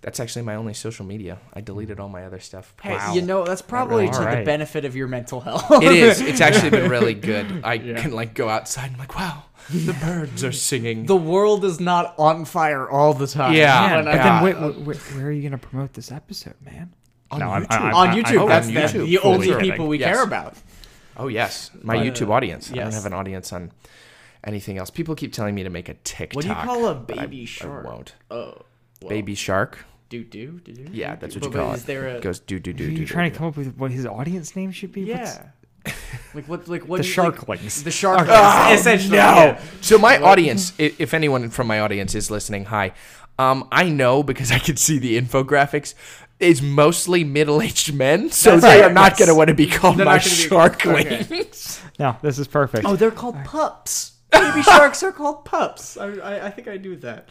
[0.01, 1.37] that's actually my only social media.
[1.53, 2.73] I deleted all my other stuff.
[2.81, 4.17] Hey, you know that's probably really.
[4.31, 5.63] to the benefit of your mental health.
[5.81, 6.19] It is.
[6.19, 7.61] It's actually been really good.
[7.63, 11.05] I can like go outside and I'm like, wow, the birds are singing.
[11.05, 13.53] the world is not on fire all the time.
[13.53, 13.87] Yeah.
[13.87, 16.91] Yeah, but then wait, wait, wait, where are you going to promote this episode, man?
[17.31, 17.71] On I'm- YouTube.
[17.71, 18.39] I'm- on I'm- YouTube.
[18.39, 19.05] I'm- that's on that's YouTube.
[19.05, 19.71] the Fully only kidding.
[19.71, 20.13] people we Yes.
[20.15, 20.55] care about.
[21.17, 22.71] oh yes, my But, YouTube uh, audience.
[22.71, 23.71] I don't have an audience on
[24.43, 24.89] anything else.
[24.89, 26.35] People keep telling me to make a TikTok.
[26.35, 27.85] What do you call a but I- baby shark?
[27.85, 28.15] I won't.
[28.31, 28.61] Oh,
[29.01, 29.85] well, Baby shark.
[30.09, 30.87] do do do do.
[30.91, 31.87] Yeah, that's what you But call Is it.
[31.87, 32.91] there a It goes do do do Are do.
[32.93, 33.33] you do, trying do.
[33.33, 35.11] to come up with what his audience name should be?
[35.11, 35.35] What's-
[35.85, 35.93] yeah?
[36.33, 36.67] like what?
[36.67, 36.97] Like what?
[36.97, 37.47] The do you- sharklings.
[37.47, 38.27] Like, the shark.
[38.29, 39.17] Oh, essentially.
[39.17, 39.23] no.
[39.23, 39.61] yeah.
[39.81, 42.91] So my audience, i- if anyone from my audience is listening, hi.
[43.39, 45.93] Um, I know because I can see the infographics.
[46.39, 49.17] Is mostly middle-aged men, so That's they right, are not yes.
[49.17, 51.81] going to want to be called They're my not gonna be- sharklings.
[51.99, 52.85] No, this is perfect.
[52.85, 54.11] Oh, they're called pups.
[54.31, 55.97] Baby sharks are called pups.
[55.99, 57.29] I, I, I think I do that.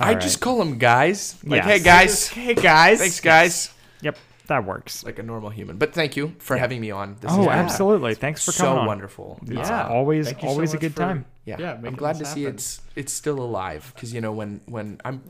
[0.00, 1.36] I All just call them guys.
[1.44, 1.66] Like, Yes.
[1.66, 2.98] hey guys, Hey guys.
[3.00, 3.74] thanks guys.
[4.00, 5.04] Yep, that works.
[5.04, 5.76] Like a normal human.
[5.76, 7.16] But thank you for having me on.
[7.20, 8.14] This Oh, has been absolutely.
[8.14, 8.86] Thanks for coming so on.
[8.86, 9.40] wonderful.
[9.42, 9.88] It's Yeah.
[9.88, 11.26] always so always a good for- time.
[11.44, 14.60] Yeah, Yeah, I'm glad to this see it's it's still alive because you know when
[14.66, 15.22] when I'm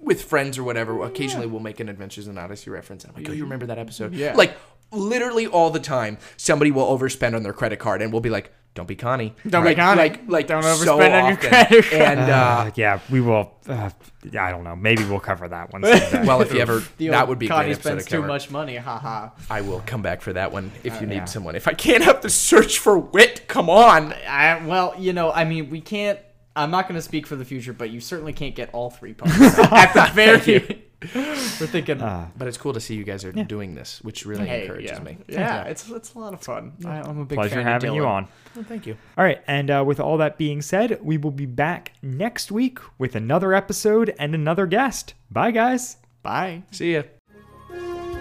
[0.00, 3.04] with friends or whatever, occasionally we'll make an Adventures in Odyssey reference.
[3.04, 4.14] And I'm like, oh, you remember that episode?
[4.14, 4.34] Yeah.
[4.34, 4.56] Like
[4.92, 8.52] literally all the time, somebody will overspend on their credit card, and we'll be like,
[8.74, 9.98] "Don't be Connie, Don't be Connie.
[9.98, 10.68] Like like Don't so
[10.98, 12.02] overspend on your credit card.
[12.02, 13.52] And uh, Uh, yeah, we will.
[13.66, 13.90] Uh,
[14.30, 14.76] yeah, I don't know.
[14.76, 15.82] Maybe we'll cover that one.
[15.84, 16.26] someday.
[16.26, 18.76] well, if you ever, The that would be a Connie great spends too much money.
[18.76, 19.30] Haha.
[19.48, 21.24] I will come back for that one if you need yeah.
[21.24, 21.56] someone.
[21.56, 24.12] If I can't have the search for whit, come on.
[24.28, 26.18] I, well, you know, I mean, we can't.
[26.56, 29.12] I'm not going to speak for the future, but you certainly can't get all three
[29.14, 30.84] parts at the very.
[31.14, 31.98] We're thinking.
[31.98, 34.98] But it's cool to see you guys are doing this, which really hey, encourages yeah.
[35.00, 35.18] me.
[35.28, 36.72] Yeah, it's it's a lot of fun.
[36.84, 38.28] I, I'm a big Pleasure fan having of you on.
[38.54, 38.96] Well, thank you.
[39.16, 42.78] All right, and uh, with all that being said, we will be back next week
[42.98, 45.14] with another episode and another guest.
[45.30, 45.96] Bye, guys.
[46.22, 46.64] Bye.
[46.70, 47.02] See ya.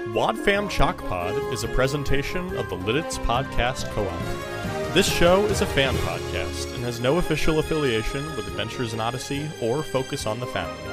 [0.09, 4.93] Wadfam Chalk Pod is a presentation of the Lititz Podcast Co-op.
[4.93, 9.47] This show is a fan podcast and has no official affiliation with Adventures in Odyssey
[9.61, 10.88] or Focus on the Family.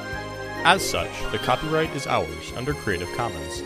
[0.67, 3.63] As such, the copyright is ours under Creative Commons.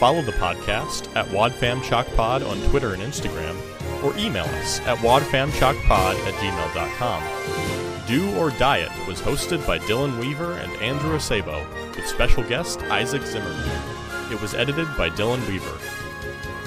[0.00, 3.56] Follow the podcast at Wadfam Chalk on Twitter and Instagram,
[4.02, 8.06] or email us at wadfamchalkpod at gmail.com.
[8.08, 11.64] Do or Diet was hosted by Dylan Weaver and Andrew Acebo,
[11.94, 14.32] with special guest Isaac Zimmerman.
[14.32, 15.78] It was edited by Dylan Weaver.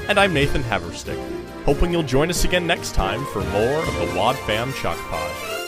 [0.07, 1.19] And I'm Nathan Haverstick,
[1.65, 5.60] hoping you'll join us again next time for more of the Wad Fam Chalk Pod.